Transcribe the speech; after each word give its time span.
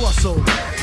crossover. 0.00 0.79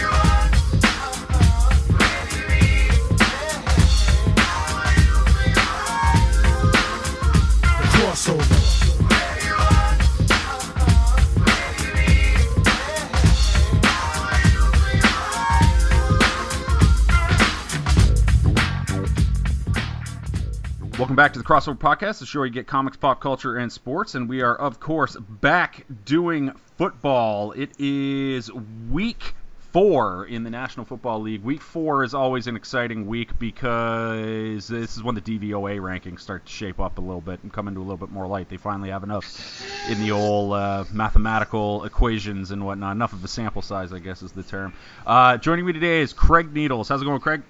Back 21.18 21.34
to 21.34 21.39
the 21.39 21.45
Crossover 21.45 21.75
Podcast, 21.75 22.20
the 22.20 22.27
show 22.27 22.41
where 22.41 22.45
you 22.45 22.54
get 22.54 22.68
comics, 22.68 22.95
pop 22.95 23.20
culture, 23.20 23.57
and 23.57 23.73
sports. 23.73 24.13
And 24.13 24.29
we 24.29 24.43
are, 24.43 24.55
of 24.55 24.79
course, 24.79 25.18
back 25.18 25.83
doing 26.05 26.51
football. 26.77 27.54
It 27.54 27.71
is 27.79 28.54
week 28.91 29.33
four 29.71 30.28
in 30.28 30.43
the 30.43 30.51
National 30.51 30.86
Football 30.86 31.21
League. 31.21 31.42
Week 31.42 31.59
four 31.59 32.03
is 32.03 32.14
always 32.14 32.45
an 32.45 32.56
exciting 32.56 33.08
week 33.08 33.39
because 33.39 34.67
this 34.67 34.95
is 34.95 35.02
when 35.02 35.16
the 35.16 35.22
DVOA 35.22 35.80
rankings 35.80 36.19
start 36.19 36.45
to 36.45 36.52
shape 36.52 36.80
up 36.80 37.00
a 37.00 37.02
little 37.02 37.20
bit 37.20 37.39
and 37.42 37.52
come 37.52 37.67
into 37.67 37.80
a 37.80 37.81
little 37.81 37.97
bit 37.97 38.11
more 38.11 38.28
light. 38.28 38.47
They 38.47 38.58
finally 38.58 38.89
have 38.89 39.02
enough 39.02 39.89
in 39.89 40.00
the 40.00 40.11
old 40.11 40.53
uh, 40.53 40.86
mathematical 40.94 41.84
equations 41.84 42.52
and 42.52 42.64
whatnot. 42.64 42.95
Enough 42.95 43.14
of 43.14 43.23
a 43.23 43.28
sample 43.28 43.64
size, 43.64 43.92
I 43.92 43.97
guess, 43.97 44.22
is 44.22 44.34
the 44.34 44.44
term. 44.44 44.72
Uh, 45.03 45.38
joining 45.38 45.66
me 45.66 45.73
today 45.73 46.02
is 46.02 46.14
Craig 46.14 46.53
Needles. 46.53 46.89
How's 46.89 47.02
it 47.02 47.06
going, 47.06 47.20
Craig? 47.22 47.42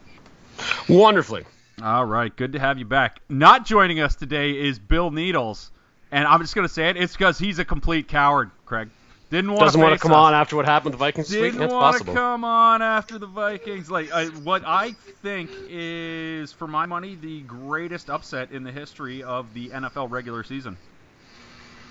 Wonderfully. 0.88 1.44
All 1.84 2.05
right, 2.05 2.36
good 2.36 2.54
to 2.54 2.59
have 2.59 2.80
you 2.80 2.86
back. 2.86 3.20
Not 3.30 3.63
joining 3.63 3.99
us 3.99 4.16
today 4.16 4.59
is 4.59 4.80
Bill 4.80 5.12
Needles, 5.12 5.70
and 6.12 6.27
I'm 6.27 6.41
just 6.41 6.55
gonna 6.55 6.67
say 6.67 6.90
it. 6.90 6.98
It's 6.98 7.13
because 7.13 7.38
he's 7.38 7.59
a 7.59 7.66
complete 7.66 8.08
coward, 8.08 8.50
Craig. 8.66 8.90
Didn't 9.30 9.52
want 9.52 9.62
Doesn't 9.62 9.80
to 9.80 9.86
want 9.86 9.95
to 9.95 10.02
come 10.02 10.13
on 10.13 10.34
after 10.34 10.55
what 10.55 10.66
happened 10.66 10.94
to 10.94 10.98
the 10.98 11.00
Vikings. 11.05 11.30
Didn't 11.30 11.59
That's 11.59 11.72
want 11.72 11.94
possible. 11.94 12.13
to 12.13 12.20
come 12.20 12.44
on 12.44 12.81
after 12.81 13.20
the 13.20 13.27
Vikings. 13.27 13.91
Like 13.91 14.12
I, 14.12 14.26
what 14.26 14.64
I 14.66 14.94
think 15.22 15.52
is, 15.69 16.52
for 16.52 16.67
my 16.67 16.88
money, 16.88 17.14
the 17.14 17.42
greatest 17.42 18.09
upset 18.09 18.52
in 18.52 18.64
the 18.64 18.72
history 18.72 19.22
of 19.22 19.53
the 19.53 19.69
NFL 19.69 20.09
regular 20.09 20.44
season. 20.44 20.78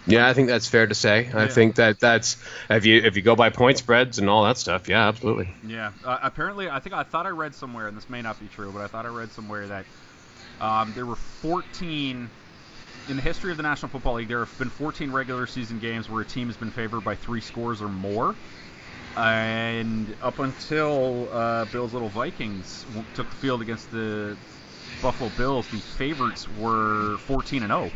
Yeah, 0.07 0.29
I 0.29 0.35
think 0.35 0.49
that's 0.49 0.69
fair 0.69 0.87
to 0.87 0.95
say. 0.95 1.31
I 1.35 1.43
Yeah. 1.43 1.49
think 1.49 1.77
that 1.77 1.99
that's 2.01 2.37
if 2.71 2.87
you 2.87 3.03
if 3.03 3.17
you 3.17 3.23
go 3.23 3.35
by 3.37 3.51
point 3.51 3.79
spreads 3.79 4.19
and 4.19 4.31
all 4.31 4.45
that 4.45 4.57
stuff. 4.59 4.89
Yeah, 4.89 5.09
absolutely. 5.09 5.49
Yeah. 5.67 5.93
Uh, 6.05 6.19
apparently, 6.23 6.69
I 6.71 6.81
think 6.81 6.95
I 6.95 7.03
thought 7.03 7.27
I 7.27 7.31
read 7.31 7.55
somewhere, 7.55 7.89
and 7.89 7.97
this 7.97 8.09
may 8.09 8.23
not 8.23 8.39
be 8.39 8.47
true, 8.49 8.71
but 8.73 8.83
I 8.83 8.87
thought 8.87 9.05
I 9.05 9.09
read 9.09 9.33
somewhere 9.33 9.67
that 9.69 9.87
um, 10.61 10.93
there 10.95 11.07
were 11.07 11.17
14 11.17 12.31
in 13.09 13.17
the 13.17 13.23
history 13.23 13.51
of 13.51 13.57
the 13.57 13.63
National 13.63 13.91
Football 13.91 14.15
League. 14.15 14.29
There 14.29 14.45
have 14.45 14.59
been 14.59 14.71
14 14.71 15.11
regular 15.11 15.47
season 15.47 15.79
games 15.79 16.09
where 16.09 16.23
a 16.23 16.25
team 16.25 16.49
has 16.49 16.57
been 16.57 16.71
favored 16.71 17.03
by 17.03 17.15
three 17.15 17.41
scores 17.41 17.83
or 17.83 17.89
more. 17.89 18.35
And 19.17 20.15
up 20.21 20.39
until 20.41 21.29
uh, 21.33 21.65
Bill's 21.67 21.93
little 21.95 22.11
Vikings 22.11 22.85
took 23.15 23.31
the 23.31 23.37
field 23.37 23.63
against 23.63 23.91
the 23.91 24.37
Buffalo 25.01 25.31
Bills, 25.31 25.69
the 25.69 25.81
favorites 25.81 26.47
were 26.49 27.17
14 27.19 27.63
and 27.63 27.71
0. 27.71 27.91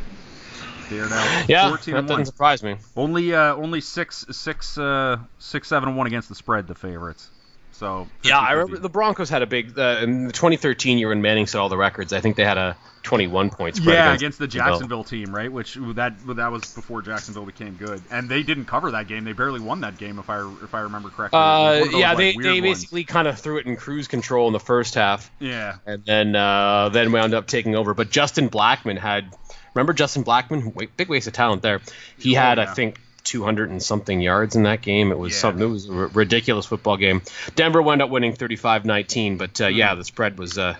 They 0.90 0.98
are 1.00 1.08
now 1.08 1.44
Yeah, 1.48 1.68
14 1.68 1.94
that 1.94 2.06
doesn't 2.06 2.26
surprise 2.26 2.62
me. 2.62 2.76
Only 2.96 3.32
uh, 3.34 3.54
only 3.54 3.80
six 3.80 4.26
six 4.30 4.76
uh, 4.76 5.18
six 5.38 5.68
seven 5.68 5.96
one 5.96 6.06
against 6.06 6.28
the 6.28 6.34
spread. 6.34 6.66
The 6.66 6.74
favorites. 6.74 7.30
So 7.72 8.08
Yeah, 8.22 8.38
I 8.38 8.50
50-50. 8.50 8.50
remember 8.50 8.78
the 8.80 8.88
Broncos 8.90 9.30
had 9.30 9.40
a 9.40 9.46
big 9.46 9.78
uh, 9.78 10.00
in 10.02 10.26
the 10.26 10.32
2013 10.32 10.98
year 10.98 11.08
when 11.08 11.22
Manning 11.22 11.46
set 11.46 11.58
all 11.60 11.70
the 11.70 11.78
records. 11.78 12.12
I 12.12 12.20
think 12.20 12.36
they 12.36 12.44
had 12.44 12.58
a 12.58 12.76
21 13.04 13.48
point 13.48 13.76
spread. 13.76 13.94
Yeah, 13.94 14.00
against, 14.12 14.20
against 14.20 14.38
the. 14.38 14.46
Jacksonville 14.48 15.04
team, 15.04 15.34
right? 15.34 15.50
Which 15.50 15.78
that 15.94 16.12
that 16.36 16.52
was 16.52 16.74
before 16.74 17.00
Jacksonville 17.00 17.46
became 17.46 17.76
good, 17.76 18.02
and 18.10 18.28
they 18.28 18.42
didn't 18.42 18.66
cover 18.66 18.90
that 18.90 19.08
game. 19.08 19.24
They 19.24 19.32
barely 19.32 19.60
won 19.60 19.80
that 19.80 19.96
game, 19.96 20.18
if 20.18 20.28
I 20.28 20.40
if 20.62 20.74
I 20.74 20.80
remember 20.80 21.08
correctly. 21.08 21.38
Uh, 21.40 21.72
those, 21.84 21.94
yeah, 21.94 22.08
like, 22.12 22.18
they, 22.18 22.32
they 22.36 22.60
ones. 22.60 22.62
basically 22.80 23.04
kind 23.04 23.26
of 23.26 23.38
threw 23.38 23.56
it 23.56 23.64
in 23.66 23.76
cruise 23.76 24.08
control 24.08 24.48
in 24.48 24.52
the 24.52 24.60
first 24.60 24.94
half, 24.94 25.30
Yeah, 25.38 25.76
and 25.86 26.04
then 26.04 26.36
uh, 26.36 26.90
then 26.90 27.12
wound 27.12 27.32
up 27.32 27.46
taking 27.46 27.74
over. 27.76 27.94
But 27.94 28.10
Justin 28.10 28.50
Blackmon 28.50 28.98
had 28.98 29.34
remember 29.74 29.92
Justin 29.92 30.24
Blackmon, 30.24 30.88
big 30.96 31.08
waste 31.08 31.26
of 31.26 31.32
talent 31.32 31.62
there. 31.62 31.80
He 32.18 32.36
Oh, 32.36 32.40
had 32.40 32.58
yeah. 32.58 32.64
I 32.70 32.74
think 32.74 33.00
200 33.24 33.70
and 33.70 33.82
something 33.82 34.20
yards 34.20 34.56
in 34.56 34.62
that 34.64 34.80
game. 34.82 35.12
It 35.12 35.18
was 35.18 35.32
Yeah. 35.34 35.38
something. 35.40 35.62
It 35.62 35.70
was 35.70 35.88
a 35.88 35.92
r- 35.92 36.06
ridiculous 36.08 36.66
football 36.66 36.96
game. 36.96 37.22
Denver 37.54 37.82
wound 37.82 38.00
up 38.02 38.10
winning 38.10 38.32
35-19, 38.34 39.36
but 39.38 39.60
uh, 39.60 39.68
Hmm. 39.68 39.74
yeah, 39.74 39.94
the 39.94 40.04
spread 40.04 40.38
was 40.38 40.56
uh, 40.58 40.76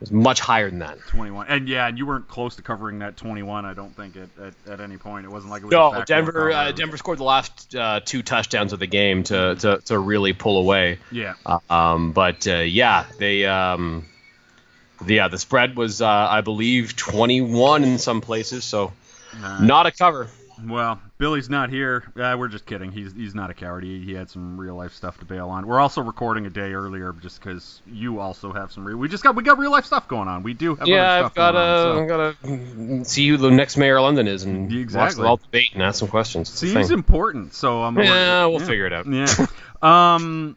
was 0.00 0.10
much 0.12 0.40
higher 0.40 0.68
than 0.68 0.80
that. 0.80 0.98
twenty 1.08 1.30
one, 1.30 1.46
and 1.48 1.68
yeah, 1.70 1.86
and 1.88 1.96
you 1.96 2.04
weren't 2.04 2.28
close 2.28 2.56
to 2.56 2.62
covering 2.62 2.98
that 2.98 3.16
twenty 3.16 3.42
one. 3.42 3.64
I 3.64 3.72
don't 3.72 3.96
think 3.96 4.14
at, 4.16 4.28
at, 4.66 4.72
at 4.74 4.80
any 4.82 4.98
point. 4.98 5.24
It 5.24 5.30
wasn't 5.30 5.50
like 5.50 5.62
it 5.62 5.66
was 5.66 5.72
No, 5.72 6.02
Denver. 6.06 6.50
Uh. 6.52 6.72
Denver 6.72 6.98
scored 6.98 7.18
the 7.18 7.24
last 7.24 7.74
uh, 7.74 8.00
two 8.04 8.22
touchdowns 8.22 8.74
of 8.74 8.78
the 8.78 8.86
game 8.86 9.22
to, 9.24 9.54
to, 9.56 9.80
to 9.86 9.98
really 9.98 10.34
pull 10.34 10.58
away. 10.58 10.98
Yeah, 11.10 11.32
Uh, 11.46 11.60
um, 11.70 12.12
but 12.12 12.46
uh, 12.46 12.56
yeah, 12.58 13.06
they. 13.18 13.46
Um, 13.46 14.04
yeah, 15.06 15.28
the 15.28 15.38
spread 15.38 15.76
was, 15.76 16.00
uh, 16.00 16.06
I 16.08 16.40
believe, 16.42 16.96
21 16.96 17.84
in 17.84 17.98
some 17.98 18.20
places, 18.20 18.64
so 18.64 18.92
Nah. 19.40 19.60
not 19.60 19.86
a 19.86 19.90
cover. 19.90 20.28
Well, 20.64 20.98
Billy's 21.18 21.50
not 21.50 21.68
here. 21.68 22.04
Uh, 22.18 22.34
we're 22.38 22.48
just 22.48 22.64
kidding. 22.64 22.90
He's 22.90 23.12
he's 23.12 23.34
not 23.34 23.50
a 23.50 23.54
coward. 23.54 23.84
He, 23.84 24.00
he 24.02 24.14
had 24.14 24.30
some 24.30 24.58
real 24.58 24.74
life 24.74 24.94
stuff 24.94 25.18
to 25.18 25.26
bail 25.26 25.50
on. 25.50 25.66
We're 25.66 25.78
also 25.80 26.00
recording 26.00 26.46
a 26.46 26.50
day 26.50 26.72
earlier 26.72 27.12
just 27.20 27.38
because 27.40 27.82
you 27.86 28.20
also 28.20 28.54
have 28.54 28.72
some 28.72 28.86
real. 28.86 28.96
We 28.96 29.10
just 29.10 29.22
got 29.22 29.36
we 29.36 29.42
got 29.42 29.58
real 29.58 29.70
life 29.70 29.84
stuff 29.84 30.08
going 30.08 30.28
on. 30.28 30.42
We 30.42 30.54
do 30.54 30.74
have 30.74 30.88
Yeah, 30.88 31.02
other 31.02 31.24
I've 31.26 31.32
stuff 31.32 31.34
got 31.34 31.50
to 31.52 31.58
on. 31.98 32.06
got 32.06 32.42
to 33.00 33.04
see 33.04 33.28
who 33.28 33.36
the 33.36 33.50
next 33.50 33.76
mayor 33.76 33.98
of 33.98 34.04
London 34.04 34.26
is 34.28 34.44
and 34.44 34.62
watch 34.70 34.72
Exactly. 34.80 35.22
the 35.24 35.28
all 35.28 35.36
debate 35.36 35.70
and 35.74 35.82
ask 35.82 35.98
some 35.98 36.08
questions. 36.08 36.48
It's 36.48 36.60
So 36.60 36.66
seems 36.68 36.90
important. 36.90 37.52
So 37.52 37.82
I'm. 37.82 37.98
Yeah, 37.98 38.46
we'll 38.46 38.60
figure 38.60 38.86
it 38.86 38.94
out. 38.94 39.04
Yeah. 39.06 39.26
um, 39.82 40.56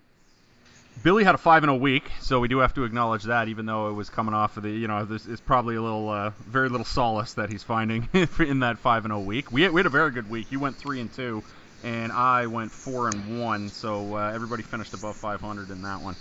Billy 1.02 1.24
had 1.24 1.36
a 1.36 1.38
five 1.38 1.64
in 1.64 1.70
a 1.70 1.76
week, 1.76 2.10
so 2.20 2.40
we 2.40 2.48
do 2.48 2.58
have 2.60 2.74
to 2.74 2.84
acknowledge 2.84 3.24
that, 3.24 3.48
even 3.48 3.66
though 3.66 3.90
it 3.90 3.94
was 3.94 4.10
coming 4.10 4.34
off 4.34 4.58
of 4.58 4.64
the, 4.64 4.70
you 4.70 4.88
know, 4.88 5.06
this 5.06 5.26
is 5.26 5.40
probably 5.40 5.76
a 5.76 5.82
little, 5.82 6.10
uh, 6.10 6.32
very 6.48 6.68
little 6.68 6.86
solace 6.86 7.34
that 7.34 7.50
he's 7.50 7.64
finding 7.64 8.10
in 8.40 8.60
that 8.62 8.80
five 8.80 9.06
in 9.06 9.12
a 9.12 9.20
week. 9.20 9.52
We 9.52 9.62
had, 9.62 9.72
we 9.72 9.80
had 9.80 9.86
a 9.86 9.92
very 9.92 10.12
good 10.12 10.30
week. 10.30 10.52
You 10.52 10.60
went 10.60 10.76
three 10.78 11.00
and 11.00 11.12
two, 11.12 11.44
and 11.84 12.12
I 12.12 12.48
went 12.48 12.72
four 12.72 13.08
and 13.08 13.40
one. 13.40 13.70
So 13.70 14.16
uh, 14.16 14.32
everybody 14.34 14.64
finished 14.64 14.94
above 14.94 15.16
500 15.16 15.70
in 15.70 15.84
that 15.84 16.02
one. 16.02 16.16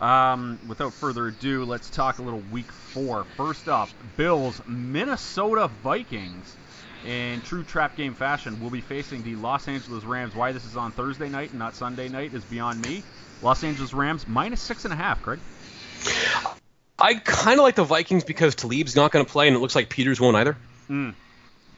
Um, 0.00 0.58
without 0.66 0.92
further 0.92 1.28
ado, 1.28 1.64
let's 1.64 1.88
talk 1.88 2.18
a 2.18 2.22
little 2.22 2.42
week 2.52 2.70
four. 2.72 3.24
First 3.36 3.68
up, 3.68 3.88
Bills, 4.16 4.60
Minnesota 4.66 5.68
Vikings. 5.82 6.56
In 7.06 7.40
true 7.42 7.62
trap 7.62 7.96
game 7.96 8.14
fashion, 8.14 8.60
we'll 8.60 8.70
be 8.70 8.80
facing 8.80 9.22
the 9.22 9.36
Los 9.36 9.68
Angeles 9.68 10.02
Rams. 10.02 10.34
Why 10.34 10.50
this 10.50 10.64
is 10.64 10.76
on 10.76 10.90
Thursday 10.90 11.28
night 11.28 11.50
and 11.50 11.58
not 11.60 11.76
Sunday 11.76 12.08
night 12.08 12.34
is 12.34 12.44
beyond 12.44 12.82
me. 12.82 13.04
Los 13.42 13.62
Angeles 13.62 13.94
Rams 13.94 14.26
minus 14.26 14.60
six 14.60 14.84
and 14.84 14.92
a 14.92 14.96
half, 14.96 15.22
Craig. 15.22 15.38
I 16.98 17.14
kind 17.14 17.60
of 17.60 17.64
like 17.64 17.76
the 17.76 17.84
Vikings 17.84 18.24
because 18.24 18.56
Talib's 18.56 18.96
not 18.96 19.12
going 19.12 19.24
to 19.24 19.30
play, 19.30 19.46
and 19.46 19.56
it 19.56 19.60
looks 19.60 19.76
like 19.76 19.88
Peters 19.88 20.20
won't 20.20 20.36
either. 20.36 20.56
Mm. 20.90 21.14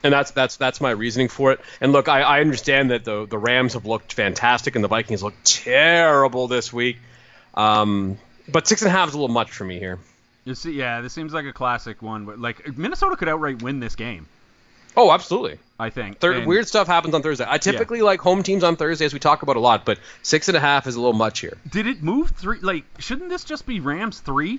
And 0.02 0.12
that's 0.14 0.30
that's 0.30 0.56
that's 0.56 0.80
my 0.80 0.92
reasoning 0.92 1.28
for 1.28 1.52
it. 1.52 1.60
And 1.80 1.92
look, 1.92 2.08
I, 2.08 2.22
I 2.22 2.40
understand 2.40 2.90
that 2.90 3.04
the 3.04 3.26
the 3.26 3.36
Rams 3.36 3.74
have 3.74 3.84
looked 3.84 4.14
fantastic 4.14 4.76
and 4.76 4.84
the 4.84 4.88
Vikings 4.88 5.22
look 5.22 5.34
terrible 5.44 6.48
this 6.48 6.72
week. 6.72 6.98
Um, 7.52 8.16
but 8.48 8.66
six 8.66 8.80
and 8.80 8.88
a 8.88 8.92
half 8.92 9.08
is 9.08 9.14
a 9.14 9.18
little 9.18 9.34
much 9.34 9.50
for 9.50 9.64
me 9.64 9.78
here. 9.78 9.98
You 10.46 10.54
see, 10.54 10.72
yeah, 10.72 11.02
this 11.02 11.12
seems 11.12 11.34
like 11.34 11.44
a 11.44 11.52
classic 11.52 12.00
one, 12.00 12.24
but 12.24 12.38
like 12.38 12.78
Minnesota 12.78 13.16
could 13.16 13.28
outright 13.28 13.60
win 13.60 13.80
this 13.80 13.96
game. 13.96 14.26
Oh, 14.96 15.12
absolutely. 15.12 15.58
I 15.78 15.90
think. 15.90 16.18
Thir- 16.18 16.32
And- 16.32 16.46
weird 16.46 16.66
stuff 16.66 16.86
happens 16.88 17.14
on 17.14 17.22
Thursday. 17.22 17.44
I 17.48 17.58
typically 17.58 18.02
like 18.02 18.20
home 18.20 18.42
teams 18.42 18.64
on 18.64 18.76
Thursdays. 18.76 19.12
We 19.12 19.20
talk 19.20 19.42
about 19.42 19.56
a 19.56 19.60
lot, 19.60 19.84
but 19.84 19.98
six 20.22 20.48
and 20.48 20.56
a 20.56 20.60
half 20.60 20.86
is 20.86 20.96
a 20.96 21.00
little 21.00 21.12
much 21.12 21.38
here. 21.40 21.56
Did 21.70 21.86
it 21.86 22.02
move 22.02 22.30
three? 22.30 22.58
Like, 22.60 22.84
shouldn't 22.98 23.28
this 23.30 23.44
just 23.44 23.64
be 23.66 23.78
Rams 23.80 24.18
three? 24.20 24.58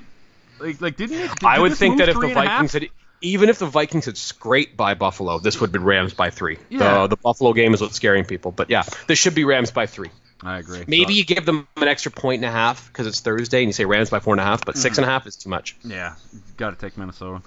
Like, 0.59 0.79
like 0.81 0.95
didn't 0.97 1.19
it? 1.19 1.29
Did, 1.31 1.43
I 1.45 1.59
would 1.59 1.73
think 1.75 1.97
that 1.97 2.07
if 2.09 2.15
the 2.15 2.27
and 2.27 2.31
a 2.37 2.41
half? 2.41 2.47
Vikings 2.47 2.73
had, 2.73 2.87
even 3.21 3.49
if 3.49 3.59
the 3.59 3.65
Vikings 3.65 4.05
had 4.05 4.17
scraped 4.17 4.77
by 4.77 4.93
Buffalo, 4.93 5.39
this 5.39 5.59
would 5.59 5.71
be 5.73 5.79
Rams 5.79 6.13
by 6.13 6.29
three. 6.29 6.57
Yeah. 6.69 7.01
The, 7.01 7.07
the 7.07 7.17
Buffalo 7.17 7.51
game 7.53 7.73
is 7.73 7.81
what's 7.81 7.95
scaring 7.95 8.23
people. 8.23 8.51
But 8.51 8.69
yeah, 8.69 8.83
this 9.07 9.19
should 9.19 9.35
be 9.35 9.43
Rams 9.43 9.71
by 9.71 9.87
three. 9.87 10.09
I 10.41 10.57
agree. 10.59 10.85
Maybe 10.87 11.03
So- 11.05 11.11
you 11.11 11.25
give 11.25 11.45
them 11.45 11.67
an 11.75 11.89
extra 11.89 12.13
point 12.13 12.41
and 12.43 12.45
a 12.49 12.51
half 12.51 12.87
because 12.87 13.07
it's 13.07 13.19
Thursday 13.19 13.59
and 13.59 13.67
you 13.67 13.73
say 13.73 13.83
Rams 13.83 14.09
by 14.09 14.19
four 14.19 14.33
and 14.33 14.39
a 14.39 14.45
half, 14.45 14.63
but 14.63 14.77
six 14.77 14.93
Mm-hmm. 14.93 15.03
and 15.03 15.09
a 15.09 15.13
half 15.13 15.27
is 15.27 15.35
too 15.35 15.49
much. 15.49 15.75
Yeah, 15.83 16.15
got 16.55 16.69
to 16.69 16.77
take 16.77 16.97
Minnesota. 16.97 17.41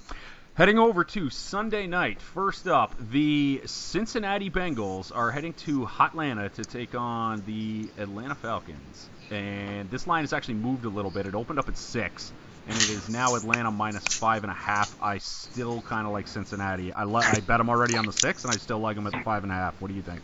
Heading 0.55 0.79
over 0.79 1.03
to 1.03 1.31
Sunday 1.31 1.87
night. 1.87 2.21
First 2.21 2.69
up, 2.69 2.95
the 3.11 3.63
Cincinnati 3.65 4.51
Bengals 4.51 5.11
are 5.15 5.31
heading 5.31 5.55
to 5.55 5.87
Hotlanta 5.87 6.53
to 6.53 6.63
take 6.63 6.95
on 6.95 7.43
the 7.47 7.89
Atlanta 7.97 8.35
Falcons. 8.35 9.09
And 9.31 9.91
this 9.91 10.07
line 10.07 10.25
has 10.25 10.35
actually 10.35 10.57
moved 10.57 10.85
a 10.85 10.91
little 10.91 11.11
bit. 11.11 11.25
It 11.25 11.35
opened 11.35 11.59
up 11.59 11.71
at 11.71 11.79
six, 11.79 12.31
and 12.69 12.77
it 12.77 12.91
is 12.91 13.09
now 13.09 13.35
Atlanta 13.35 13.71
minus 13.71 14.07
five 14.07 14.45
and 14.45 14.51
a 14.51 14.55
half. 14.55 14.95
I 15.03 15.17
still 15.19 15.81
kind 15.81 16.07
of 16.07 16.13
like 16.13 16.29
Cincinnati. 16.29 16.93
I, 16.93 17.05
li- 17.05 17.25
I 17.25 17.41
bet 17.41 17.57
them 17.57 17.71
already 17.71 17.97
on 17.97 18.05
the 18.05 18.13
six, 18.13 18.45
and 18.45 18.53
I 18.53 18.59
still 18.59 18.79
like 18.79 18.97
them 18.97 19.07
at 19.07 19.15
the 19.15 19.23
five 19.23 19.45
and 19.45 19.53
a 19.53 19.55
half. 19.55 19.81
What 19.81 19.89
do 19.89 19.95
you 19.95 20.03
think? 20.03 20.21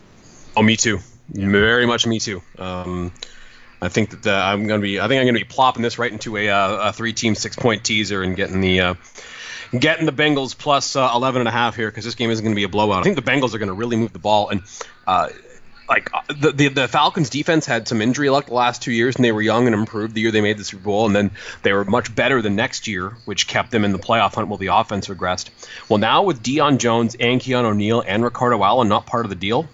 Oh, 0.55 0.61
me 0.61 0.77
too. 0.77 0.99
Very 1.31 1.87
much 1.87 2.05
me 2.05 2.19
too. 2.19 2.43
Um, 2.59 3.13
I 3.81 3.89
think 3.89 4.11
that 4.11 4.27
uh, 4.27 4.45
I'm 4.45 4.67
gonna 4.67 4.83
be. 4.83 4.99
I 4.99 5.07
think 5.07 5.21
I'm 5.21 5.25
gonna 5.25 5.39
be 5.39 5.45
plopping 5.45 5.81
this 5.81 5.97
right 5.97 6.11
into 6.11 6.37
a, 6.37 6.49
uh, 6.49 6.89
a 6.89 6.93
three-team 6.93 7.33
six-point 7.33 7.83
teaser 7.83 8.21
and 8.21 8.35
getting 8.35 8.61
the 8.61 8.81
uh, 8.81 8.93
getting 9.77 10.05
the 10.05 10.11
Bengals 10.11 10.57
plus 10.57 10.95
uh, 10.95 11.11
11 11.13 11.41
and 11.41 11.47
a 11.47 11.51
half 11.51 11.75
here 11.75 11.89
because 11.89 12.05
this 12.05 12.15
game 12.15 12.31
isn't 12.31 12.43
gonna 12.43 12.55
be 12.55 12.63
a 12.63 12.69
blowout. 12.69 12.99
I 12.99 13.03
think 13.03 13.15
the 13.15 13.21
Bengals 13.21 13.53
are 13.53 13.59
gonna 13.59 13.73
really 13.73 13.97
move 13.97 14.13
the 14.13 14.19
ball 14.19 14.49
and. 14.49 14.63
Uh, 15.05 15.29
like 15.89 16.11
uh, 16.13 16.21
the, 16.27 16.51
the 16.51 16.67
the 16.67 16.87
Falcons 16.87 17.29
defense 17.31 17.65
had 17.65 17.87
some 17.87 18.01
injury 18.01 18.29
luck 18.29 18.45
the 18.45 18.53
last 18.53 18.83
two 18.83 18.91
years, 18.91 19.15
and 19.15 19.25
they 19.25 19.31
were 19.31 19.41
young 19.41 19.65
and 19.65 19.73
improved 19.73 20.13
the 20.13 20.21
year 20.21 20.31
they 20.31 20.41
made 20.41 20.57
the 20.57 20.63
Super 20.63 20.83
Bowl, 20.83 21.07
and 21.07 21.15
then 21.15 21.31
they 21.63 21.73
were 21.73 21.83
much 21.83 22.13
better 22.13 22.41
the 22.41 22.49
next 22.49 22.87
year, 22.87 23.17
which 23.25 23.47
kept 23.47 23.71
them 23.71 23.83
in 23.83 23.91
the 23.91 23.97
playoff 23.97 24.35
hunt 24.35 24.47
while 24.47 24.57
the 24.57 24.67
offense 24.67 25.07
regressed. 25.07 25.49
Well, 25.89 25.97
now 25.97 26.23
with 26.23 26.43
Deion 26.43 26.77
Jones 26.77 27.15
and 27.19 27.41
Keanu 27.41 27.75
Neal 27.75 28.01
and 28.01 28.23
Ricardo 28.23 28.63
Allen 28.63 28.87
not 28.87 29.07
part 29.07 29.25
of 29.25 29.29
the 29.29 29.35
deal, 29.35 29.67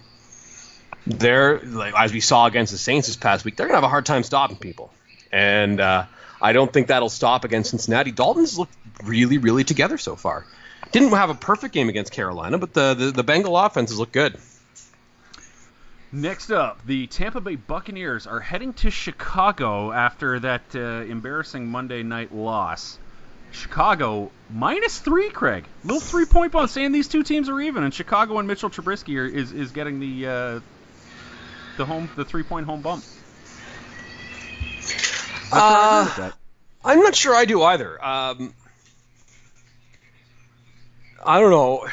they're 1.06 1.60
like 1.60 1.92
as 1.96 2.12
we 2.12 2.20
saw 2.20 2.46
against 2.46 2.72
the 2.72 2.78
Saints 2.78 3.08
this 3.08 3.16
past 3.16 3.44
week, 3.44 3.56
they're 3.56 3.66
gonna 3.66 3.76
have 3.76 3.84
a 3.84 3.88
hard 3.88 4.06
time 4.06 4.22
stopping 4.22 4.56
people, 4.56 4.90
and 5.30 5.78
uh, 5.80 6.06
I 6.40 6.52
don't 6.52 6.72
think 6.72 6.88
that'll 6.88 7.08
stop 7.08 7.44
against 7.44 7.70
Cincinnati. 7.70 8.12
Dalton's 8.12 8.58
looked 8.58 8.74
really, 9.04 9.38
really 9.38 9.64
together 9.64 9.98
so 9.98 10.16
far. 10.16 10.46
Didn't 10.92 11.10
have 11.10 11.30
a 11.30 11.34
perfect 11.34 11.74
game 11.74 11.88
against 11.88 12.12
Carolina, 12.12 12.58
but 12.58 12.72
the 12.72 12.94
the, 12.94 13.10
the 13.10 13.24
Bengal 13.24 13.56
offenses 13.56 13.98
look 13.98 14.12
good. 14.12 14.38
Next 16.12 16.50
up, 16.50 16.86
the 16.86 17.08
Tampa 17.08 17.40
Bay 17.40 17.56
Buccaneers 17.56 18.26
are 18.26 18.40
heading 18.40 18.72
to 18.74 18.90
Chicago 18.90 19.90
after 19.92 20.38
that 20.40 20.62
uh, 20.74 20.78
embarrassing 20.78 21.68
Monday 21.68 22.02
night 22.02 22.32
loss. 22.32 22.98
Chicago 23.50 24.30
minus 24.50 24.98
three, 24.98 25.30
Craig. 25.30 25.64
Little 25.84 26.00
three 26.00 26.26
point 26.26 26.52
bump 26.52 26.70
saying 26.70 26.92
these 26.92 27.08
two 27.08 27.22
teams 27.22 27.48
are 27.48 27.60
even, 27.60 27.84
and 27.84 27.92
Chicago 27.92 28.38
and 28.38 28.46
Mitchell 28.46 28.70
Trubisky 28.70 29.18
are, 29.18 29.26
is 29.26 29.52
is 29.52 29.72
getting 29.72 29.98
the 29.98 30.26
uh, 30.26 30.60
the 31.76 31.84
home 31.84 32.08
the 32.16 32.24
three 32.24 32.42
point 32.42 32.66
home 32.66 32.82
bump. 32.82 33.04
Not 35.52 35.58
sure 35.58 35.60
I 35.60 36.00
agree 36.00 36.04
with 36.04 36.16
that. 36.16 36.34
I'm 36.84 37.00
not 37.00 37.14
sure 37.14 37.34
I 37.34 37.44
do 37.44 37.62
either. 37.62 38.04
Um, 38.04 38.54
I 41.24 41.40
don't 41.40 41.50
know. 41.50 41.86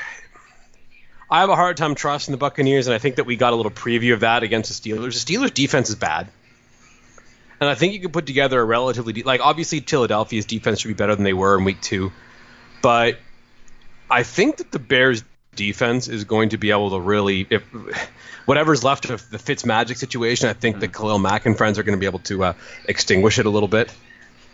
I 1.30 1.40
have 1.40 1.50
a 1.50 1.56
hard 1.56 1.78
time 1.78 1.96
trusting 1.96 2.32
the 2.32 2.38
Buccaneers, 2.38 2.86
and 2.86 2.94
I 2.94 3.00
think 3.00 3.16
that 3.16 3.26
we 3.26 3.36
got 3.36 3.54
a 3.54 3.56
little 3.56 3.72
preview 3.72 4.14
of 4.14 4.20
that 4.20 4.44
against 4.44 4.84
the 4.84 4.92
Steelers. 4.92 5.26
The 5.26 5.34
Steelers' 5.34 5.54
defense 5.54 5.90
is 5.90 5.96
bad, 5.96 6.28
and 7.60 7.68
I 7.68 7.74
think 7.74 7.94
you 7.94 8.02
could 8.02 8.14
put 8.14 8.28
together 8.28 8.60
a 8.60 8.64
relatively 8.64 9.14
de- 9.14 9.24
like 9.24 9.42
obviously 9.42 9.80
Philadelphia's 9.80 10.46
defense 10.46 10.82
should 10.82 10.90
be 10.90 10.94
better 10.94 11.16
than 11.16 11.24
they 11.24 11.34
were 11.34 11.58
in 11.58 11.64
Week 11.64 11.82
Two, 11.82 12.12
but 12.84 13.18
I 14.12 14.22
think 14.22 14.58
that 14.58 14.72
the 14.72 14.78
Bears' 14.78 15.24
defense 15.56 16.08
is 16.08 16.24
going 16.24 16.50
to 16.50 16.58
be 16.58 16.72
able 16.72 16.90
to 16.92 17.00
really 17.00 17.46
if 17.50 17.64
whatever's 18.46 18.84
left 18.84 19.10
of 19.10 19.28
the 19.30 19.40
Fitz 19.40 19.66
Magic 19.66 19.98
situation. 19.98 20.50
I 20.50 20.54
think 20.54 20.80
that 20.80 20.94
Khalil 20.94 21.20
Mack 21.20 21.46
and 21.46 21.58
friends 21.58 21.80
are 21.80 21.84
going 21.84 21.98
to 21.98 22.00
be 22.00 22.06
able 22.06 22.20
to 22.20 22.44
uh, 22.44 22.54
extinguish 22.86 23.40
it 23.40 23.46
a 23.46 23.50
little 23.50 23.68
bit. 23.70 23.94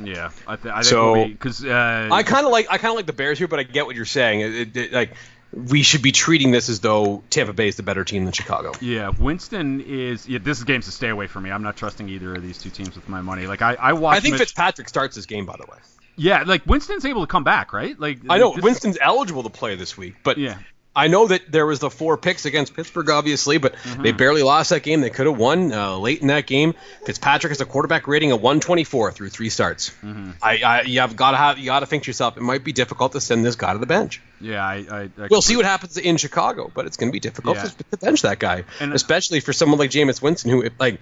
Yeah, 0.01 0.29
I, 0.47 0.55
th- 0.55 0.73
I 0.73 0.81
think 0.81 0.85
So, 0.85 1.27
because 1.27 1.65
uh, 1.65 2.07
I 2.11 2.23
kind 2.23 2.45
of 2.45 2.51
like 2.51 2.67
I 2.69 2.77
kind 2.77 2.91
of 2.91 2.95
like 2.95 3.05
the 3.05 3.13
Bears 3.13 3.37
here, 3.37 3.47
but 3.49 3.59
I 3.59 3.63
get 3.63 3.85
what 3.85 3.95
you're 3.95 4.05
saying. 4.05 4.41
It, 4.41 4.55
it, 4.55 4.77
it- 4.77 4.93
like 4.93 5.13
we 5.51 5.81
should 5.81 6.03
be 6.03 6.11
treating 6.11 6.51
this 6.51 6.69
as 6.69 6.79
though 6.79 7.23
Tampa 7.31 7.53
Bay 7.53 7.67
is 7.67 7.75
the 7.75 7.81
better 7.83 8.03
team 8.05 8.23
than 8.23 8.31
Chicago. 8.33 8.71
Yeah, 8.81 9.09
Winston 9.09 9.81
is. 9.81 10.29
Yeah, 10.29 10.37
this 10.41 10.59
is 10.59 10.63
games 10.63 10.85
to 10.85 10.91
stay 10.91 11.09
away 11.09 11.25
from 11.27 11.43
me. 11.43 11.49
I'm 11.51 11.63
not 11.63 11.75
trusting 11.75 12.07
either 12.07 12.35
of 12.35 12.43
these 12.43 12.59
two 12.59 12.69
teams 12.69 12.95
with 12.95 13.09
my 13.09 13.21
money. 13.21 13.47
Like 13.47 13.61
I, 13.63 13.73
I 13.73 13.93
watched. 13.93 14.17
I 14.17 14.19
think 14.21 14.33
Mitch- 14.33 14.41
Fitzpatrick 14.41 14.87
starts 14.87 15.15
this 15.15 15.25
game, 15.25 15.45
by 15.45 15.57
the 15.57 15.65
way. 15.69 15.77
Yeah, 16.15 16.43
like 16.45 16.65
Winston's 16.65 17.03
able 17.05 17.21
to 17.21 17.27
come 17.27 17.43
back, 17.43 17.73
right? 17.73 17.99
Like 17.99 18.19
I 18.29 18.37
know 18.37 18.53
this- 18.53 18.63
Winston's 18.63 18.97
eligible 19.01 19.43
to 19.43 19.49
play 19.49 19.75
this 19.75 19.97
week, 19.97 20.15
but 20.23 20.37
Yeah. 20.37 20.59
I 20.99 21.07
know 21.07 21.27
that 21.27 21.51
there 21.51 21.65
was 21.65 21.79
the 21.79 21.89
four 21.89 22.17
picks 22.17 22.45
against 22.45 22.75
Pittsburgh, 22.75 23.09
obviously, 23.09 23.57
but 23.57 23.73
Mm-hmm. 23.75 24.03
they 24.03 24.11
barely 24.11 24.43
lost 24.43 24.69
that 24.71 24.83
game. 24.83 25.01
They 25.01 25.09
could 25.09 25.25
have 25.25 25.37
won 25.37 25.71
uh, 25.71 25.97
late 25.97 26.21
in 26.21 26.27
that 26.27 26.45
game. 26.47 26.73
Fitzpatrick 27.05 27.51
has 27.51 27.61
a 27.61 27.65
quarterback 27.65 28.07
rating 28.07 28.31
of 28.31 28.41
124 28.41 29.11
through 29.13 29.29
three 29.29 29.49
starts. 29.49 29.89
Mm-hmm. 30.03 30.31
I, 30.43 30.57
I 30.63 30.81
you 30.81 30.99
have 30.99 31.15
got 31.15 31.31
to 31.31 31.37
have 31.37 31.57
you 31.57 31.65
got 31.65 31.79
to 31.79 31.85
think 31.85 32.03
to 32.03 32.07
yourself, 32.09 32.37
it 32.37 32.41
might 32.43 32.63
be 32.63 32.73
difficult 32.73 33.13
to 33.13 33.21
send 33.21 33.45
this 33.45 33.55
guy 33.55 33.73
to 33.73 33.79
the 33.79 33.85
bench. 33.85 34.21
Yeah, 34.41 34.63
I. 34.65 34.75
I, 34.91 35.01
I 35.17 35.27
We'll 35.31 35.41
see 35.41 35.55
what 35.55 35.65
happens 35.65 35.97
in 35.97 36.17
Chicago, 36.17 36.71
but 36.73 36.85
it's 36.85 36.97
going 36.97 37.09
to 37.09 37.13
be 37.13 37.19
difficult 37.19 37.57
Yeah. 37.57 37.63
to, 37.63 37.77
to 37.91 37.97
bench 37.97 38.21
that 38.23 38.39
guy, 38.39 38.65
And- 38.79 38.93
especially 38.93 39.39
for 39.39 39.53
someone 39.53 39.79
like 39.79 39.91
Jameis 39.91 40.21
Winston, 40.21 40.51
who 40.51 40.69
like. 40.79 40.99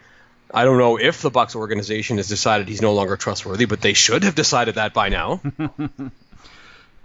I 0.53 0.63
don't 0.63 0.77
know 0.77 0.97
if 0.97 1.21
the 1.21 1.29
Bucks 1.29 1.57
organization 1.57 2.15
has 2.17 2.29
decided 2.29 2.69
he's 2.69 2.81
no 2.81 2.93
longer 2.93 3.17
trustworthy, 3.17 3.65
but 3.65 3.81
they 3.81 3.91
should 3.91 4.23
have 4.23 4.33
decided 4.33 4.75
that 4.75 4.93
by 4.93 5.09
now. 5.09 5.41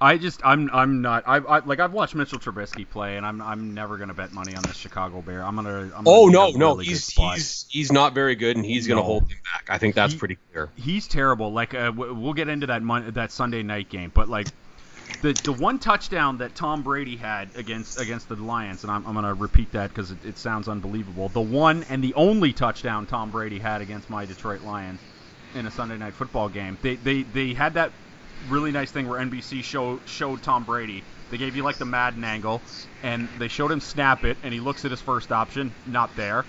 I 0.02 0.18
just 0.18 0.40
I'm 0.44 0.68
I'm 0.72 1.00
not 1.00 1.22
I, 1.26 1.36
I 1.36 1.58
like 1.60 1.78
I've 1.78 1.92
watched 1.92 2.16
Mitchell 2.16 2.40
Trubisky 2.40 2.88
play 2.88 3.16
and 3.16 3.24
I'm 3.24 3.40
I'm 3.40 3.72
never 3.72 3.96
gonna 3.98 4.14
bet 4.14 4.32
money 4.32 4.54
on 4.56 4.62
this 4.64 4.76
Chicago 4.76 5.22
Bear. 5.22 5.44
I'm 5.44 5.54
gonna. 5.54 5.70
I'm 5.70 5.90
gonna 5.90 6.10
Oh 6.10 6.26
no, 6.26 6.50
no, 6.50 6.70
really 6.72 6.86
he's 6.86 7.08
he's 7.10 7.66
he's 7.68 7.92
not 7.92 8.12
very 8.12 8.34
good, 8.34 8.56
and 8.56 8.66
he's 8.66 8.88
going 8.88 8.98
to 8.98 9.04
hold 9.04 9.22
him 9.22 9.38
back. 9.54 9.66
I 9.68 9.78
think 9.78 9.94
that's 9.94 10.14
He- 10.14 10.18
pretty 10.18 10.38
clear. 10.50 10.70
he's 10.76 11.06
terrible. 11.06 11.52
Like 11.52 11.72
uh, 11.74 11.92
we'll 11.94 12.32
get 12.32 12.48
into 12.48 12.66
that 12.66 12.82
mon- 12.82 13.12
that 13.12 13.30
Sunday 13.30 13.62
night 13.62 13.88
game, 13.90 14.10
but 14.12 14.28
like 14.28 14.48
the 15.20 15.34
the 15.34 15.52
one 15.52 15.78
touchdown 15.78 16.38
that 16.38 16.54
Tom 16.56 16.82
Brady 16.82 17.16
had 17.16 17.50
against 17.56 18.00
against 18.00 18.28
the 18.28 18.34
Lions, 18.36 18.82
and 18.82 18.90
I'm, 18.90 19.06
I'm 19.06 19.14
gonna 19.14 19.34
repeat 19.34 19.70
that 19.72 19.90
because 19.90 20.10
it, 20.10 20.24
it 20.24 20.36
sounds 20.38 20.66
unbelievable. 20.68 21.28
The 21.28 21.40
one 21.40 21.84
and 21.88 22.02
the 22.02 22.14
only 22.14 22.52
touchdown 22.52 23.06
Tom 23.06 23.30
Brady 23.30 23.60
had 23.60 23.80
against 23.82 24.10
my 24.10 24.24
Detroit 24.26 24.62
Lions 24.62 24.98
in 25.54 25.66
a 25.66 25.70
Sunday 25.70 25.96
night 25.96 26.14
football 26.14 26.48
game. 26.48 26.76
They 26.82 26.96
they 26.96 27.22
they 27.22 27.54
had 27.54 27.74
that 27.74 27.92
really 28.48 28.72
nice 28.72 28.90
thing 28.90 29.08
where 29.08 29.20
NBC 29.20 29.62
show 29.62 30.00
showed 30.06 30.42
Tom 30.42 30.64
Brady. 30.64 31.02
They 31.30 31.38
gave 31.38 31.56
you 31.56 31.62
like 31.62 31.78
the 31.78 31.84
Madden 31.84 32.24
angle, 32.24 32.60
and 33.02 33.28
they 33.38 33.48
showed 33.48 33.72
him 33.72 33.80
snap 33.80 34.24
it, 34.24 34.36
and 34.42 34.52
he 34.52 34.60
looks 34.60 34.84
at 34.84 34.90
his 34.90 35.00
first 35.00 35.32
option, 35.32 35.72
not 35.86 36.14
there. 36.16 36.44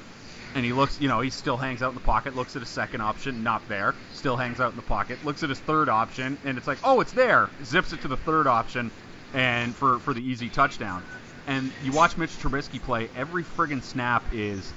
And 0.56 0.64
he 0.64 0.74
looks, 0.74 1.00
you 1.00 1.08
know, 1.08 1.22
he 1.22 1.30
still 1.30 1.58
hangs 1.58 1.82
out 1.82 1.90
in 1.90 1.96
the 1.96 2.02
pocket, 2.02 2.36
looks 2.36 2.56
at 2.56 2.62
his 2.62 2.70
second 2.70 3.02
option, 3.02 3.44
not 3.44 3.68
there, 3.68 3.96
still 4.12 4.38
hangs 4.38 4.60
out 4.60 4.72
in 4.72 4.76
the 4.76 4.84
pocket, 4.84 5.24
looks 5.26 5.42
at 5.42 5.50
his 5.50 5.60
third 5.60 5.90
option, 5.90 6.38
and 6.46 6.58
it's 6.58 6.68
like, 6.68 6.80
oh, 6.84 7.00
it's 7.00 7.14
there. 7.14 7.50
Zips 7.64 7.94
it 7.94 8.02
to 8.02 8.08
the 8.08 8.18
third 8.18 8.46
option, 8.46 8.92
and 9.34 9.74
for 9.74 9.98
for 10.00 10.14
the 10.14 10.22
easy 10.22 10.50
touchdown. 10.50 11.04
And 11.48 11.72
you 11.84 11.92
watch 11.92 12.18
Mitch 12.18 12.32
Trubisky 12.32 12.82
play, 12.82 13.10
every 13.16 13.44
friggin' 13.44 13.84
snap 13.84 14.24
is 14.32 14.72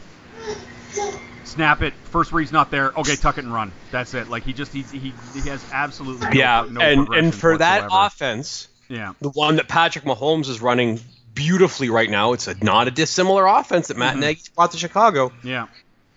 snap 1.44 1.82
it. 1.82 1.94
First 2.10 2.32
read's 2.32 2.52
not 2.52 2.70
there. 2.70 2.92
Okay, 2.96 3.16
tuck 3.16 3.38
it 3.38 3.44
and 3.44 3.52
run. 3.52 3.72
That's 3.90 4.14
it. 4.14 4.28
Like 4.28 4.44
he 4.44 4.52
just 4.52 4.72
he 4.72 4.82
he, 4.82 5.12
he 5.34 5.48
has 5.48 5.64
absolutely 5.72 6.26
no, 6.28 6.32
yeah, 6.32 6.66
no 6.70 6.80
and 6.80 7.08
and 7.08 7.34
for 7.34 7.58
that 7.58 7.88
offense, 7.90 8.68
yeah. 8.88 9.12
the 9.20 9.30
one 9.30 9.56
that 9.56 9.68
Patrick 9.68 10.04
Mahomes 10.04 10.48
is 10.48 10.60
running 10.60 11.00
beautifully 11.34 11.90
right 11.90 12.10
now, 12.10 12.32
it's 12.32 12.48
a 12.48 12.54
not 12.64 12.88
a 12.88 12.90
dissimilar 12.90 13.46
offense 13.46 13.88
that 13.88 13.96
Matt 13.96 14.16
Mhm. 14.16 14.20
Nagy 14.20 14.42
brought 14.54 14.72
to 14.72 14.78
Chicago. 14.78 15.32
Yeah. 15.42 15.66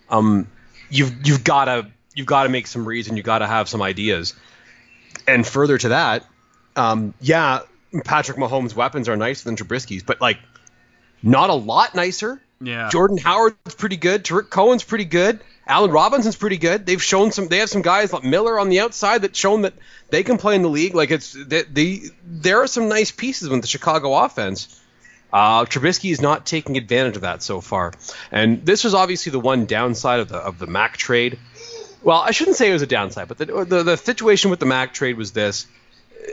Um, 0.08 0.48
you've 0.88 1.26
you've 1.26 1.44
got 1.44 1.66
to 1.66 1.86
you've 2.14 2.26
got 2.26 2.44
to 2.44 2.48
make 2.48 2.66
some 2.66 2.86
reads 2.86 3.08
and 3.08 3.16
you 3.16 3.22
got 3.22 3.38
to 3.38 3.46
have 3.46 3.68
some 3.68 3.82
ideas. 3.82 4.34
And 5.26 5.46
further 5.46 5.76
to 5.78 5.90
that, 5.90 6.24
um, 6.76 7.14
yeah, 7.20 7.60
Patrick 8.04 8.38
Mahomes' 8.38 8.74
weapons 8.74 9.08
are 9.08 9.16
nicer 9.16 9.44
than 9.44 9.56
Trubisky's, 9.56 10.02
but 10.02 10.20
like 10.20 10.38
not 11.22 11.50
a 11.50 11.54
lot 11.54 11.94
nicer. 11.94 12.40
Yeah. 12.60 12.88
Jordan 12.90 13.16
Howard's 13.16 13.74
pretty 13.74 13.96
good. 13.96 14.24
Tarik 14.24 14.50
Cohen's 14.50 14.84
pretty 14.84 15.06
good. 15.06 15.40
Allen 15.66 15.90
Robinson's 15.90 16.36
pretty 16.36 16.58
good. 16.58 16.84
They've 16.84 17.02
shown 17.02 17.30
some. 17.32 17.48
They 17.48 17.58
have 17.58 17.70
some 17.70 17.82
guys 17.82 18.12
like 18.12 18.24
Miller 18.24 18.58
on 18.58 18.68
the 18.68 18.80
outside 18.80 19.22
that 19.22 19.36
shown 19.36 19.62
that 19.62 19.74
they 20.10 20.24
can 20.24 20.36
play 20.36 20.56
in 20.56 20.62
the 20.62 20.68
league. 20.68 20.94
Like 20.94 21.10
it's 21.10 21.32
they, 21.32 22.00
there 22.24 22.62
are 22.62 22.66
some 22.66 22.88
nice 22.88 23.10
pieces 23.12 23.48
with 23.48 23.62
the 23.62 23.68
Chicago 23.68 24.14
offense. 24.14 24.80
Uh, 25.32 25.64
Trubisky 25.64 26.10
is 26.10 26.20
not 26.20 26.44
taking 26.44 26.76
advantage 26.76 27.14
of 27.14 27.22
that 27.22 27.40
so 27.42 27.60
far, 27.60 27.92
and 28.32 28.66
this 28.66 28.82
was 28.82 28.94
obviously 28.94 29.30
the 29.30 29.38
one 29.38 29.66
downside 29.66 30.18
of 30.18 30.28
the 30.28 30.38
of 30.38 30.58
the 30.58 30.66
Mack 30.66 30.96
trade. 30.96 31.38
Well, 32.02 32.18
I 32.18 32.32
shouldn't 32.32 32.56
say 32.56 32.68
it 32.68 32.72
was 32.72 32.82
a 32.82 32.86
downside, 32.86 33.28
but 33.28 33.38
the 33.38 33.46
the, 33.64 33.82
the 33.84 33.96
situation 33.96 34.50
with 34.50 34.58
the 34.58 34.66
Mack 34.66 34.92
trade 34.92 35.16
was 35.16 35.30
this: 35.30 35.66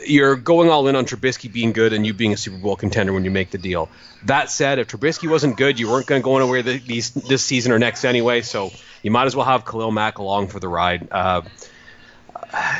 you're 0.05 0.35
going 0.35 0.69
all 0.69 0.87
in 0.87 0.95
on 0.95 1.05
Trubisky 1.05 1.51
being 1.51 1.71
good 1.73 1.93
and 1.93 2.05
you 2.05 2.13
being 2.13 2.33
a 2.33 2.37
Super 2.37 2.57
Bowl 2.57 2.75
contender 2.75 3.13
when 3.13 3.23
you 3.23 3.31
make 3.31 3.51
the 3.51 3.57
deal. 3.57 3.89
That 4.25 4.49
said, 4.49 4.79
if 4.79 4.87
Trubisky 4.87 5.29
wasn't 5.29 5.57
good, 5.57 5.79
you 5.79 5.89
weren't 5.89 6.07
going 6.07 6.21
to 6.21 6.23
go 6.23 6.37
anywhere 6.37 6.63
th- 6.63 6.85
these, 6.85 7.11
this 7.11 7.43
season 7.43 7.71
or 7.71 7.79
next 7.79 8.03
anyway. 8.03 8.41
So 8.41 8.71
you 9.03 9.11
might 9.11 9.25
as 9.25 9.35
well 9.35 9.45
have 9.45 9.65
Khalil 9.65 9.91
Mack 9.91 10.17
along 10.17 10.47
for 10.47 10.59
the 10.59 10.67
ride. 10.67 11.07
Uh, 11.11 11.41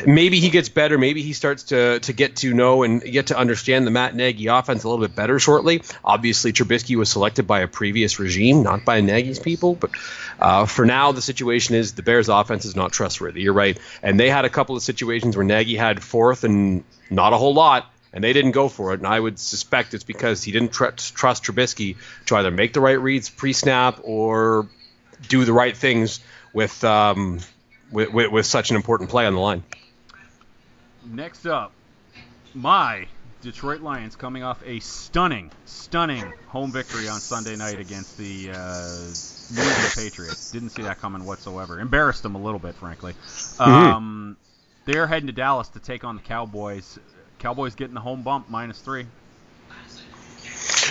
maybe 0.06 0.40
he 0.40 0.50
gets 0.50 0.70
better. 0.70 0.98
Maybe 0.98 1.22
he 1.22 1.34
starts 1.34 1.64
to 1.64 2.00
to 2.00 2.14
get 2.14 2.38
to 2.38 2.54
know 2.54 2.84
and 2.84 3.02
get 3.02 3.28
to 3.28 3.38
understand 3.38 3.86
the 3.86 3.92
Matt 3.92 4.16
Nagy 4.16 4.48
offense 4.48 4.84
a 4.84 4.90
little 4.90 5.06
bit 5.06 5.16
better 5.16 5.40
shortly. 5.40 5.82
Obviously, 6.04 6.54
Trubisky 6.54 6.96
was 6.96 7.10
selected 7.10 7.48
by 7.48 7.62
a 7.62 7.68
previous 7.68 8.20
regime, 8.20 8.64
not 8.64 8.86
by 8.86 9.02
Nagy's 9.02 9.40
people. 9.40 9.76
But 9.76 9.92
uh, 10.40 10.66
for 10.66 10.86
now, 10.86 11.12
the 11.12 11.22
situation 11.22 11.76
is 11.76 11.94
the 11.94 12.04
Bears' 12.04 12.30
offense 12.30 12.66
is 12.66 12.76
not 12.76 12.92
trustworthy. 12.92 13.42
You're 13.42 13.54
right, 13.54 13.78
and 14.02 14.20
they 14.20 14.30
had 14.30 14.46
a 14.46 14.50
couple 14.50 14.76
of 14.76 14.84
situations 14.84 15.36
where 15.36 15.46
Nagy 15.46 15.76
had 15.76 16.04
fourth 16.04 16.44
and 16.44 16.84
not 17.10 17.34
a 17.34 17.38
whole 17.38 17.54
lot. 17.54 17.92
And 18.14 18.24
they 18.24 18.34
didn't 18.34 18.52
go 18.52 18.68
for 18.68 18.94
it, 18.94 19.00
and 19.00 19.06
I 19.06 19.20
would 19.20 19.38
suspect 19.38 19.94
it's 19.94 20.06
because 20.06 20.42
he 20.42 20.52
didn't 20.52 20.72
tr- 20.72 20.96
trust 20.96 21.44
Trubisky 21.44 21.98
to 22.28 22.38
either 22.38 22.50
make 22.50 22.74
the 22.74 22.80
right 22.80 23.00
reads 23.00 23.30
pre-snap 23.30 24.00
or 24.02 24.68
do 25.28 25.44
the 25.46 25.54
right 25.54 25.76
things 25.76 26.22
with 26.54 26.84
um, 26.84 27.42
with, 27.92 28.12
with, 28.12 28.32
with 28.32 28.46
such 28.46 28.70
an 28.70 28.76
important 28.76 29.10
play 29.10 29.26
on 29.26 29.34
the 29.34 29.40
line. 29.40 29.64
Next 31.06 31.46
up, 31.46 31.72
my 32.54 33.08
Detroit 33.42 33.82
Lions 33.82 34.16
coming 34.16 34.44
off 34.44 34.62
a 34.66 34.80
stunning, 34.80 35.52
stunning 35.66 36.34
home 36.48 36.72
victory 36.72 37.08
on 37.08 37.20
Sunday 37.20 37.56
night 37.56 37.80
against 37.80 38.18
the 38.18 38.50
uh, 38.52 39.56
New 39.56 39.62
England 39.62 39.94
Patriots. 39.96 40.52
Didn't 40.52 40.70
see 40.70 40.82
that 40.82 41.00
coming 41.00 41.24
whatsoever. 41.24 41.80
Embarrassed 41.80 42.24
them 42.24 42.36
a 42.36 42.42
little 42.42 42.60
bit, 42.60 42.76
frankly. 42.76 43.14
Um, 43.60 44.38
they're 44.86 45.08
heading 45.08 45.28
to 45.28 45.34
Dallas 45.34 45.70
to 45.70 45.80
take 45.80 46.04
on 46.04 46.16
the 46.16 46.22
Cowboys. 46.22 47.00
Cowboys 47.40 47.76
getting 47.76 47.94
the 47.94 48.02
home 48.02 48.24
bump 48.24 48.50
minus 48.50 48.80
three. 48.80 49.06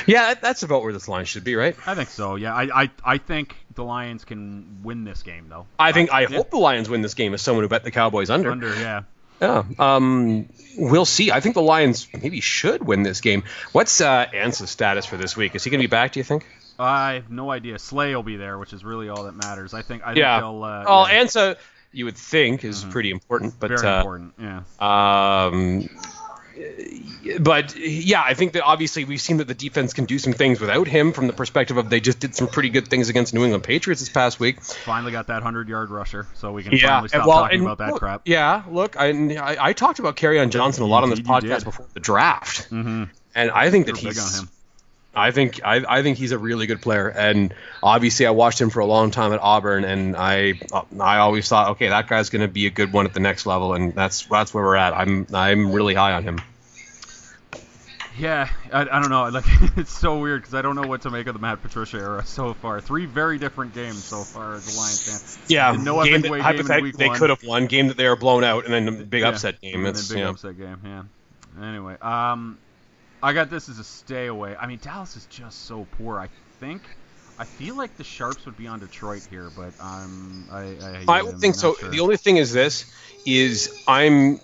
Yeah, 0.06 0.35
that's 0.35 0.62
about 0.62 0.82
where 0.82 0.92
this 0.92 1.08
line 1.08 1.25
should 1.25 1.44
be, 1.44 1.54
right? 1.56 1.76
I 1.87 1.94
think 1.94 2.08
so. 2.11 2.37
Yeah, 2.37 2.54
I, 2.54 2.82
I 2.85 2.90
I 3.04 3.18
think 3.18 3.56
the 3.75 3.82
Lions 3.85 4.25
can 4.25 4.78
win 4.82 5.04
this 5.04 5.23
game 5.23 5.49
though. 5.49 5.66
I 5.78 5.92
think 5.92 6.12
I 6.12 6.23
Yeah. 6.23 6.37
hope 6.37 6.50
the 6.50 6.58
Lions 6.58 6.88
win 6.88 7.02
this 7.02 7.14
game 7.14 7.35
as 7.35 7.42
someone 7.42 7.64
who 7.64 7.68
bet 7.68 7.85
the 7.85 7.90
Cowboys 7.90 8.30
under. 8.30 8.50
Under, 8.50 8.75
yeah. 8.75 9.02
Yeah. 9.40 9.64
Um, 9.78 10.49
we'll 10.78 11.04
see. 11.04 11.30
I 11.30 11.40
think 11.40 11.54
the 11.56 11.62
Lions 11.62 12.08
maybe 12.23 12.40
should 12.40 12.82
win 12.87 13.02
this 13.02 13.20
game. 13.20 13.42
What's 13.73 14.00
uh, 14.00 14.26
Ansah's 14.32 14.70
status 14.70 15.04
for 15.04 15.16
this 15.18 15.37
week? 15.37 15.54
Is 15.54 15.62
he 15.64 15.68
going 15.70 15.80
to 15.80 15.87
be 15.87 15.90
back? 15.90 16.12
Do 16.12 16.20
you 16.20 16.25
think? 16.25 16.46
I 16.78 17.14
have 17.14 17.30
no 17.30 17.50
idea. 17.50 17.78
Slay 17.78 18.14
will 18.14 18.23
be 18.23 18.37
there, 18.37 18.58
which 18.58 18.73
is 18.73 18.82
really 18.85 19.08
all 19.11 19.25
that 19.25 19.35
matters. 19.37 19.75
I 19.75 19.82
think. 19.82 20.02
I 20.04 20.08
think 20.08 20.18
Yeah. 20.18 20.40
they'll. 20.40 20.62
Uh, 20.64 20.85
Oh, 20.87 21.06
yeah, 21.06 21.23
Ansah, 21.23 21.56
you 21.92 22.06
would 22.06 22.16
think 22.16 22.64
is 22.64 22.85
pretty 22.85 23.11
important, 23.11 23.54
but 23.61 23.68
very 23.68 23.87
uh, 23.87 23.99
important. 23.99 24.35
Yeah. 24.40 24.62
Um, 24.80 25.88
but 27.40 27.76
yeah, 27.76 28.22
I 28.22 28.34
think 28.34 28.52
that 28.52 28.62
obviously 28.62 29.04
we've 29.04 29.20
seen 29.20 29.38
that 29.38 29.48
the 29.48 29.54
defense 29.54 29.92
can 29.92 30.04
do 30.04 30.18
some 30.18 30.32
things 30.32 30.60
without 30.60 30.86
him 30.88 31.12
from 31.12 31.26
the 31.26 31.32
perspective 31.32 31.76
of 31.76 31.90
they 31.90 32.00
just 32.00 32.20
did 32.20 32.34
some 32.34 32.46
pretty 32.46 32.70
good 32.70 32.88
things 32.88 33.08
against 33.08 33.34
New 33.34 33.42
England 33.44 33.64
Patriots 33.64 34.00
this 34.00 34.08
past 34.08 34.40
week. 34.40 34.62
Finally 34.62 35.12
got 35.12 35.26
that 35.28 35.42
hundred 35.42 35.68
yard 35.68 35.90
rusher, 35.90 36.26
so 36.34 36.52
we 36.52 36.62
can 36.62 36.72
Yeah, 36.72 36.88
finally 36.88 37.08
stop 37.08 37.26
well, 37.26 37.38
talking 37.40 37.60
about 37.62 37.78
that 37.78 37.90
look, 37.90 37.98
crap. 38.00 38.22
Yeah, 38.25 38.62
look, 38.70 38.96
I, 38.98 39.08
I 39.36 39.68
I 39.68 39.72
talked 39.72 39.98
about 39.98 40.16
Kerryon 40.16 40.50
Johnson 40.50 40.82
a 40.82 40.86
lot 40.86 41.02
on 41.02 41.10
this 41.10 41.20
podcast 41.20 41.58
did. 41.58 41.64
before 41.64 41.86
the 41.94 42.00
draft, 42.00 42.70
Mm-hmm. 42.70 43.04
and 43.34 43.50
I 43.50 43.70
think 43.70 43.86
that 43.86 44.00
You're 44.02 44.12
he's. 44.12 44.42
I 45.16 45.30
think 45.30 45.61
I, 45.64 45.82
I 45.88 46.02
think 46.02 46.18
he's 46.18 46.32
a 46.32 46.38
really 46.38 46.66
good 46.66 46.82
player, 46.82 47.08
and 47.08 47.54
obviously 47.82 48.26
I 48.26 48.30
watched 48.30 48.61
him 48.61 48.68
for 48.68 48.80
a 48.80 48.87
long 48.87 49.11
time 49.11 49.32
at 49.32 49.40
Auburn, 49.40 49.85
and 49.85 50.14
I 50.16 50.61
I 51.00 51.18
always 51.18 51.49
thought, 51.49 51.70
okay, 51.70 51.88
that 51.88 52.06
guy's 52.06 52.28
going 52.28 52.42
to 52.42 52.49
be 52.49 52.66
a 52.66 52.70
good 52.70 52.92
one 52.92 53.06
at 53.06 53.14
the 53.14 53.20
next 53.20 53.46
level, 53.46 53.73
and 53.73 53.94
that's 53.94 54.26
that's 54.26 54.52
where 54.52 54.62
we're 54.62 54.76
at. 54.76 54.92
I'm 54.92 55.26
I'm 55.32 55.73
really 55.73 55.94
high 55.94 56.12
on 56.12 56.23
him. 56.23 56.38
Yeah, 58.18 58.49
I, 58.73 58.80
I 58.82 58.85
don't 58.85 59.11
know. 59.11 59.28
Like 59.30 59.44
it's 59.76 59.92
so 59.92 60.18
weird 60.20 60.42
because 60.42 60.54
I 60.54 60.62
don't 60.62 60.75
know 60.76 60.87
what 60.87 61.02
to 61.02 61.11
make 61.11 61.26
of 61.26 61.35
the 61.35 61.40
Matt 61.40 61.62
Patricia 61.62 61.99
era 61.99 62.25
so 62.25 62.54
far. 62.54 62.80
Three 62.80 63.06
very 63.06 63.38
different 63.38 63.75
games 63.75 64.04
so 64.04 64.23
far 64.23 64.54
as 64.54 64.75
a 64.75 64.78
Lions 64.78 65.02
fan. 65.02 65.44
Yeah, 65.49 65.73
no 65.73 66.02
game 66.04 66.23
that, 66.23 66.40
hypothetically 66.40 66.92
they 66.92 67.08
could 67.11 67.30
have 67.30 67.42
won. 67.42 67.66
Game 67.66 67.88
that 67.88 67.96
they 67.96 68.08
were 68.08 68.16
blown 68.16 68.44
out, 68.44 68.64
and 68.64 68.73
then 68.73 68.85
the 68.87 69.04
big 69.04 69.23
Yeah, 69.23 69.28
upset 69.28 69.61
game. 69.61 69.75
and 69.76 69.85
then 69.87 69.90
It's 69.90 70.08
big 70.08 70.18
yeah. 70.18 70.28
upset 70.28 70.56
game. 70.58 70.78
Yeah. 70.85 71.02
Anyway, 71.62 71.96
um, 72.00 72.58
I 73.23 73.32
got 73.32 73.50
this 73.50 73.68
as 73.68 73.78
a 73.78 73.85
stay 73.85 74.26
away. 74.26 74.56
I 74.56 74.66
mean, 74.66 74.78
Dallas 74.82 75.16
is 75.16 75.26
just 75.26 75.66
so 75.66 75.87
poor. 75.92 76.18
I 76.20 76.28
think. 76.61 76.82
I 77.38 77.44
feel 77.44 77.76
like 77.76 77.96
the 77.96 78.04
Sharps 78.04 78.46
would 78.46 78.56
be 78.56 78.66
on 78.66 78.78
Detroit 78.78 79.23
here, 79.28 79.50
but 79.54 79.75
um, 79.78 80.49
I 80.50 81.04
I, 81.06 81.18
I 81.18 81.23
would 81.23 81.38
think 81.38 81.54
so. 81.54 81.75
sure. 81.75 81.90
The 81.90 82.00
only 82.00 82.16
thing 82.16 82.38
is 82.38 82.52
this: 82.52 82.87
is 83.26 83.85
I'm 83.87 84.40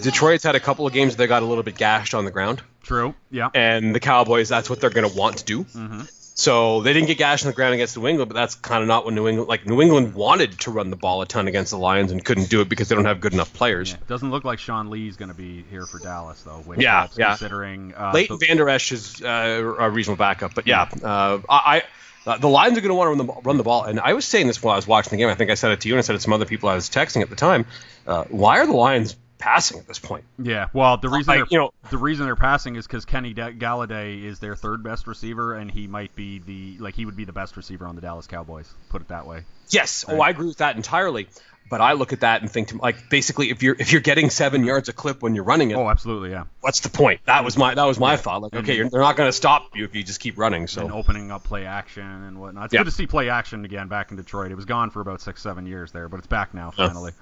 Detroit's 0.00 0.44
had 0.44 0.54
a 0.54 0.60
couple 0.60 0.86
of 0.86 0.92
games 0.92 1.16
they 1.16 1.26
got 1.26 1.42
a 1.42 1.46
little 1.46 1.64
bit 1.64 1.76
gashed 1.76 2.14
on 2.14 2.24
the 2.24 2.30
ground, 2.30 2.62
True. 2.82 3.14
Yeah. 3.30 3.50
and 3.54 3.94
the 3.94 4.00
Cowboys 4.00 4.48
that's 4.48 4.70
what 4.70 4.80
they're 4.80 4.90
going 4.90 5.10
to 5.10 5.16
want 5.16 5.38
to 5.38 5.44
do. 5.44 5.64
Mhm. 5.64 6.08
So 6.34 6.80
they 6.80 6.92
didn't 6.92 7.08
get 7.08 7.18
gashed 7.18 7.44
on 7.44 7.50
the 7.50 7.54
ground 7.54 7.74
against 7.74 7.96
New 7.96 8.06
England, 8.06 8.28
but 8.30 8.34
that's 8.34 8.54
kind 8.54 8.82
of 8.82 8.88
not 8.88 9.04
what 9.04 9.12
New 9.12 9.28
England 9.28 9.48
like. 9.48 9.66
New 9.66 9.82
England 9.82 10.14
wanted 10.14 10.58
to 10.60 10.70
run 10.70 10.90
the 10.90 10.96
ball 10.96 11.20
a 11.20 11.26
ton 11.26 11.46
against 11.46 11.72
the 11.72 11.78
Lions 11.78 12.10
and 12.10 12.24
couldn't 12.24 12.48
do 12.48 12.62
it 12.62 12.68
because 12.68 12.88
they 12.88 12.94
don't 12.94 13.04
have 13.04 13.20
good 13.20 13.34
enough 13.34 13.52
players. 13.52 13.90
Yeah. 13.92 13.98
Doesn't 14.08 14.30
look 14.30 14.44
like 14.44 14.58
Sean 14.58 14.88
Lee's 14.90 15.16
going 15.16 15.28
to 15.28 15.36
be 15.36 15.62
here 15.70 15.84
for 15.84 15.98
Dallas 15.98 16.42
though. 16.42 16.64
Yeah, 16.78 17.08
yeah. 17.16 17.36
Considering 17.36 17.94
uh, 17.94 18.12
Leighton 18.14 18.38
the- 18.38 18.46
Vander 18.46 18.68
Esch 18.68 18.92
is 18.92 19.22
uh, 19.22 19.76
a 19.78 19.90
reasonable 19.90 20.18
backup, 20.18 20.54
but 20.54 20.66
yeah, 20.66 20.88
uh, 21.02 21.40
I. 21.48 21.82
Uh, 22.24 22.38
the 22.38 22.48
Lions 22.48 22.78
are 22.78 22.80
going 22.80 22.90
to 22.90 22.94
want 22.94 23.06
to 23.08 23.18
run 23.18 23.26
the, 23.26 23.42
run 23.42 23.56
the 23.56 23.64
ball, 23.64 23.82
and 23.82 23.98
I 23.98 24.12
was 24.12 24.24
saying 24.24 24.46
this 24.46 24.62
while 24.62 24.74
I 24.74 24.76
was 24.76 24.86
watching 24.86 25.10
the 25.10 25.16
game. 25.16 25.28
I 25.28 25.34
think 25.34 25.50
I 25.50 25.54
said 25.54 25.72
it 25.72 25.80
to 25.80 25.88
you, 25.88 25.94
and 25.94 25.98
I 25.98 26.02
said 26.02 26.14
it 26.14 26.18
to 26.18 26.22
some 26.22 26.32
other 26.32 26.44
people 26.44 26.68
I 26.68 26.76
was 26.76 26.88
texting 26.88 27.20
at 27.20 27.30
the 27.30 27.34
time. 27.34 27.66
Uh, 28.06 28.22
why 28.28 28.60
are 28.60 28.66
the 28.66 28.72
Lions 28.74 29.16
passing 29.42 29.78
at 29.78 29.86
this 29.88 29.98
point? 29.98 30.24
Yeah, 30.38 30.68
well, 30.72 30.96
the 30.96 31.08
reason 31.08 31.34
they're 31.34 31.46
you 31.50 31.58
know- 31.58 31.72
the 31.90 31.98
reason 31.98 32.26
they're 32.26 32.36
passing 32.36 32.76
is 32.76 32.86
because 32.86 33.04
Kenny 33.04 33.34
Golladay 33.34 34.22
is 34.24 34.38
their 34.38 34.54
third 34.56 34.82
best 34.82 35.06
receiver, 35.06 35.54
and 35.54 35.70
he 35.70 35.86
might 35.86 36.14
be 36.14 36.38
the 36.38 36.76
like 36.78 36.94
he 36.94 37.04
would 37.04 37.16
be 37.16 37.24
the 37.24 37.32
best 37.32 37.56
receiver 37.56 37.86
on 37.86 37.96
the 37.96 38.00
Dallas 38.00 38.26
Cowboys. 38.26 38.72
Put 38.90 39.02
it 39.02 39.08
that 39.08 39.26
way. 39.26 39.42
Yes, 39.70 40.04
oh, 40.08 40.20
I 40.20 40.30
agree 40.30 40.46
with 40.46 40.58
that 40.58 40.76
entirely. 40.76 41.28
But 41.70 41.80
I 41.80 41.92
look 41.94 42.12
at 42.12 42.20
that 42.20 42.42
and 42.42 42.50
think, 42.50 42.68
to, 42.68 42.76
like, 42.76 43.08
basically, 43.08 43.48
if 43.50 43.62
you're 43.62 43.74
if 43.78 43.92
you're 43.92 44.02
getting 44.02 44.28
seven 44.28 44.62
yards 44.64 44.90
a 44.90 44.92
clip 44.92 45.22
when 45.22 45.34
you're 45.34 45.44
running 45.44 45.70
it, 45.70 45.74
Oh, 45.76 45.88
absolutely, 45.88 46.30
yeah. 46.30 46.44
what's 46.60 46.80
the 46.80 46.90
point? 46.90 47.20
That 47.24 47.44
was 47.44 47.56
my 47.56 47.74
that 47.74 47.84
was 47.84 47.98
my 47.98 48.16
thought. 48.18 48.42
Like, 48.42 48.52
And- 48.52 48.62
okay, 48.64 48.76
you're, 48.76 48.90
they're 48.90 49.00
not 49.00 49.16
going 49.16 49.28
to 49.28 49.32
stop 49.32 49.74
you 49.74 49.84
if 49.84 49.94
you 49.94 50.02
just 50.02 50.20
keep 50.20 50.36
running. 50.36 50.66
So 50.66 50.82
and 50.82 50.92
opening 50.92 51.30
up 51.30 51.44
play 51.44 51.64
action 51.64 52.02
and 52.04 52.38
whatnot. 52.40 52.66
It's 52.66 52.74
Yeah. 52.74 52.80
good 52.80 52.86
to 52.86 52.90
see 52.90 53.06
play 53.06 53.30
action 53.30 53.64
again 53.64 53.88
back 53.88 54.10
in 54.10 54.18
Detroit. 54.18 54.50
It 54.52 54.56
was 54.56 54.66
gone 54.66 54.90
for 54.90 55.00
about 55.00 55.22
six, 55.22 55.40
seven 55.40 55.64
years 55.66 55.92
there, 55.92 56.08
but 56.10 56.18
it's 56.18 56.26
back 56.26 56.52
now 56.52 56.72
Yeah. 56.76 56.88
finally. 56.88 57.12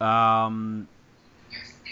Um, 0.00 0.88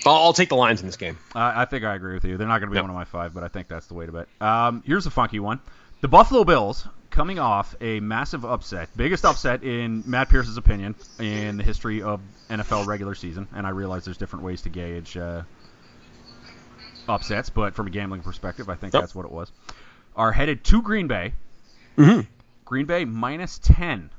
I'll, 0.07 0.15
I'll 0.15 0.33
take 0.33 0.49
the 0.49 0.57
Lions 0.57 0.81
in 0.81 0.87
this 0.87 0.97
game. 0.97 1.19
I, 1.35 1.63
I 1.63 1.65
think 1.65 1.85
I 1.85 1.95
agree 1.95 2.15
with 2.15 2.25
you. 2.25 2.37
They're 2.37 2.47
not 2.49 2.59
going 2.61 2.69
to 2.69 2.73
be 2.73 2.77
Yep. 2.77 2.85
one 2.85 2.91
of 2.91 2.97
my 2.97 3.05
five, 3.05 3.35
but 3.35 3.43
I 3.43 3.49
think 3.49 3.69
that's 3.69 3.87
the 3.87 3.95
way 3.95 4.07
to 4.07 4.13
bet. 4.13 4.29
Um, 4.41 4.83
here's 4.87 5.07
a 5.07 5.11
funky 5.11 5.41
one: 5.41 5.61
the 6.01 6.09
Buffalo 6.09 6.45
Bills 6.45 6.87
coming 7.11 7.39
off 7.39 7.75
a 7.81 8.01
massive 8.01 8.45
upset, 8.45 8.89
biggest 8.97 9.25
upset 9.25 9.65
in 9.65 10.05
Matt 10.07 10.29
Pierce's 10.29 10.57
opinion 10.57 10.95
in 11.19 11.57
the 11.57 11.65
history 11.65 12.03
of 12.03 12.21
NFL 12.49 12.87
regular 12.87 13.15
season. 13.15 13.49
And 13.55 13.67
I 13.67 13.71
realize 13.71 14.05
there's 14.05 14.19
different 14.19 14.45
ways 14.45 14.63
to 14.63 14.69
gauge 14.69 15.17
uh, 15.17 15.43
upsets, 17.09 17.51
but 17.51 17.75
from 17.75 17.87
a 17.87 17.91
gambling 17.91 18.23
perspective, 18.23 18.69
I 18.69 18.75
think 18.75 18.93
Yep. 18.95 19.03
that's 19.03 19.15
what 19.15 19.25
it 19.25 19.33
was. 19.33 19.51
Are 20.15 20.33
headed 20.33 20.65
to 20.65 20.83
Green 20.83 21.09
Bay. 21.09 21.33
Mm-hmm. 21.97 22.21
Green 22.65 22.87
Bay 22.87 23.05
minus 23.05 23.59
ten. 23.59 24.11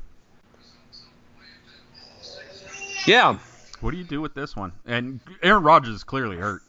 Yeah, 3.06 3.38
What 3.82 3.92
do 3.92 3.98
you 3.98 4.04
do 4.04 4.22
with 4.22 4.34
this 4.34 4.56
one? 4.56 4.72
And 4.86 5.20
Aaron 5.42 5.64
Rodgers 5.64 5.96
is 5.96 6.04
clearly 6.04 6.38
hurt. 6.38 6.62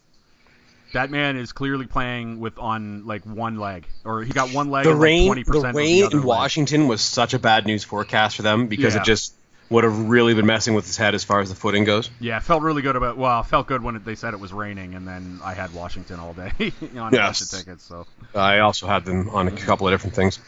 That 0.93 1.09
man 1.09 1.37
is 1.37 1.53
clearly 1.53 1.85
playing 1.85 2.39
with 2.41 2.57
on 2.59 3.05
like 3.07 3.23
one 3.25 3.57
leg, 3.57 3.87
or 4.03 4.23
he 4.23 4.33
got 4.33 4.49
one 4.53 4.71
leg. 4.71 4.83
the 4.83 4.93
rain 4.93 5.29
like 5.29 5.45
20% 5.45 5.45
the 5.61 5.71
rain 5.73 6.03
other 6.03 6.11
in 6.17 6.17
leg. 6.19 6.27
Washington 6.27 6.87
was 6.89 7.01
such 7.01 7.33
a 7.33 7.39
bad 7.39 7.65
news 7.65 7.83
forecast 7.83 8.35
for 8.35 8.41
them 8.41 8.67
because 8.67 8.95
Yeah. 8.95 9.01
it 9.01 9.05
just 9.05 9.33
would 9.69 9.85
have 9.85 10.09
really 10.09 10.33
been 10.33 10.45
messing 10.45 10.73
with 10.73 10.85
his 10.85 10.97
head 10.97 11.15
as 11.15 11.23
far 11.23 11.39
as 11.39 11.47
the 11.47 11.55
footing 11.55 11.85
goes. 11.85 12.09
Yeah, 12.19 12.39
felt 12.39 12.61
really 12.61 12.81
good 12.81 12.97
about. 12.97 13.15
Well, 13.17 13.41
felt 13.43 13.67
good 13.67 13.81
when 13.81 13.95
it, 13.95 14.03
they 14.03 14.15
said 14.15 14.33
it 14.33 14.39
was 14.41 14.51
raining, 14.51 14.95
and 14.95 15.07
then 15.07 15.39
I 15.41 15.53
had 15.53 15.73
Washington 15.73 16.19
all 16.19 16.33
day 16.33 16.51
on 16.59 16.73
a 16.91 17.01
bunch 17.03 17.13
Yes. 17.13 17.53
of 17.53 17.57
tickets. 17.59 17.85
So 17.85 18.05
I 18.35 18.59
also 18.59 18.85
had 18.87 19.05
them 19.05 19.29
on 19.29 19.47
a 19.47 19.51
couple 19.51 19.87
of 19.87 19.93
different 19.93 20.13
things. 20.13 20.39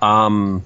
Um, 0.00 0.62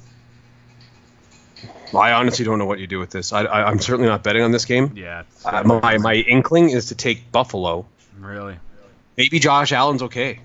I 1.95 2.13
honestly 2.13 2.45
don't 2.45 2.59
know 2.59 2.67
what 2.67 2.79
you 2.79 2.87
do 2.87 2.99
with 2.99 3.11
this. 3.11 3.33
I, 3.33 3.43
I, 3.45 3.65
I'm 3.71 3.79
certainly 3.81 4.09
not 4.09 4.23
betting 4.23 4.43
on 4.43 4.51
this 4.53 4.65
game. 4.65 4.93
yeah, 4.97 5.23
Uh, 5.45 5.63
my, 5.65 5.99
my 5.99 6.15
inkling 6.15 6.71
is 6.71 6.87
to 6.87 6.95
take 6.95 7.31
Buffalo. 7.33 7.87
really, 8.19 8.57
Maybe 9.17 9.39
Josh 9.39 9.73
Allen's 9.73 10.03
okay. 10.05 10.41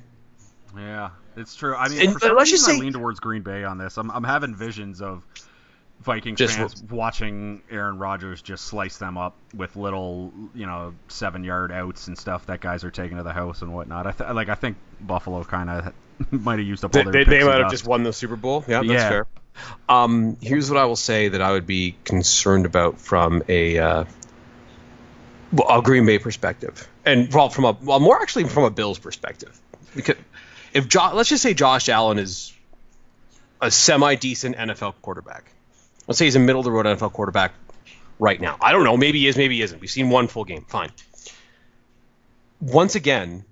yeah, 0.77 1.09
it's 1.35 1.55
true. 1.55 1.75
I 1.75 1.87
mean, 1.89 2.01
And- 2.01 2.13
for 2.13 2.19
some 2.19 2.35
let's 2.35 2.49
just 2.49 2.63
reason 2.67 2.73
I 2.73 2.77
say- 2.77 2.83
lean 2.83 2.93
towards 2.93 3.19
Green 3.19 3.41
Bay 3.43 3.63
on 3.63 3.77
this. 3.77 3.97
I'm, 3.97 4.11
I'm 4.11 4.23
having 4.23 4.55
visions 4.55 5.01
of 5.01 5.23
Vikings 6.01 6.37
Just 6.37 6.57
fans 6.57 6.83
watching 6.91 7.63
Aaron 7.71 7.97
Rodgers 7.97 8.41
just 8.41 8.65
slice 8.65 8.97
them 8.97 9.17
up 9.17 9.35
with 9.55 9.75
little, 9.75 10.31
you 10.53 10.65
know, 10.67 10.93
seven 11.07 11.43
yard 11.43 11.71
outs 11.71 12.07
and 12.07 12.15
stuff 12.17 12.45
that 12.45 12.61
guys 12.61 12.83
are 12.83 12.91
taking 12.91 13.17
to 13.17 13.23
the 13.23 13.33
house 13.33 13.61
and 13.63 13.73
whatnot. 13.73 14.05
I 14.05 14.11
th- 14.11 14.29
like 14.31 14.47
I 14.49 14.55
think 14.55 14.77
Buffalo 15.01 15.43
kind 15.43 15.69
of 15.71 15.93
might 16.31 16.59
have 16.59 16.67
used 16.67 16.85
up 16.85 16.95
all 16.95 17.03
their 17.03 17.11
they, 17.11 17.23
they 17.23 17.43
might 17.43 17.59
have 17.61 17.71
just 17.71 17.87
won 17.87 18.03
the 18.03 18.13
Super 18.13 18.35
Bowl. 18.35 18.63
Yeah, 18.67 18.81
that's 18.81 18.89
Yeah. 18.89 19.09
fair. 19.09 19.27
Um, 19.89 20.37
here's 20.41 20.69
what 20.69 20.79
I 20.79 20.85
will 20.85 20.95
say 20.95 21.29
that 21.29 21.41
I 21.41 21.51
would 21.51 21.67
be 21.67 21.95
concerned 22.03 22.65
about 22.65 22.99
from 22.99 23.43
a 23.47 23.77
uh, 23.77 24.05
a 25.69 25.81
Green 25.81 26.05
Bay 26.05 26.19
perspective, 26.19 26.87
and 27.05 27.33
well, 27.33 27.49
from 27.49 27.65
a 27.65 27.77
well, 27.81 27.99
more 27.99 28.21
actually 28.21 28.45
from 28.45 28.63
a 28.63 28.69
Bills 28.69 28.99
perspective, 28.99 29.59
because 29.95 30.17
if 30.73 30.87
jo- 30.87 31.11
let's 31.13 31.29
just 31.29 31.43
say 31.43 31.53
Josh 31.53 31.89
Allen 31.89 32.19
is 32.19 32.53
a 33.61 33.71
semi 33.71 34.15
decent 34.15 34.55
NFL 34.55 34.95
quarterback, 35.01 35.51
let's 36.07 36.17
say 36.17 36.25
he's 36.25 36.35
a 36.35 36.39
middle 36.39 36.59
of 36.59 36.65
the 36.65 36.71
road 36.71 36.85
NFL 36.85 37.13
quarterback 37.13 37.53
right 38.19 38.39
now. 38.39 38.57
I 38.61 38.71
don't 38.71 38.83
know, 38.83 38.97
maybe 38.97 39.19
he 39.19 39.27
is, 39.27 39.37
maybe 39.37 39.55
he 39.55 39.61
isn't. 39.61 39.79
We've 39.79 39.89
seen 39.89 40.09
one 40.09 40.27
full 40.27 40.43
game, 40.43 40.65
fine. 40.67 40.91
Once 42.59 42.95
again, 42.95 43.45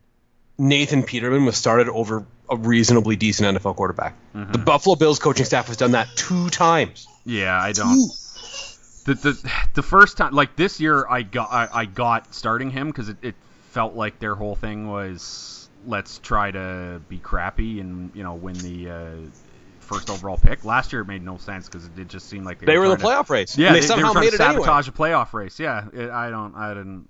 Nathan 0.58 1.04
Peterman 1.04 1.46
was 1.46 1.58
started 1.58 1.90
over 1.90 2.26
a 2.50 2.56
reasonably 2.56 3.16
decent 3.16 3.58
NFL 3.58 3.76
quarterback. 3.76 4.16
The 4.34 4.58
Buffalo 4.58 4.96
Bills 4.96 5.20
coaching 5.20 5.46
staff 5.46 5.68
has 5.68 5.78
done 5.78 5.92
that 5.92 6.08
two 6.16 6.50
times. 6.50 7.08
Yeah, 7.26 7.60
I 7.60 7.72
don't. 7.72 7.98
The, 9.06 9.14
the 9.14 9.52
the 9.76 9.84
first 9.84 10.18
time, 10.18 10.34
like 10.34 10.56
this 10.56 10.80
year, 10.80 11.06
I 11.08 11.22
got 11.22 11.52
I, 11.52 11.68
I 11.72 11.86
got 11.86 12.34
starting 12.34 12.72
him 12.72 12.88
because 12.88 13.10
it, 13.10 13.18
it 13.22 13.36
felt 13.72 13.94
like 13.96 14.20
their 14.20 14.34
whole 14.36 14.56
thing 14.56 14.90
was 14.90 15.70
let's 15.86 16.18
try 16.20 16.50
to 16.52 17.02
be 17.08 17.20
crappy 17.20 17.80
and 17.80 18.10
you 18.16 18.24
know 18.24 18.34
win 18.34 18.56
the 18.56 18.90
uh, 18.90 19.12
first 19.80 20.10
overall 20.10 20.38
pick. 20.38 20.66
Last 20.66 20.92
year 20.92 21.04
it 21.04 21.08
made 21.08 21.24
no 21.24 21.38
sense 21.38 21.68
because 21.68 21.88
it, 21.98 22.08
just 22.08 22.28
seemed 22.28 22.46
like 22.46 22.60
they, 22.60 22.66
They 22.66 22.78
were 22.78 22.86
in 22.86 22.92
the 22.92 22.98
trying 22.98 23.24
to- 23.24 23.24
playoff 23.24 23.30
race. 23.30 23.58
Yeah, 23.58 23.74
they, 23.74 23.82
they, 23.82 23.86
somehow 23.86 24.14
were 24.14 24.22
made 24.22 24.34
it 24.34 24.40
anyway. 24.40 24.64
sabotage 24.64 24.88
a 24.88 24.92
playoff 24.92 25.34
race. 25.34 25.60
Yeah, 25.60 25.86
it, 25.94 26.10
I 26.10 26.30
don't, 26.32 26.56
I 26.56 26.74
didn't. 26.74 27.08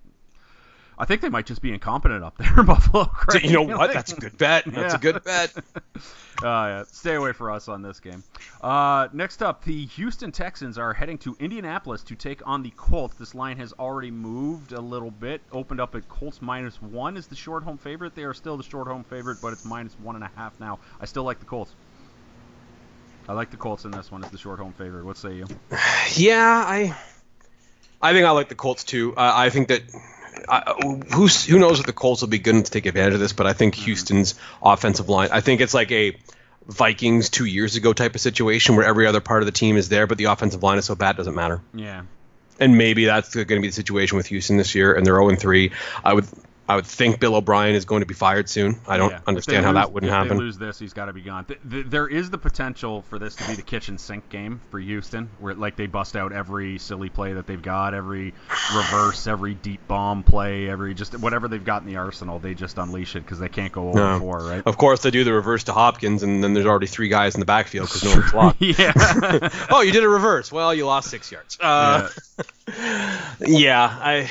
I 0.98 1.06
think 1.06 1.22
they 1.22 1.30
might 1.30 1.46
just 1.46 1.62
be 1.62 1.74
incompetent 1.74 2.24
up 2.24 2.38
there 2.38 2.60
in 2.60 2.66
Buffalo. 2.68 3.06
Craig. 3.06 3.44
You 3.46 3.52
know 3.54 3.78
what? 3.78 3.94
That's 3.94 4.14
a 4.14 4.16
good 4.16 4.38
bet. 4.38 4.64
That's 4.66 4.94
Yeah. 4.94 4.96
a 4.96 5.00
good 5.00 5.24
bet. 5.24 5.54
Uh, 6.44 6.44
yeah. 6.44 6.84
Stay 6.92 7.14
away 7.16 7.32
for 7.32 7.50
us 7.50 7.70
on 7.70 7.82
this 7.82 8.02
game. 8.02 8.22
Uh, 8.60 9.08
next 9.14 9.42
up, 9.42 9.64
the 9.64 9.86
Houston 9.86 10.34
Texans 10.34 10.78
are 10.78 10.92
heading 10.94 11.18
to 11.20 11.34
Indianapolis 11.40 12.04
to 12.04 12.16
take 12.16 12.46
on 12.46 12.62
the 12.62 12.72
Colts. 12.76 13.16
This 13.16 13.34
line 13.34 13.56
has 13.56 13.72
already 13.80 14.12
moved 14.12 14.74
a 14.74 14.82
little 14.82 15.12
bit. 15.12 15.40
Opened 15.54 15.80
up 15.80 15.96
at 15.96 16.10
Colts 16.10 16.42
minus 16.42 16.82
one 16.82 17.16
is 17.16 17.28
the 17.28 17.38
short 17.38 17.64
home 17.64 17.78
favorite. 17.78 18.16
They 18.16 18.24
are 18.26 18.34
still 18.34 18.58
the 18.58 18.64
short 18.64 18.88
home 18.90 19.06
favorite, 19.06 19.38
but 19.42 19.54
it's 19.54 19.64
minus 19.64 19.94
one 19.98 20.16
and 20.16 20.26
a 20.26 20.32
half 20.36 20.60
now. 20.60 20.80
I 21.00 21.06
still 21.06 21.24
like 21.24 21.40
the 21.40 21.46
Colts. 21.46 21.72
I 23.30 23.34
like 23.34 23.50
the 23.50 23.58
Colts 23.58 23.86
in 23.86 23.92
this 23.92 24.12
one 24.12 24.22
as 24.22 24.30
the 24.30 24.38
short 24.38 24.60
home 24.60 24.74
favorite. 24.74 25.06
What 25.06 25.16
say 25.16 25.36
you? 25.36 25.46
Yeah, 26.16 26.66
I, 26.68 26.94
I 28.02 28.12
think 28.12 28.26
I 28.26 28.32
like 28.32 28.50
the 28.50 28.56
Colts 28.56 28.84
too. 28.84 29.16
Uh, 29.16 29.32
I 29.34 29.50
think 29.50 29.70
that. 29.70 29.84
I, 30.48 30.74
who 31.14 31.60
knows 31.60 31.80
if 31.80 31.86
the 31.86 31.94
Colts 31.94 32.22
will 32.22 32.30
be 32.30 32.40
good 32.40 32.56
enough 32.56 32.66
to 32.66 32.72
take 32.72 32.86
advantage 32.86 33.16
of 33.16 33.20
this, 33.20 33.34
but 33.34 33.48
I 33.48 33.54
think 33.54 33.76
mm-hmm. 33.76 33.86
Houston's 33.86 34.36
offensive 34.62 35.10
line. 35.10 35.30
I 35.32 35.42
think 35.42 35.62
it's 35.62 35.74
like 35.74 35.92
a 35.92 36.18
Vikings 36.68 37.30
two 37.30 37.46
years 37.46 37.76
ago 37.76 37.94
type 37.94 38.16
of 38.16 38.22
situation 38.22 38.76
where 38.76 38.86
every 38.86 39.06
other 39.06 39.22
part 39.22 39.42
of 39.42 39.46
the 39.46 39.52
team 39.52 39.78
is 39.78 39.90
there, 39.90 40.08
but 40.08 40.18
the 40.18 40.26
offensive 40.26 40.64
line 40.64 40.78
is 40.78 40.86
so 40.86 40.96
bad 40.96 41.16
it 41.16 41.18
doesn't 41.18 41.36
matter. 41.36 41.62
Yeah. 41.74 42.04
And 42.60 42.78
maybe 42.78 43.06
that's 43.06 43.34
going 43.34 43.48
to 43.48 43.60
be 43.60 43.68
the 43.68 43.74
situation 43.74 44.18
with 44.18 44.28
Houston 44.28 44.58
this 44.58 44.76
year, 44.76 44.94
and 44.96 45.06
they're 45.06 45.16
0 45.16 45.36
3. 45.36 45.72
I 46.04 46.14
would 46.14 46.26
I 46.68 46.76
would 46.76 46.86
think 46.88 47.20
Bill 47.20 47.36
O'Brien 47.36 47.76
is 47.76 47.86
going 47.86 48.00
to 48.02 48.08
be 48.08 48.14
fired 48.16 48.50
soon. 48.50 48.80
I 48.88 48.98
don't 48.98 49.12
Yeah. 49.12 49.20
Understand 49.28 49.66
how 49.66 49.72
lose- 49.72 49.76
that 49.86 49.92
wouldn't 49.94 50.10
if 50.12 50.16
happen. 50.16 50.38
They 50.38 50.44
lose 50.44 50.58
this, 50.58 50.80
he's 50.80 50.94
got 50.94 51.06
to 51.06 51.14
be 51.14 51.22
gone. 51.22 51.46
Th- 51.46 51.60
th- 51.70 51.86
there 51.88 52.08
is 52.08 52.30
the 52.32 52.38
potential 52.40 53.04
for 53.04 53.20
this 53.20 53.36
to 53.36 53.48
be 53.48 53.54
the 53.56 53.62
kitchen 53.62 53.98
sink 54.00 54.30
game 54.30 54.62
for 54.72 54.80
Houston, 54.80 55.30
where 55.40 55.54
like 55.54 55.76
they 55.76 55.86
bust 55.86 56.16
out 56.16 56.34
every 56.34 56.80
silly 56.80 57.10
play 57.10 57.34
that 57.34 57.46
they've 57.46 57.62
got, 57.62 57.94
every 57.94 58.34
reverse, 58.76 59.28
every 59.28 59.54
deep 59.54 59.88
bomb 59.88 60.24
play, 60.24 60.68
every 60.70 60.94
just 60.96 61.18
whatever 61.20 61.48
they've 61.48 61.64
got 61.64 61.82
in 61.84 61.88
the 61.88 61.98
arsenal. 61.98 62.40
They 62.40 62.54
just 62.56 62.78
unleash 62.80 63.16
it 63.16 63.20
because 63.22 63.38
they 63.40 63.50
can't 63.50 63.72
go 63.72 63.90
over 63.90 64.00
No. 64.00 64.20
four, 64.20 64.40
right? 64.40 64.64
Of 64.66 64.78
course, 64.78 65.02
they 65.04 65.12
do 65.12 65.24
the 65.24 65.34
reverse 65.34 65.66
to 65.66 65.74
Hopkins, 65.74 66.24
and 66.24 66.44
then 66.44 66.54
there's 66.54 66.66
already 66.66 66.88
three 66.88 67.10
guys 67.10 67.36
in 67.36 67.40
the 67.42 67.46
backfield 67.46 67.88
because 67.90 68.04
no 68.04 68.12
one's 68.20 68.32
blocked. 68.32 68.62
yeah. 68.62 68.92
oh, 69.70 69.82
you 69.82 69.92
did 69.92 70.04
a 70.04 70.10
reverse. 70.10 70.52
Well, 70.52 70.74
you 70.74 70.86
lost 70.88 71.10
six 71.12 71.32
yards. 71.32 71.58
Uh, 71.60 72.10
yeah, 73.46 73.86
I, 74.02 74.30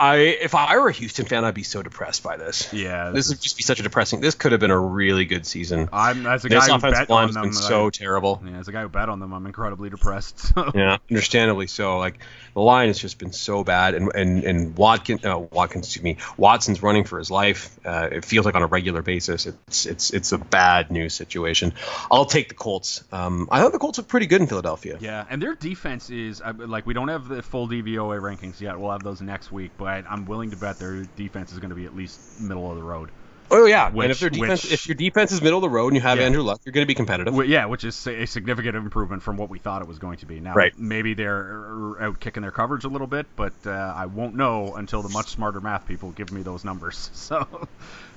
I, 0.00 0.16
if 0.16 0.54
I 0.54 0.78
were 0.78 0.88
a 0.88 0.92
Houston 0.92 1.26
fan, 1.26 1.44
I'd 1.44 1.52
be 1.54 1.62
so 1.62 1.82
depressed 1.82 2.22
by 2.22 2.38
this. 2.38 2.72
yeah. 2.72 3.10
This 3.10 3.28
would 3.28 3.40
just 3.40 3.58
be 3.58 3.62
such 3.62 3.80
a 3.80 3.82
depressing. 3.82 4.20
This 4.22 4.34
could 4.34 4.52
have 4.52 4.60
been 4.60 4.70
a 4.70 4.78
really 4.80 5.26
good 5.26 5.44
season. 5.46 5.90
I'm 5.92 6.26
as 6.26 6.42
a 6.44 6.48
This 6.48 6.66
guy 6.66 6.74
who 6.74 6.80
bet 6.80 7.10
line 7.10 7.22
on 7.24 7.28
has 7.28 7.34
them. 7.34 7.42
been 7.44 7.52
so 7.52 7.86
I- 7.88 7.90
terrible. 7.90 8.42
yeah, 8.44 8.58
as 8.58 8.66
a 8.68 8.72
guy 8.72 8.80
who 8.82 8.88
bet 8.88 9.10
on 9.10 9.20
them, 9.20 9.32
I'm 9.34 9.44
incredibly 9.46 9.90
depressed. 9.90 10.38
So. 10.54 10.72
Yeah, 10.74 10.96
understandably 11.10 11.66
so. 11.66 11.98
Like 11.98 12.18
the 12.54 12.60
line 12.60 12.88
has 12.88 12.98
just 12.98 13.18
been 13.18 13.32
so 13.32 13.64
bad, 13.64 13.94
and 13.94 14.10
and 14.14 14.44
and 14.44 14.76
Watkins, 14.76 15.24
uh, 15.24 15.38
Watkins, 15.38 15.86
excuse 15.86 16.02
me, 16.02 16.16
Watson's 16.36 16.82
running 16.82 17.04
for 17.04 17.18
his 17.18 17.30
life. 17.30 17.78
Uh, 17.84 18.08
it 18.12 18.24
feels 18.24 18.46
like 18.46 18.54
on 18.54 18.62
a 18.62 18.66
regular 18.66 19.02
basis. 19.02 19.46
It's 19.46 19.86
it's 19.86 20.10
it's 20.10 20.32
a 20.32 20.38
bad 20.38 20.90
news 20.90 21.14
situation. 21.14 21.72
I'll 22.10 22.24
take 22.24 22.48
the 22.48 22.54
Colts. 22.54 23.04
Um, 23.12 23.48
I 23.50 23.60
thought 23.60 23.72
the 23.72 23.78
Colts 23.78 23.98
looked 23.98 24.10
pretty 24.10 24.26
good 24.26 24.40
in 24.40 24.46
Philadelphia. 24.46 24.98
Yeah, 25.00 25.24
and 25.28 25.42
their 25.42 25.54
defense 25.54 26.10
is 26.10 26.42
like 26.42 26.86
we 26.86 26.94
don't 26.94 27.08
have 27.08 27.28
the 27.28 27.42
full 27.42 27.68
DVOA 27.68 28.20
rankings 28.20 28.60
yet. 28.60 28.78
We'll 28.78 28.92
have 28.92 29.02
those 29.02 29.20
next 29.20 29.52
week, 29.52 29.72
but 29.76 30.04
I'm 30.08 30.24
willing 30.24 30.50
to 30.50 30.56
bet 30.56 30.78
their 30.78 31.04
defense 31.16 31.52
is 31.52 31.58
going 31.58 31.70
to 31.70 31.76
be 31.76 31.86
at 31.86 31.94
least 31.94 32.40
middle 32.40 32.70
of 32.70 32.76
the 32.76 32.82
road. 32.82 33.10
Oh 33.52 33.66
yeah, 33.66 33.90
Which- 33.90 34.04
and 34.04 34.12
if 34.12 34.20
their 34.20 34.30
defense, 34.30 34.62
which- 34.64 34.72
if 34.72 34.86
your 34.86 34.94
defense 34.94 35.32
is 35.32 35.42
middle 35.42 35.58
of 35.58 35.62
the 35.62 35.68
road 35.68 35.88
and 35.88 35.96
you 35.96 36.00
have 36.02 36.18
Yeah. 36.18 36.26
Andrew 36.26 36.42
Luck, 36.42 36.60
you're 36.64 36.72
going 36.72 36.84
to 36.84 36.88
be 36.88 36.94
competitive. 36.94 37.34
Well, 37.34 37.46
yeah, 37.46 37.66
which 37.66 37.84
is 37.84 38.06
a 38.06 38.26
significant 38.26 38.76
improvement 38.76 39.22
from 39.22 39.36
what 39.36 39.50
we 39.50 39.58
thought 39.58 39.82
it 39.82 39.88
was 39.88 39.98
going 39.98 40.18
to 40.18 40.26
be. 40.26 40.38
Now, 40.40 40.54
Right. 40.54 40.72
maybe 40.78 41.14
they're 41.14 41.96
out 42.00 42.20
kicking 42.20 42.42
their 42.42 42.52
coverage 42.52 42.84
a 42.84 42.88
little 42.88 43.06
bit, 43.08 43.26
but 43.36 43.52
uh, 43.66 43.70
I 43.70 44.06
won't 44.06 44.36
know 44.36 44.74
until 44.76 45.02
the 45.02 45.08
much 45.08 45.28
smarter 45.28 45.60
math 45.60 45.86
people 45.88 46.10
give 46.12 46.30
me 46.32 46.42
those 46.42 46.64
numbers. 46.64 47.10
So, 47.30 47.68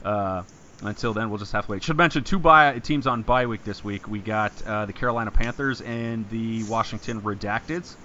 uh, 0.05 0.43
until 0.81 1.13
then, 1.13 1.29
we'll 1.29 1.39
just 1.39 1.51
have 1.53 1.65
to 1.65 1.71
wait. 1.71 1.83
Should 1.83 1.97
mention 1.97 2.23
two 2.23 2.39
bye 2.39 2.79
teams 2.79 3.07
on 3.07 3.21
bye 3.21 3.45
week 3.45 3.63
this 3.63 3.83
week. 3.83 4.07
We 4.07 4.19
got 4.19 4.51
uh, 4.65 4.85
the 4.85 4.93
Carolina 4.93 5.31
Panthers 5.31 5.81
and 5.81 6.29
the 6.29 6.63
Washington 6.63 7.21
Redacteds 7.21 7.95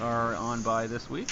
are 0.00 0.34
on 0.36 0.62
bye 0.62 0.86
this 0.86 1.08
week. 1.10 1.28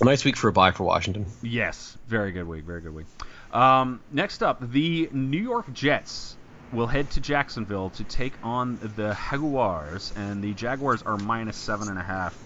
A 0.00 0.04
nice 0.04 0.24
week 0.24 0.36
for 0.36 0.48
a 0.48 0.52
bye 0.52 0.70
for 0.70 0.84
Washington. 0.84 1.26
Yes, 1.42 1.96
very 2.06 2.30
good 2.30 2.46
week, 2.46 2.64
very 2.64 2.80
good 2.80 2.94
week. 2.94 3.06
Um, 3.52 4.00
next 4.12 4.42
up, 4.42 4.72
the 4.72 5.08
New 5.12 5.42
York 5.42 5.72
Jets 5.72 6.36
will 6.72 6.86
head 6.86 7.10
to 7.12 7.20
Jacksonville 7.20 7.90
to 7.90 8.04
take 8.04 8.34
on 8.42 8.78
the 8.96 9.16
Jaguars, 9.30 10.12
and 10.16 10.42
the 10.42 10.52
Jaguars 10.54 11.02
are 11.02 11.16
minus 11.16 11.56
seven 11.56 11.88
and 11.88 11.98
a 11.98 12.02
half. 12.02 12.36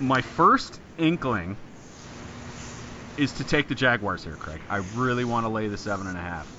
My 0.00 0.20
first 0.20 0.80
inkling 0.98 1.56
is 3.16 3.32
to 3.32 3.44
take 3.44 3.68
the 3.68 3.74
Jaguars 3.74 4.24
here, 4.24 4.34
Craig. 4.34 4.60
I 4.68 4.78
really 4.94 5.24
want 5.24 5.44
to 5.44 5.48
lay 5.48 5.68
the 5.68 5.76
seven 5.76 6.06
and 6.06 6.16
a 6.16 6.20
half. 6.20 6.54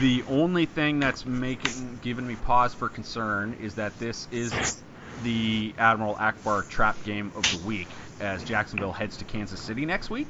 The 0.00 0.22
only 0.28 0.66
thing 0.66 1.00
that's 1.00 1.24
making 1.26 2.00
giving 2.02 2.26
me 2.26 2.36
pause 2.36 2.74
for 2.74 2.88
concern 2.88 3.56
is 3.60 3.76
that 3.76 3.98
this 3.98 4.28
is 4.30 4.82
the 5.24 5.74
Admiral 5.78 6.14
Ackbar 6.14 6.68
trap 6.68 7.02
game 7.04 7.32
of 7.34 7.42
the 7.50 7.66
week 7.66 7.88
as 8.20 8.44
Jacksonville 8.44 8.92
heads 8.92 9.16
to 9.16 9.24
Kansas 9.24 9.60
City 9.60 9.86
next 9.86 10.10
week. 10.10 10.28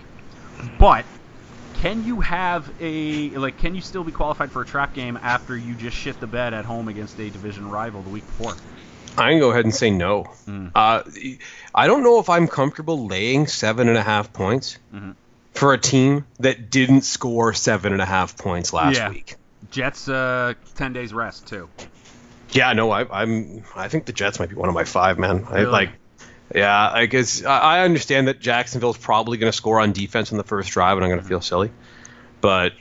But 0.79 1.05
can 1.79 2.05
you 2.05 2.21
have 2.21 2.71
a 2.81 3.31
like 3.31 3.59
can 3.59 3.75
you 3.75 3.81
still 3.81 4.05
be 4.05 4.13
qualified 4.13 4.51
for 4.53 4.63
a 4.63 4.67
trap 4.67 4.95
game 4.95 5.19
after 5.23 5.57
you 5.57 5.75
just 5.75 5.97
shit 5.97 6.19
the 6.21 6.27
bed 6.27 6.55
at 6.55 6.65
home 6.65 6.89
against 6.89 7.19
a 7.19 7.31
division 7.31 7.71
rival 7.71 8.03
the 8.03 8.11
week 8.11 8.27
before? 8.27 8.55
I 9.17 9.31
can 9.31 9.41
go 9.41 9.51
ahead 9.51 9.65
and 9.65 9.75
say 9.75 9.91
no. 9.91 10.25
Mm. 10.47 10.71
Uh, 10.75 11.03
I 11.75 11.87
don't 11.89 12.05
know 12.05 12.21
if 12.21 12.29
I'm 12.29 12.47
comfortable 12.47 13.07
laying 13.07 13.47
seven 13.49 13.89
and 13.89 13.97
a 13.99 14.03
half 14.03 14.33
points 14.33 14.79
Mhm. 14.95 15.15
for 15.55 15.73
a 15.73 15.79
team 15.79 16.25
that 16.39 16.71
didn't 16.71 17.03
score 17.03 17.53
seven 17.53 17.93
and 17.93 18.01
a 18.03 18.07
half 18.07 18.37
points 18.39 18.73
last 18.73 18.97
Yeah. 18.97 19.09
week. 19.11 19.35
Jets 19.71 20.09
uh 20.09 20.55
10 20.77 20.93
days 20.93 21.13
rest 21.13 21.49
too. 21.49 21.69
Yeah, 22.51 22.73
no, 22.73 22.91
I, 22.91 23.05
I'm. 23.23 23.65
I 23.77 23.89
think 23.89 24.07
the 24.07 24.13
Jets 24.13 24.39
might 24.39 24.49
be 24.49 24.55
one 24.55 24.69
of 24.71 24.75
my 24.75 24.85
five, 24.85 25.19
man. 25.19 25.45
I 25.51 25.65
like. 25.65 25.91
Yeah, 26.55 26.91
I 26.91 27.07
guess 27.07 27.45
I 27.45 27.85
understand 27.85 28.29
that 28.29 28.41
Jacksonville's 28.41 28.97
probably 28.97 29.39
going 29.39 29.53
to 29.53 29.57
score 29.57 29.81
on 29.81 29.93
defense 29.93 30.33
in 30.33 30.39
the 30.39 30.45
first 30.45 30.71
drive, 30.71 30.97
and 30.97 31.05
I'm 31.05 31.11
going 31.11 31.21
to 31.21 31.27
feel 31.27 31.41
silly, 31.41 31.71
but 32.41 32.73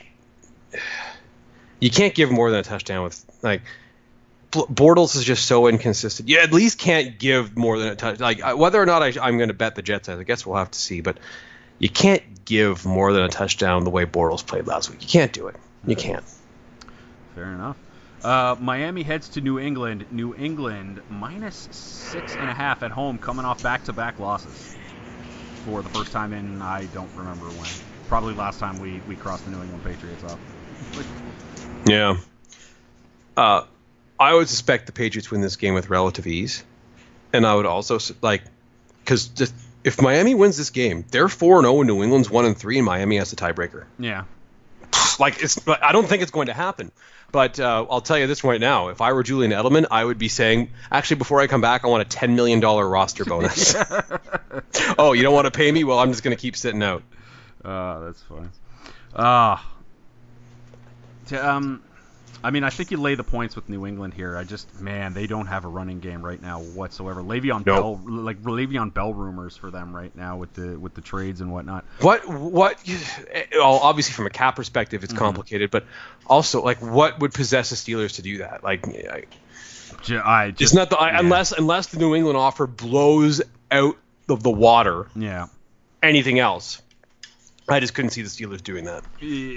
you 1.80 1.90
can't 1.90 2.14
give 2.14 2.30
more 2.30 2.50
than 2.50 2.60
a 2.60 2.64
touchdown 2.64 3.04
with 3.04 3.24
like. 3.42 3.62
Bortles 4.50 5.14
is 5.14 5.24
just 5.24 5.44
so 5.44 5.66
inconsistent. 5.66 6.30
You 6.30 6.38
at 6.38 6.54
least 6.54 6.78
can't 6.78 7.18
give 7.18 7.54
more 7.54 7.78
than 7.78 7.88
a 7.88 7.96
touch. 7.96 8.18
Like 8.18 8.40
whether 8.56 8.80
or 8.80 8.86
not 8.86 9.02
I, 9.02 9.12
I'm 9.20 9.36
going 9.36 9.48
to 9.48 9.54
bet 9.54 9.74
the 9.74 9.82
Jets, 9.82 10.08
I 10.08 10.22
guess 10.22 10.46
we'll 10.46 10.56
have 10.56 10.70
to 10.70 10.78
see. 10.78 11.02
But 11.02 11.18
you 11.78 11.90
can't 11.90 12.46
give 12.46 12.86
more 12.86 13.12
than 13.12 13.24
a 13.24 13.28
touchdown 13.28 13.84
the 13.84 13.90
way 13.90 14.06
Bortles 14.06 14.44
played 14.44 14.66
last 14.66 14.88
week. 14.88 15.02
You 15.02 15.08
can't 15.08 15.34
do 15.34 15.48
it. 15.48 15.56
You 15.86 15.96
can't. 15.96 16.24
Fair 17.34 17.44
enough. 17.44 17.76
Uh, 18.22 18.56
Miami 18.60 19.02
heads 19.02 19.28
to 19.30 19.40
New 19.40 19.58
England. 19.58 20.06
New 20.10 20.34
England 20.34 21.00
minus 21.08 21.68
six 21.70 22.34
and 22.34 22.48
a 22.48 22.54
half 22.54 22.82
at 22.82 22.90
home, 22.90 23.18
coming 23.18 23.44
off 23.44 23.62
back-to-back 23.62 24.18
losses 24.18 24.76
for 25.64 25.82
the 25.82 25.88
first 25.88 26.12
time 26.12 26.32
in 26.32 26.60
I 26.62 26.86
don't 26.86 27.10
remember 27.16 27.46
when. 27.46 27.70
Probably 28.08 28.34
last 28.34 28.58
time 28.58 28.80
we, 28.80 29.00
we 29.06 29.16
crossed 29.16 29.44
the 29.44 29.50
New 29.50 29.62
England 29.62 29.84
Patriots 29.84 30.24
off. 30.24 30.38
Yeah. 31.86 32.16
Uh, 33.36 33.64
I 34.18 34.34
would 34.34 34.48
suspect 34.48 34.86
the 34.86 34.92
Patriots 34.92 35.30
win 35.30 35.40
this 35.40 35.56
game 35.56 35.74
with 35.74 35.90
relative 35.90 36.26
ease, 36.26 36.64
and 37.32 37.46
I 37.46 37.54
would 37.54 37.66
also 37.66 37.98
like 38.20 38.42
because 39.04 39.30
if 39.84 40.02
Miami 40.02 40.34
wins 40.34 40.56
this 40.56 40.70
game, 40.70 41.04
they're 41.10 41.28
four 41.28 41.58
and 41.58 41.64
zero, 41.64 41.80
and 41.80 41.86
New 41.86 42.02
England's 42.02 42.28
one 42.28 42.44
and 42.44 42.56
three, 42.56 42.78
and 42.78 42.84
Miami 42.84 43.16
has 43.18 43.30
the 43.30 43.36
tiebreaker. 43.36 43.84
Yeah. 43.98 44.24
Like 45.20 45.42
it's, 45.42 45.58
but 45.58 45.82
I 45.84 45.92
don't 45.92 46.06
think 46.08 46.22
it's 46.22 46.30
going 46.30 46.48
to 46.48 46.52
happen. 46.52 46.90
But 47.30 47.60
uh, 47.60 47.86
I'll 47.90 48.00
tell 48.00 48.18
you 48.18 48.26
this 48.26 48.42
right 48.42 48.60
now: 48.60 48.88
if 48.88 49.00
I 49.00 49.12
were 49.12 49.22
Julian 49.22 49.52
Edelman, 49.52 49.86
I 49.90 50.02
would 50.02 50.18
be 50.18 50.28
saying, 50.28 50.70
actually, 50.90 51.16
before 51.16 51.40
I 51.40 51.46
come 51.46 51.60
back, 51.60 51.84
I 51.84 51.88
want 51.88 52.00
a 52.02 52.06
ten 52.06 52.36
million 52.36 52.60
dollar 52.60 52.88
roster 52.88 53.24
bonus. 53.26 53.74
oh, 54.98 55.12
you 55.12 55.22
don't 55.22 55.34
want 55.34 55.44
to 55.44 55.50
pay 55.50 55.70
me? 55.70 55.84
Well, 55.84 55.98
I'm 55.98 56.10
just 56.10 56.22
going 56.22 56.34
to 56.36 56.40
keep 56.40 56.56
sitting 56.56 56.82
out. 56.82 57.02
Uh, 57.62 58.00
that's 58.00 58.22
fine. 58.22 58.50
Ah. 59.14 59.66
um, 61.32 61.82
I 62.42 62.50
mean, 62.50 62.62
I 62.62 62.70
think 62.70 62.90
you 62.90 62.98
lay 62.98 63.14
the 63.14 63.24
points 63.24 63.56
with 63.56 63.68
New 63.68 63.86
England 63.86 64.14
here. 64.14 64.36
I 64.36 64.44
just, 64.44 64.80
man, 64.80 65.12
they 65.12 65.26
don't 65.26 65.46
have 65.46 65.64
a 65.64 65.68
running 65.68 66.00
game 66.00 66.24
right 66.24 66.40
now 66.40 66.60
whatsoever. 66.60 67.22
Le'Veon 67.22 67.66
No. 67.66 67.96
Bell, 67.96 68.00
like 68.06 68.42
Le'Veon 68.42 68.94
Bell 68.94 69.12
rumors 69.12 69.56
for 69.56 69.70
them 69.70 69.94
right 69.94 70.14
now 70.14 70.36
with 70.36 70.52
the 70.54 70.78
with 70.78 70.94
the 70.94 71.00
trades 71.00 71.40
and 71.40 71.52
whatnot. 71.52 71.84
What 72.00 72.28
what? 72.28 72.78
Eh, 72.88 73.44
well, 73.54 73.80
obviously 73.82 74.12
from 74.12 74.26
a 74.26 74.30
cap 74.30 74.56
perspective, 74.56 75.02
it's 75.02 75.12
mm-hmm. 75.12 75.24
complicated, 75.24 75.70
but 75.70 75.84
also 76.26 76.62
like 76.62 76.80
what 76.80 77.18
would 77.20 77.34
possess 77.34 77.70
the 77.70 77.76
Steelers 77.76 78.16
to 78.16 78.22
do 78.22 78.38
that? 78.38 78.62
Like, 78.62 78.86
I, 78.86 80.50
just, 80.50 80.60
it's 80.60 80.74
not 80.74 80.90
the 80.90 80.96
I 80.96 81.12
yeah. 81.12 81.20
unless 81.20 81.52
unless 81.52 81.88
the 81.88 81.98
New 81.98 82.14
England 82.14 82.36
offer 82.36 82.66
blows 82.66 83.42
out 83.70 83.96
of 84.28 84.42
the 84.42 84.50
water 84.50 85.08
yeah. 85.16 85.46
anything 86.02 86.38
else. 86.38 86.82
I 87.70 87.80
just 87.80 87.94
couldn't 87.94 88.12
see 88.12 88.22
the 88.22 88.28
Steelers 88.28 88.62
doing 88.62 88.84
that. 88.86 89.04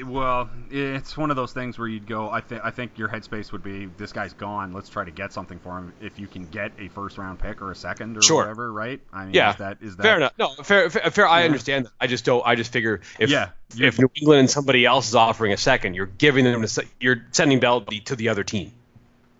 Well, 0.05 0.49
it's 0.69 1.15
one 1.15 1.29
of 1.29 1.37
those 1.37 1.53
things 1.53 1.79
where 1.79 1.87
you'd 1.87 2.07
go. 2.07 2.29
I 2.29 2.41
think 2.41 2.61
I 2.63 2.69
think 2.71 2.97
your 2.97 3.07
headspace 3.07 3.51
would 3.53 3.63
be, 3.63 3.85
this 3.97 4.11
guy's 4.11 4.33
gone. 4.33 4.73
Let's 4.73 4.89
try 4.89 5.05
to 5.05 5.11
get 5.11 5.31
something 5.31 5.59
for 5.59 5.77
him. 5.77 5.93
If 6.01 6.19
you 6.19 6.27
can 6.27 6.45
get 6.47 6.73
a 6.77 6.89
first 6.89 7.17
round 7.17 7.39
pick 7.39 7.61
or 7.61 7.71
a 7.71 7.75
second 7.75 8.17
or 8.17 8.21
Sure. 8.21 8.41
whatever, 8.43 8.71
right? 8.71 8.99
I 9.13 9.25
mean, 9.25 9.33
Yeah. 9.33 9.51
is 9.51 9.55
that 9.57 9.77
is 9.81 9.95
that 9.95 10.03
Fair 10.03 10.17
enough. 10.17 10.33
No, 10.37 10.49
fair, 10.63 10.89
fair. 10.89 11.09
fair 11.09 11.27
I 11.27 11.45
understand 11.45 11.85
that. 11.85 11.93
I 12.01 12.07
just 12.07 12.25
don't. 12.25 12.45
I 12.45 12.55
just 12.55 12.73
figure 12.73 12.99
if 13.19 13.29
Yeah, 13.29 13.49
if 13.77 13.97
New 13.97 14.09
England 14.15 14.39
and 14.41 14.49
somebody 14.49 14.85
else 14.85 15.07
is 15.07 15.15
offering 15.15 15.53
a 15.53 15.57
second, 15.57 15.93
you're 15.93 16.05
giving 16.05 16.43
them 16.43 16.65
you're 16.99 17.25
sending 17.31 17.59
Bell 17.59 17.81
to 17.81 18.15
the 18.15 18.29
other 18.29 18.43
team. 18.43 18.71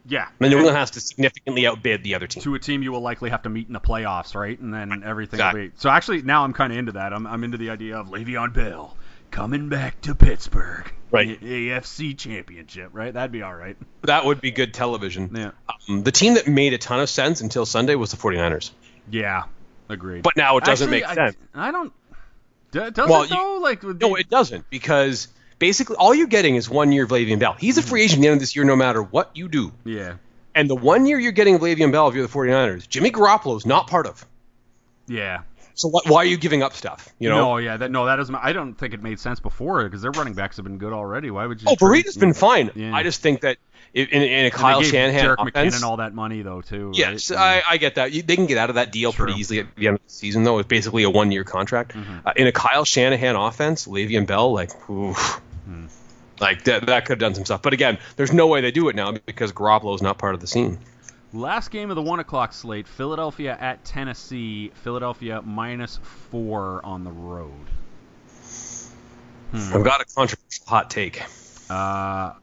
Yeah. 0.05 0.27
And 0.39 0.49
New 0.49 0.57
England 0.57 0.77
has 0.77 0.91
to 0.91 0.99
significantly 1.01 1.67
outbid 1.67 2.03
the 2.03 2.15
other 2.15 2.27
team. 2.27 2.41
to 2.43 2.55
a 2.55 2.59
team 2.59 2.81
you 2.83 2.91
will 2.91 3.01
likely 3.01 3.29
have 3.29 3.43
to 3.43 3.49
meet 3.49 3.67
in 3.67 3.73
the 3.73 3.79
playoffs, 3.79 4.33
right? 4.35 4.59
And 4.59 4.73
then 4.73 5.03
everything 5.05 5.39
Exactly. 5.39 5.61
will 5.61 5.67
be. 5.69 5.73
So 5.77 5.89
actually, 5.89 6.21
now 6.23 6.43
I'm 6.43 6.53
kind 6.53 6.71
of 6.73 6.79
into 6.79 6.91
that. 6.93 7.13
I'm, 7.13 7.27
I'm 7.27 7.43
into 7.43 7.57
the 7.57 7.69
idea 7.69 7.97
of 7.97 8.07
Le'Veon 8.07 8.53
Bell 8.53 8.97
coming 9.29 9.69
back 9.69 10.01
to 10.01 10.15
Pittsburgh, 10.15 10.91
Right. 11.11 11.39
AFC 11.41 12.17
Championship, 12.17 12.89
right? 12.93 13.13
That'd 13.13 13.31
be 13.31 13.41
all 13.43 13.53
right. 13.55 13.77
That 14.03 14.25
would 14.25 14.41
be 14.41 14.51
good 14.51 14.73
television. 14.73 15.29
Yeah. 15.33 15.51
Um, 15.89 16.03
the 16.03 16.11
team 16.11 16.33
that 16.33 16.47
made 16.47 16.73
a 16.73 16.77
ton 16.77 16.99
of 16.99 17.09
sense 17.09 17.41
until 17.41 17.65
Sunday 17.65 17.95
was 17.95 18.11
the 18.11 18.17
49ers. 18.17 18.71
Yeah, 19.09 19.43
agreed. 19.89 20.23
But 20.23 20.35
now 20.37 20.57
it 20.57 20.63
doesn't 20.63 20.87
Actually, 20.87 21.01
make 21.01 21.09
I, 21.09 21.15
sense. 21.15 21.37
I 21.53 21.71
don't. 21.71 21.93
Does 22.71 22.93
Well, 23.09 23.23
it 23.23 23.31
you- 23.31 23.61
like 23.61 23.83
No, 23.83 24.15
it 24.15 24.29
doesn't 24.29 24.69
because 24.69 25.27
basically 25.61 25.95
all 25.95 26.13
you're 26.13 26.27
getting 26.27 26.55
is 26.55 26.69
one 26.69 26.91
year 26.91 27.05
of 27.05 27.11
Le'Veon 27.11 27.39
Bell. 27.39 27.55
He's 27.57 27.77
a 27.77 27.81
free 27.83 28.01
agent 28.01 28.17
at 28.17 28.21
the 28.23 28.27
end 28.27 28.33
of 28.33 28.39
this 28.41 28.55
year 28.57 28.65
no 28.65 28.75
matter 28.75 29.01
what 29.01 29.31
you 29.37 29.47
do. 29.47 29.71
Yeah. 29.85 30.15
And 30.53 30.69
the 30.69 30.75
one 30.75 31.05
year 31.05 31.17
you're 31.17 31.31
getting 31.31 31.55
of 31.55 31.61
Le'Veon 31.61 31.93
Bell 31.93 32.09
if 32.09 32.15
you're 32.15 32.27
the 32.27 32.33
49ers, 32.33 32.89
Jimmy 32.89 33.11
Garoppolo's 33.11 33.65
not 33.65 33.87
part 33.87 34.07
of. 34.07 34.25
Yeah. 35.07 35.43
So 35.73 35.87
what, 35.87 36.09
why 36.09 36.17
are 36.17 36.25
you 36.25 36.37
giving 36.37 36.61
up 36.63 36.73
stuff? 36.73 37.07
You 37.17 37.29
know? 37.29 37.37
No, 37.37 37.57
yeah, 37.57 37.77
that 37.77 37.91
no, 37.91 38.05
that 38.05 38.17
doesn't. 38.17 38.35
I 38.35 38.51
don't 38.51 38.73
think 38.73 38.93
it 38.93 39.01
made 39.01 39.19
sense 39.19 39.39
before 39.39 39.83
because 39.85 40.01
their 40.01 40.11
running 40.11 40.33
backs 40.33 40.57
have 40.57 40.65
been 40.65 40.77
good 40.77 40.91
already. 40.93 41.31
Why 41.31 41.45
would 41.45 41.61
you? 41.61 41.67
Oh, 41.69 41.75
Breida's 41.75 42.17
been 42.17 42.33
fine. 42.33 42.71
Yeah. 42.75 42.93
I 42.93 43.03
just 43.03 43.21
think 43.21 43.41
that 43.41 43.57
in, 43.93 44.07
in, 44.09 44.21
in 44.21 44.45
a 44.45 44.51
Kyle 44.51 44.83
Shanahan 44.83 45.25
Jerick 45.25 45.47
offense, 45.47 45.75
McKinnon 45.75 45.83
all 45.83 45.97
that 45.97 46.13
money 46.13 46.41
though 46.41 46.61
too. 46.61 46.91
yes, 46.93 47.29
And- 47.29 47.39
I, 47.39 47.61
I 47.67 47.77
get 47.77 47.95
that. 47.95 48.11
You, 48.11 48.21
they 48.21 48.35
can 48.35 48.45
get 48.47 48.57
out 48.57 48.69
of 48.69 48.75
that 48.75 48.91
deal 48.91 49.13
pretty 49.13 49.39
easily 49.39 49.59
at 49.59 49.73
the 49.75 49.87
end 49.87 49.95
of 49.95 50.03
the 50.05 50.11
season, 50.11 50.43
though. 50.43 50.59
It's 50.59 50.67
basically 50.67 51.03
a 51.03 51.09
one-year 51.09 51.45
contract. 51.45 51.93
Mm-hmm. 51.93 52.27
Uh, 52.27 52.33
in 52.35 52.47
a 52.47 52.51
Kyle 52.51 52.85
Shanahan 52.85 53.35
offense, 53.35 53.87
Le'Veon 53.87 54.27
Bell, 54.27 54.51
like, 54.53 54.71
oof, 54.89 55.41
Hmm. 55.65 55.85
like 56.39 56.63
that, 56.63 56.85
that 56.87 57.05
could 57.05 57.13
have 57.13 57.19
done 57.19 57.35
some 57.35 57.45
stuff. 57.45 57.61
But 57.61 57.73
again, 57.73 57.97
there's 58.15 58.33
no 58.33 58.47
way 58.47 58.61
they 58.61 58.71
do 58.71 58.89
it 58.89 58.95
now 58.95 59.11
because 59.11 59.51
Garoppolo's 59.51 60.01
not 60.01 60.17
part 60.17 60.33
of 60.33 60.41
the 60.41 60.47
scene. 60.47 60.79
Last 61.33 61.71
game 61.71 61.89
of 61.89 61.95
the 61.95 62.01
one 62.01 62.19
o'clock 62.19 62.53
slate: 62.53 62.87
Philadelphia 62.87 63.57
at 63.59 63.85
Tennessee. 63.85 64.71
Philadelphia 64.83 65.41
minus 65.41 65.99
four 66.29 66.83
on 66.83 67.03
the 67.03 67.11
road. 67.11 67.67
Hmm. 69.51 69.75
I've 69.75 69.83
got 69.83 70.01
a 70.01 70.05
controversial 70.05 70.65
hot 70.67 70.89
take. 70.89 71.21
Uh, 71.69 72.33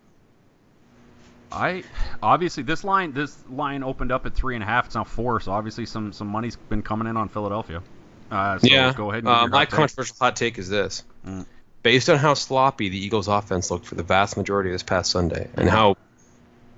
I 1.50 1.82
obviously 2.22 2.62
this 2.62 2.84
line 2.84 3.12
this 3.12 3.36
line 3.50 3.82
opened 3.82 4.12
up 4.12 4.26
at 4.26 4.34
three 4.34 4.54
and 4.54 4.62
a 4.62 4.66
half. 4.66 4.86
It's 4.86 4.94
now 4.94 5.04
four, 5.04 5.40
so 5.40 5.52
obviously 5.52 5.86
some 5.86 6.12
some 6.12 6.26
money's 6.28 6.56
been 6.56 6.82
coming 6.82 7.08
in 7.08 7.16
on 7.16 7.28
Philadelphia. 7.28 7.82
Uh, 8.30 8.58
so 8.58 8.66
yeah, 8.66 8.92
go 8.94 9.10
ahead. 9.10 9.24
And 9.24 9.28
uh, 9.28 9.46
my 9.48 9.64
take. 9.64 9.74
controversial 9.74 10.16
hot 10.20 10.36
take 10.36 10.58
is 10.58 10.68
this: 10.68 11.04
Mm. 11.26 11.46
Based 11.88 12.10
on 12.10 12.18
how 12.18 12.34
sloppy 12.34 12.90
the 12.90 12.98
Eagles' 13.02 13.28
offense 13.28 13.70
looked 13.70 13.86
for 13.86 13.94
the 13.94 14.02
vast 14.02 14.36
majority 14.36 14.68
of 14.68 14.74
this 14.74 14.82
past 14.82 15.10
Sunday, 15.10 15.44
Mm-hmm. 15.48 15.60
and 15.60 15.70
how 15.70 15.96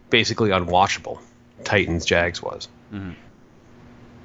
basically 0.09 0.51
unwatchable 0.51 1.19
Titans 1.65 2.05
Jags 2.05 2.41
was. 2.41 2.69
Mhm. 2.95 3.17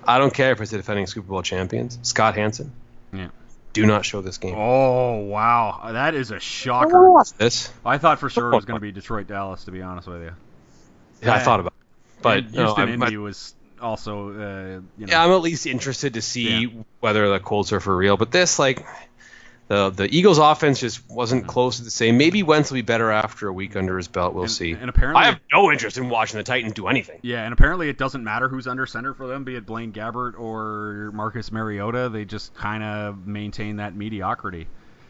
I 0.08 0.20
don't 0.20 0.32
care 0.32 0.52
if 0.52 0.62
it's 0.62 0.70
the 0.70 0.78
defending 0.78 1.08
Super 1.08 1.28
Bowl 1.28 1.42
champions, 1.42 1.98
Scott 2.04 2.36
Hanson. 2.36 2.72
Yeah. 3.12 3.30
Do 3.74 3.88
not 3.88 4.06
show 4.06 4.22
this 4.22 4.38
game. 4.38 4.54
Oh 4.56 5.22
wow, 5.22 5.90
that 5.92 6.14
is 6.14 6.30
a 6.30 6.40
shocker. 6.40 7.10
watch 7.10 7.34
this. 7.34 7.72
I 7.84 7.98
thought 7.98 8.20
for 8.20 8.30
sure 8.30 8.52
it 8.52 8.56
was 8.56 8.66
going 8.66 8.78
to 8.80 8.82
be 8.82 8.92
Detroit 8.92 9.26
Dallas. 9.28 9.64
To 9.64 9.72
be 9.72 9.82
honest 9.82 10.08
with 10.08 10.22
you, 10.22 10.34
Yeah, 11.24 11.34
I 11.34 11.40
thought 11.40 11.62
about, 11.62 11.74
it. 11.74 12.22
but 12.22 12.38
And 12.38 12.54
no, 12.54 12.66
Houston 12.66 12.84
I'm, 12.84 12.90
Indy 13.02 13.16
but- 13.16 13.24
was 13.24 13.56
also 13.82 14.30
uh, 14.30 14.34
you 15.00 15.08
know 15.08 15.12
yeah, 15.12 15.24
I'm 15.26 15.32
at 15.32 15.42
least 15.42 15.66
interested 15.66 16.14
to 16.14 16.22
see 16.22 16.66
Yeah. 16.68 16.84
whether 17.00 17.28
the 17.30 17.40
Colts 17.40 17.74
are 17.74 17.80
for 17.80 17.98
real. 17.98 18.18
But 18.18 18.32
this, 18.32 18.60
like, 18.60 18.86
the 19.68 19.90
the 19.90 20.16
Eagles' 20.16 20.38
offense 20.38 20.80
just 20.80 21.10
wasn't 21.10 21.48
close 21.48 21.78
to 21.78 21.84
the 21.84 21.92
same. 21.92 22.18
Maybe 22.18 22.44
Wentz 22.44 22.70
will 22.72 22.76
be 22.78 22.82
better 22.84 23.10
after 23.12 23.48
a 23.48 23.54
week 23.54 23.76
under 23.76 23.98
his 23.98 24.08
belt. 24.08 24.34
We'll 24.34 24.44
And- 24.44 24.52
see. 24.52 24.72
and 24.74 24.90
apparently- 24.90 25.24
I 25.24 25.26
have 25.26 25.40
no 25.52 25.72
interest 25.72 25.98
in 25.98 26.10
watching 26.10 26.38
the 26.38 26.44
Titans 26.44 26.74
do 26.74 26.88
anything. 26.88 27.20
Yeah, 27.24 27.44
and 27.44 27.52
apparently 27.54 27.90
it 27.90 27.98
doesn't 27.98 28.24
matter 28.24 28.48
who's 28.48 28.68
under 28.68 28.86
center 28.86 29.14
for 29.14 29.28
them, 29.28 29.44
be 29.44 29.56
it 29.56 29.66
Blaine 29.66 29.92
Gabbert 29.92 30.38
or 30.40 31.12
Marcus 31.14 31.52
Mariota. 31.52 32.10
They 32.10 32.26
just 32.26 32.54
kind 32.54 32.84
of 32.84 33.26
maintain 33.26 33.78
that 33.78 33.96
mediocrity. 33.96 34.68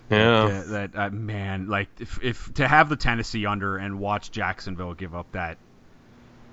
Yeah. 0.09 0.47
Yeah, 0.47 0.63
that 0.67 0.91
uh, 0.95 1.09
man, 1.09 1.67
like 1.67 1.89
if, 1.99 2.23
if 2.23 2.53
to 2.53 2.67
have 2.67 2.89
the 2.89 2.95
Tennessee 2.95 3.45
under 3.47 3.77
and 3.77 3.99
watch 3.99 4.29
Jacksonville 4.31 4.93
give 4.93 5.15
up 5.15 5.31
that 5.31 5.57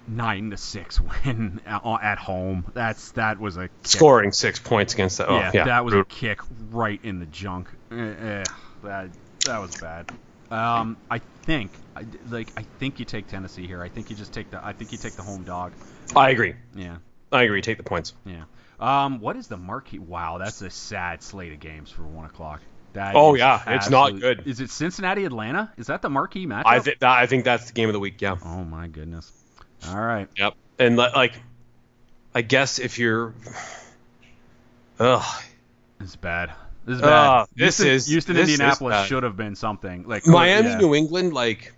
nine 0.09 0.51
to 0.51 0.57
six 0.57 1.01
win 1.25 1.61
at, 1.67 1.83
at 1.85 2.19
home, 2.19 2.65
that's 2.75 3.13
that 3.13 3.39
was 3.39 3.57
a 3.57 3.69
kick. 3.69 3.71
Scoring 3.85 4.33
six 4.33 4.59
points 4.59 4.95
against 4.95 5.19
the. 5.19 5.29
Oh, 5.29 5.37
yeah, 5.37 5.51
yeah, 5.55 5.65
that 5.65 5.85
was 5.85 5.95
a 5.95 6.05
kick 6.05 6.41
right 6.71 7.01
in 7.03 7.19
the 7.19 7.27
junk. 7.27 7.69
Eh, 7.91 7.97
eh, 7.97 8.45
that 8.83 9.11
that 9.47 9.59
was 9.59 9.81
bad. 9.81 10.11
Um, 10.51 10.99
I 11.11 11.19
think, 11.45 11.71
I, 11.97 12.05
like, 12.29 12.53
I 12.59 12.67
think 12.79 12.99
you 12.99 13.07
take 13.07 13.27
Tennessee 13.27 13.67
here. 13.67 13.83
I 13.83 13.89
think 13.89 14.11
you 14.11 14.17
just 14.17 14.33
take 14.33 14.51
the. 14.51 14.65
I 14.65 14.73
think 14.75 14.93
you 14.93 14.99
take 14.99 15.15
the 15.15 15.23
home 15.23 15.45
dog. 15.45 15.73
I 16.15 16.31
agree. 16.31 16.55
Yeah. 16.75 16.99
I 17.33 17.45
agree. 17.45 17.63
Take 17.63 17.79
the 17.79 17.83
points. 17.83 18.13
Yeah. 18.27 18.45
Um, 18.79 19.21
what 19.21 19.37
is 19.37 19.47
the 19.47 19.57
marquee? 19.57 19.99
Wow, 19.99 20.39
that's 20.39 20.61
a 20.61 20.69
sad 20.69 21.23
slate 21.23 21.53
of 21.53 21.61
games 21.61 21.91
for 21.91 22.03
one 22.03 22.27
o'clock. 22.27 22.61
That 22.93 23.15
Oh, 23.15 23.35
yeah, 23.35 23.63
it's 23.67 23.89
not 23.89 24.21
good. 24.21 24.43
Is 24.47 24.61
it 24.61 24.69
Cincinnati 24.69 25.25
Atlanta? 25.25 25.73
Is 25.79 25.87
that 25.87 26.03
the 26.03 26.11
marquee 26.11 26.47
matchup? 26.47 26.63
I 26.67 26.79
that 26.81 27.03
I 27.03 27.27
think 27.27 27.45
that's 27.45 27.69
the 27.69 27.73
game 27.73 27.89
of 27.89 27.95
the 27.95 28.01
week. 28.01 28.21
Yeah. 28.21 28.37
oh 28.45 28.65
my 28.65 28.89
goodness. 28.89 29.33
All 29.89 30.01
right. 30.01 30.29
Yep. 30.37 30.55
And 30.79 30.97
like, 30.97 31.35
I 32.35 32.43
guess 32.43 32.79
if 32.79 32.99
you're, 32.99 33.35
ugh, 34.99 35.43
This 35.99 36.11
is 36.11 36.17
bad. 36.17 36.53
This 36.85 36.97
is 36.97 37.01
bad. 37.03 37.47
this 37.55 37.77
Houston, 37.79 37.87
is- 37.89 38.07
Houston, 38.07 38.35
this 38.37 38.51
Indianapolis 38.51 38.93
bad. 38.93 39.07
should 39.09 39.23
have 39.23 39.37
been 39.37 39.55
something 39.55 40.07
like 40.07 40.27
Miami, 40.27 40.69
yeah. 40.69 40.79
New 40.79 40.95
England, 40.95 41.33
like. 41.33 41.73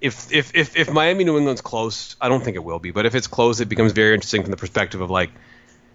If, 0.00 0.30
if, 0.32 0.54
if, 0.54 0.76
if 0.76 0.92
Miami 0.92 1.24
New 1.24 1.38
England's 1.38 1.62
close, 1.62 2.14
I 2.20 2.28
don't 2.28 2.44
think 2.44 2.56
it 2.56 2.64
will 2.64 2.78
be, 2.78 2.90
but 2.90 3.06
if 3.06 3.14
it's 3.14 3.26
close, 3.26 3.60
it 3.60 3.70
becomes 3.70 3.92
very 3.92 4.12
interesting 4.12 4.42
from 4.42 4.50
the 4.50 4.58
perspective 4.58 5.00
of 5.00 5.10
like, 5.10 5.30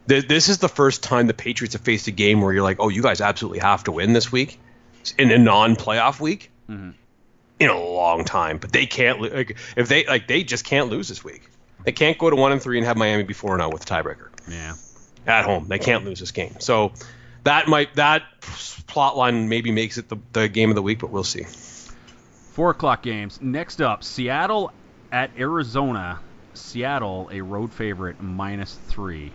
th- 0.08 0.28
this 0.28 0.50
is 0.50 0.58
the 0.58 0.70
first 0.70 1.04
time 1.04 1.28
the 1.28 1.34
Patriots 1.36 1.74
have 1.74 1.84
faced 1.84 2.08
a 2.08 2.12
game 2.12 2.42
where 2.42 2.52
you're 2.52 2.64
like, 2.64 2.78
oh, 2.80 2.90
you 2.90 3.04
guys 3.04 3.22
absolutely 3.22 3.60
have 3.60 3.84
to 3.84 3.92
win 3.92 4.14
this 4.14 4.32
week, 4.32 4.60
in 5.20 5.30
a 5.32 5.38
non-playoff 5.38 6.20
week, 6.20 6.50
Mhm. 6.68 6.94
In 7.60 7.70
a 7.70 7.78
long 7.80 8.24
time. 8.26 8.58
But 8.58 8.72
they 8.72 8.86
can't. 8.86 9.22
Like, 9.22 9.58
if 9.76 9.88
they 9.90 10.06
like, 10.06 10.28
they 10.28 10.44
just 10.44 10.66
can't 10.66 10.90
lose 10.90 11.08
this 11.10 11.24
week. 11.24 11.44
They 11.86 11.92
can't 11.92 12.18
go 12.18 12.30
to 12.30 12.36
one 12.36 12.52
and 12.52 12.62
three 12.62 12.78
and 12.78 12.86
have 12.88 12.98
Miami 12.98 13.24
be 13.24 13.34
four 13.34 13.54
and 13.54 13.62
zero 13.62 13.72
with 13.72 13.86
the 13.86 13.94
tiebreaker 13.94 14.28
Yeah. 14.50 14.76
at 15.26 15.46
home. 15.46 15.68
They 15.68 15.80
can't 15.80 16.04
lose 16.06 16.20
this 16.20 16.32
game. 16.32 16.56
So 16.60 16.92
that 17.46 17.68
might 17.68 17.96
that 17.96 18.24
plot 18.88 19.16
line 19.18 19.48
maybe 19.50 19.72
makes 19.72 19.98
it 19.98 20.10
the, 20.10 20.18
the 20.34 20.48
game 20.50 20.70
of 20.70 20.76
the 20.76 20.82
week, 20.82 21.00
but 21.00 21.10
we'll 21.10 21.24
see. 21.24 21.44
Four 22.52 22.72
o'clock 22.72 23.02
games. 23.04 23.40
Next 23.42 23.82
up, 23.82 24.04
Seattle 24.04 24.72
at 25.12 25.32
Arizona. 25.38 26.20
Seattle, 26.54 27.30
a 27.32 27.40
road 27.42 27.72
favorite, 27.72 28.22
minus 28.22 28.78
three. 28.88 29.32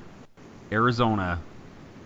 Arizona 0.71 1.41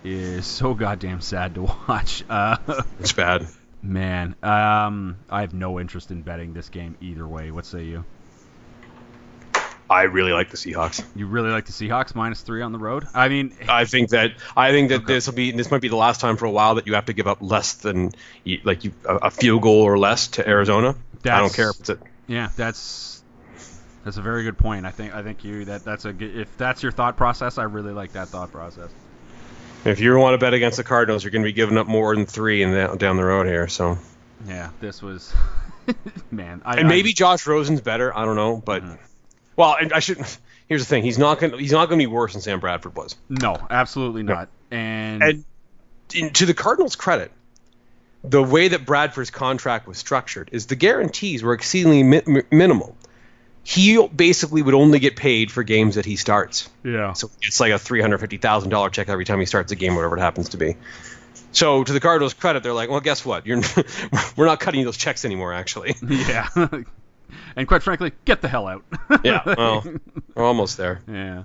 is 0.05 0.47
so 0.47 0.75
goddamn 0.75 1.21
sad 1.21 1.55
to 1.57 1.63
watch. 1.89 2.23
Uh, 2.29 2.57
It's 3.01 3.13
bad. 3.13 3.49
Man, 3.83 4.35
um, 4.43 5.19
I 5.29 5.43
have 5.43 5.55
no 5.55 5.81
interest 5.81 6.11
in 6.11 6.23
betting 6.23 6.53
this 6.53 6.69
game 6.69 6.97
either 7.01 7.27
way. 7.27 7.51
What 7.51 7.67
say 7.67 7.85
you? 7.85 8.05
I 9.91 10.03
really 10.03 10.33
like 10.33 10.51
the 10.51 10.59
Seahawks. 10.59 11.03
You 11.17 11.27
really 11.27 11.51
like 11.51 11.65
the 11.65 11.73
Seahawks 11.73 12.15
minus 12.15 12.43
three 12.43 12.61
on 12.61 12.73
the 12.73 12.79
road? 12.79 13.07
I 13.15 13.29
mean, 13.31 13.55
I 13.69 13.87
think 13.87 14.11
that 14.11 14.33
I 14.55 14.71
think 14.71 14.91
that 14.91 15.03
Okay. 15.03 15.15
this 15.15 15.27
will 15.27 15.35
be 15.35 15.51
this 15.51 15.71
might 15.71 15.81
be 15.81 15.89
the 15.89 15.97
last 15.97 16.21
time 16.21 16.37
for 16.37 16.45
a 16.45 16.51
while 16.51 16.75
that 16.75 16.87
you 16.87 16.95
have 16.95 17.07
to 17.07 17.15
give 17.15 17.27
up 17.27 17.39
less 17.41 17.75
than 17.75 18.13
like 18.65 18.85
you, 18.85 18.93
a, 19.07 19.17
a 19.17 19.31
field 19.31 19.63
goal 19.63 19.83
or 19.83 19.99
less 19.99 20.29
to 20.29 20.47
Arizona. 20.47 20.95
I 21.25 21.41
don't 21.41 21.55
care 21.55 21.71
if 21.71 21.81
it's 21.81 21.89
a, 21.89 21.99
yeah, 22.27 22.51
that's 22.55 23.23
that's 24.05 24.19
a 24.19 24.23
very 24.23 24.43
good 24.45 24.59
point. 24.59 24.85
I 24.85 24.91
think 24.91 25.15
I 25.15 25.23
think 25.23 25.43
you 25.43 25.65
that 25.67 25.85
that's 25.85 26.05
a 26.05 26.13
good, 26.13 26.37
if 26.37 26.55
that's 26.59 26.83
your 26.83 26.93
thought 26.93 27.17
process, 27.17 27.57
I 27.57 27.65
really 27.65 27.93
like 27.93 28.13
that 28.13 28.29
thought 28.29 28.53
process. 28.53 28.91
If 29.85 30.01
you 30.01 30.17
want 30.19 30.35
to 30.35 30.39
bet 30.39 30.55
against 30.55 30.77
the 30.77 30.85
Cardinals, 30.85 31.23
you're 31.25 31.31
going 31.31 31.43
to 31.43 31.49
be 31.49 31.53
giving 31.53 31.79
up 31.79 31.87
more 31.87 32.15
than 32.15 32.27
three 32.27 32.63
in 32.63 32.73
the, 32.73 32.95
down 32.97 33.17
the 33.17 33.25
road 33.25 33.47
here. 33.47 33.69
So 33.69 33.99
Yeah, 34.47 34.71
this 34.81 35.03
was 35.03 35.33
man. 36.31 36.63
I, 36.65 36.77
and 36.79 36.87
I- 36.87 36.91
maybe 36.91 37.13
Josh 37.13 37.47
Rosen's 37.47 37.81
better. 37.81 38.17
I 38.17 38.25
don't 38.25 38.37
know, 38.37 38.57
but 38.57 38.83
Mm-hmm. 38.83 38.95
well, 39.57 39.77
and 39.81 39.93
I 39.93 40.01
should. 40.01 40.19
Here's 40.69 40.83
the 40.83 40.87
thing: 40.87 41.03
he's 41.03 41.19
not 41.19 41.39
going. 41.41 41.53
to 41.53 41.59
He's 41.59 41.73
not 41.73 41.87
going 41.89 41.99
to 41.99 42.03
be 42.03 42.07
worse 42.13 42.33
than 42.35 42.43
Sam 42.43 42.61
Bradford 42.61 42.95
was. 42.95 43.17
no, 43.31 43.57
absolutely 43.71 44.23
not. 44.23 44.49
And, 44.71 45.23
And 45.23 45.45
in, 46.15 46.31
to 46.35 46.45
the 46.45 46.53
Cardinals' 46.53 46.95
credit, 46.95 47.33
the 48.23 48.43
way 48.43 48.69
that 48.69 48.85
Bradford's 48.85 49.31
contract 49.31 49.87
was 49.89 49.97
structured 49.97 50.51
is 50.53 50.67
the 50.67 50.77
guarantees 50.77 51.43
were 51.43 51.55
exceedingly 51.55 52.03
mi- 52.03 52.43
minimal. 52.51 52.95
He 53.71 54.03
basically 54.09 54.63
would 54.63 54.73
only 54.73 54.99
get 54.99 55.15
paid 55.15 55.53
for 55.53 55.63
games 55.63 55.97
that 55.97 56.07
he 56.07 56.17
starts. 56.17 56.71
yeah, 56.83 57.13
So 57.13 57.31
it's 57.43 57.61
like 57.61 57.71
a 57.73 57.79
three 57.79 58.01
hundred 58.01 58.17
fifty 58.19 58.39
thousand 58.39 58.71
dollar 58.71 58.89
check 58.89 59.11
every 59.11 59.27
time 59.27 59.41
he 59.41 59.45
starts 59.45 59.71
a 59.73 59.77
game, 59.77 59.95
whatever 59.95 60.17
it 60.17 60.21
happens 60.21 60.49
to 60.51 60.57
be. 60.57 60.77
So 61.53 61.85
to 61.85 61.93
the 61.93 62.01
Cardinals' 62.01 62.33
credit, 62.33 62.63
they're 62.63 62.73
like, 62.73 62.89
well, 62.89 63.01
guess 63.01 63.27
what? 63.27 63.47
You're 63.47 63.61
we're 64.37 64.47
not 64.47 64.59
cutting 64.61 64.81
you 64.81 64.87
those 64.87 64.97
checks 64.97 65.27
anymore, 65.27 65.53
actually. 65.53 65.97
Yeah. 66.03 66.49
and 67.57 67.69
quite 67.69 67.83
frankly, 67.83 68.13
get 68.25 68.41
the 68.41 68.49
hell 68.49 68.67
out. 68.69 68.85
yeah, 69.23 69.43
well, 69.45 69.85
we're 70.35 70.45
almost 70.45 70.79
there. 70.79 71.03
Yeah. 71.07 71.43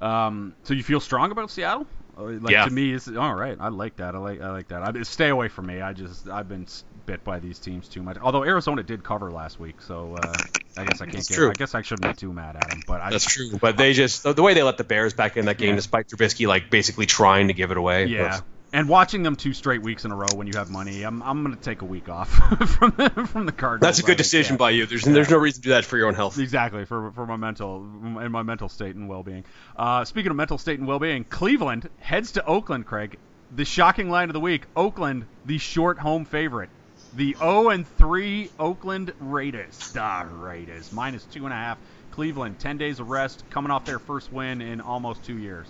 Um, 0.00 0.54
so 0.64 0.74
you 0.74 0.82
feel 0.82 0.98
strong 0.98 1.30
about 1.30 1.48
Seattle? 1.52 1.86
Uh, 2.18 2.22
Like 2.24 2.50
Yeah. 2.54 2.64
to 2.64 2.72
me, 2.72 2.92
it's 2.92 3.06
all 3.06 3.34
right. 3.36 3.56
I 3.60 3.68
like 3.68 3.98
that. 3.98 4.16
I 4.16 4.18
like 4.18 4.40
I 4.40 4.50
like 4.50 4.66
that. 4.68 4.82
I, 4.82 5.02
stay 5.04 5.28
away 5.28 5.46
from 5.46 5.66
me. 5.66 5.80
I 5.80 5.92
just 5.92 6.28
I've 6.28 6.48
been 6.48 6.66
bit 7.06 7.24
by 7.24 7.38
these 7.38 7.58
teams 7.58 7.88
too 7.88 8.02
much. 8.02 8.16
Although 8.18 8.44
Arizona 8.44 8.82
did 8.82 9.02
cover 9.04 9.30
last 9.30 9.58
week, 9.60 9.80
so 9.82 10.16
uh, 10.22 10.32
I 10.76 10.84
guess 10.84 11.00
I 11.00 11.04
can't 11.06 11.12
That's 11.16 11.28
get. 11.28 11.34
true. 11.34 11.50
I 11.50 11.54
guess 11.54 11.74
I 11.74 11.82
shouldn't 11.82 12.06
be 12.14 12.18
too 12.18 12.32
mad 12.32 12.56
at 12.56 12.68
them. 12.70 12.82
But 12.86 13.00
I, 13.00 13.10
That's 13.10 13.24
true. 13.24 13.50
But 13.60 13.76
they 13.76 13.92
just 13.92 14.22
the, 14.22 14.32
the 14.32 14.42
way 14.42 14.54
they 14.54 14.62
let 14.62 14.76
the 14.78 14.84
Bears 14.84 15.14
back 15.14 15.36
in 15.36 15.46
that 15.46 15.58
game, 15.58 15.70
Yeah. 15.70 15.76
despite 15.76 16.08
Trubisky 16.08 16.46
like 16.46 16.70
basically 16.70 17.06
trying 17.06 17.48
to 17.48 17.54
give 17.54 17.70
it 17.70 17.76
away. 17.76 18.06
Yeah. 18.06 18.28
was- 18.28 18.42
And 18.74 18.88
watching 18.88 19.22
them 19.22 19.36
two 19.36 19.52
straight 19.52 19.82
weeks 19.82 20.06
in 20.06 20.12
a 20.12 20.16
row 20.16 20.28
when 20.34 20.46
you 20.46 20.54
have 20.56 20.70
money, 20.70 21.02
I'm, 21.02 21.22
I'm 21.22 21.42
gonna 21.42 21.56
take 21.56 21.82
a 21.82 21.84
week 21.84 22.08
off 22.08 22.30
from 22.68 22.94
the, 22.96 23.10
from 23.26 23.44
the 23.44 23.52
Cardinals. 23.52 23.86
That's 23.86 23.98
a 23.98 24.02
good 24.02 24.16
decision 24.16 24.54
yeah. 24.54 24.58
by 24.58 24.70
you. 24.70 24.86
There's 24.86 25.02
there's 25.02 25.28
no 25.30 25.36
reason 25.36 25.60
to 25.62 25.68
do 25.68 25.70
that 25.74 25.84
for 25.84 25.98
your 25.98 26.08
own 26.08 26.14
health. 26.14 26.38
Exactly 26.38 26.84
for 26.86 27.10
for 27.12 27.26
my 27.26 27.36
mental 27.36 27.76
in 27.76 28.32
my 28.32 28.42
mental 28.42 28.68
state 28.70 28.94
and 28.96 29.08
well-being. 29.10 29.44
Uh, 29.76 30.04
speaking 30.06 30.30
of 30.30 30.36
mental 30.36 30.56
state 30.56 30.78
and 30.78 30.88
well-being, 30.88 31.24
Cleveland 31.24 31.90
heads 31.98 32.32
to 32.32 32.44
Oakland. 32.46 32.86
Craig, 32.86 33.18
the 33.54 33.66
shocking 33.66 34.08
line 34.08 34.30
of 34.30 34.32
the 34.32 34.40
week: 34.40 34.62
Oakland, 34.74 35.26
the 35.44 35.58
short 35.58 35.98
home 35.98 36.24
favorite. 36.24 36.70
The 37.14 37.34
0 37.38 37.68
and 37.70 37.86
3 37.98 38.50
Oakland 38.58 39.12
Raiders, 39.20 39.92
the 39.92 40.26
Raiders, 40.30 40.92
minus 40.92 41.24
two 41.24 41.44
and 41.44 41.52
a 41.52 41.56
half. 41.56 41.78
Cleveland, 42.12 42.58
10 42.58 42.76
days 42.78 43.00
of 43.00 43.08
rest, 43.08 43.42
coming 43.50 43.70
off 43.70 43.84
their 43.86 43.98
first 43.98 44.30
win 44.32 44.60
in 44.60 44.80
almost 44.82 45.24
two 45.24 45.38
years. 45.38 45.66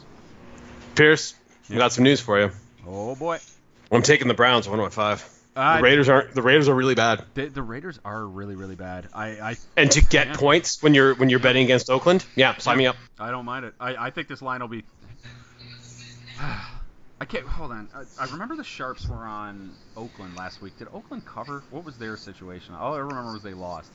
Pierce, 0.96 1.35
I 1.70 1.76
got 1.76 1.92
some 1.92 2.05
news 2.05 2.20
for 2.20 2.40
you. 2.40 2.50
Oh 2.87 3.14
boy, 3.14 3.38
I'm 3.90 4.02
taking 4.02 4.28
the 4.28 4.35
Browns. 4.35 4.68
One 4.68 4.78
point 4.78 4.92
five. 4.92 5.24
uh, 5.55 5.76
The 5.76 5.83
Raiders 5.83 6.09
aren't. 6.09 6.35
The 6.35 6.42
Raiders 6.42 6.68
are 6.68 6.74
really 6.74 6.94
bad. 6.96 7.24
the, 7.35 7.46
the 7.46 7.62
Raiders 7.62 7.98
are 8.05 8.24
really 8.26 8.57
really 8.57 8.74
bad. 8.74 9.09
I 9.14 9.26
I, 9.40 9.57
And 9.76 9.90
to 9.92 10.05
get 10.05 10.26
Yeah. 10.28 10.37
points 10.37 10.83
when 10.83 10.94
you're 10.94 11.14
when 11.14 11.28
you're 11.31 11.38
betting 11.38 11.64
against 11.64 11.90
Oakland, 11.90 12.24
yeah, 12.35 12.57
sign 12.59 12.76
me 12.76 12.87
up. 12.87 12.96
I 13.18 13.31
don't 13.31 13.44
mind 13.44 13.64
it. 13.66 13.74
I, 13.81 13.94
I 14.07 14.11
think 14.11 14.26
this 14.28 14.42
line 14.42 14.61
will 14.61 14.68
be. 14.68 14.83
I 17.22 17.24
can't. 17.24 17.46
Hold 17.46 17.70
on. 17.70 17.88
I, 17.94 18.24
I 18.24 18.26
remember 18.32 18.56
the 18.56 18.64
Sharps 18.64 19.06
were 19.08 19.14
on 19.14 19.70
Oakland 19.96 20.35
last 20.35 20.61
week. 20.61 20.76
Did 20.76 20.88
Oakland 20.92 21.24
cover? 21.24 21.62
What 21.70 21.85
was 21.85 21.96
their 21.96 22.16
situation? 22.16 22.74
All 22.74 22.94
I 22.94 22.98
remember 22.98 23.32
was 23.32 23.44
they 23.44 23.54
lost. 23.54 23.88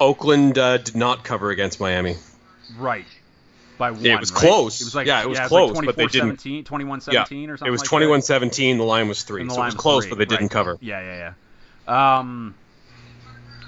Oakland 0.00 0.58
uh, 0.58 0.78
did 0.78 0.96
not 0.96 1.22
cover 1.22 1.50
against 1.50 1.78
Miami. 1.78 2.16
Right. 2.76 3.06
By 3.78 3.92
one. 3.92 4.04
it 4.04 4.18
was 4.18 4.32
right? 4.32 4.40
close. 4.40 4.80
It 4.80 4.84
was 4.84 4.96
like 4.96 5.06
Yeah, 5.06 5.22
it 5.22 5.28
was 5.28 5.38
yeah, 5.38 5.46
close, 5.46 5.76
like 5.76 5.86
but 5.86 5.94
they 5.94 6.08
didn't- 6.08 6.38
24-17, 6.40 6.64
21-17 6.64 7.12
Yeah, 7.12 7.22
or 7.22 7.56
something. 7.56 7.68
it 7.68 7.70
was 7.70 7.92
like 7.92 8.02
21-17. 8.02 8.78
The 8.78 8.82
line 8.82 9.06
was 9.06 9.22
three, 9.22 9.48
so 9.48 9.62
it 9.62 9.66
was 9.66 9.74
close, 9.76 10.02
three, 10.02 10.10
but 10.10 10.18
they 10.18 10.24
didn't 10.24 10.48
cover. 10.48 10.76
Yeah, 10.80 11.00
yeah, 11.02 11.32
yeah. 11.86 12.18
Um, 12.18 12.56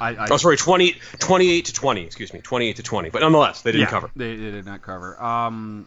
I, 0.01 0.17
I 0.17 0.27
Oh, 0.29 0.39
sorry, 0.39 0.57
20, 0.57 0.97
28 1.21 1.65
to 1.67 1.73
20. 1.73 2.03
Excuse 2.03 2.35
me, 2.35 2.41
28 2.41 2.77
to 2.77 2.83
20. 2.83 3.11
But 3.11 3.23
nonetheless, 3.23 3.63
they 3.63 3.71
didn't 3.71 3.83
yeah, 3.87 3.91
cover. 3.91 4.11
They, 4.17 4.35
they 4.35 4.51
did 4.51 4.67
not 4.67 4.83
cover. 4.83 5.23
Um, 5.23 5.87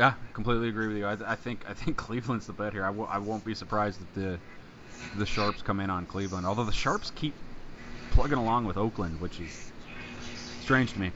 yeah, 0.00 0.14
completely 0.32 0.70
agree 0.70 0.88
with 0.88 0.96
you. 0.96 1.06
I, 1.06 1.32
I 1.32 1.36
think 1.36 1.60
I 1.68 1.74
think 1.74 1.96
Cleveland's 2.06 2.46
the 2.46 2.54
bet 2.54 2.72
here. 2.72 2.84
I 2.84 2.88
w- 2.88 3.06
I 3.08 3.18
won't 3.18 3.44
be 3.44 3.54
surprised 3.54 4.00
if 4.00 4.14
the 4.14 4.38
the 5.18 5.26
Sharps 5.26 5.60
come 5.60 5.78
in 5.78 5.90
on 5.90 6.06
Cleveland. 6.06 6.46
Although 6.46 6.64
the 6.64 6.72
Sharps 6.72 7.12
keep 7.14 7.34
plugging 8.12 8.38
along 8.38 8.64
with 8.64 8.78
Oakland, 8.78 9.20
which 9.20 9.38
is 9.40 9.72
strange 10.62 10.94
to 10.94 11.00
me. 11.00 11.12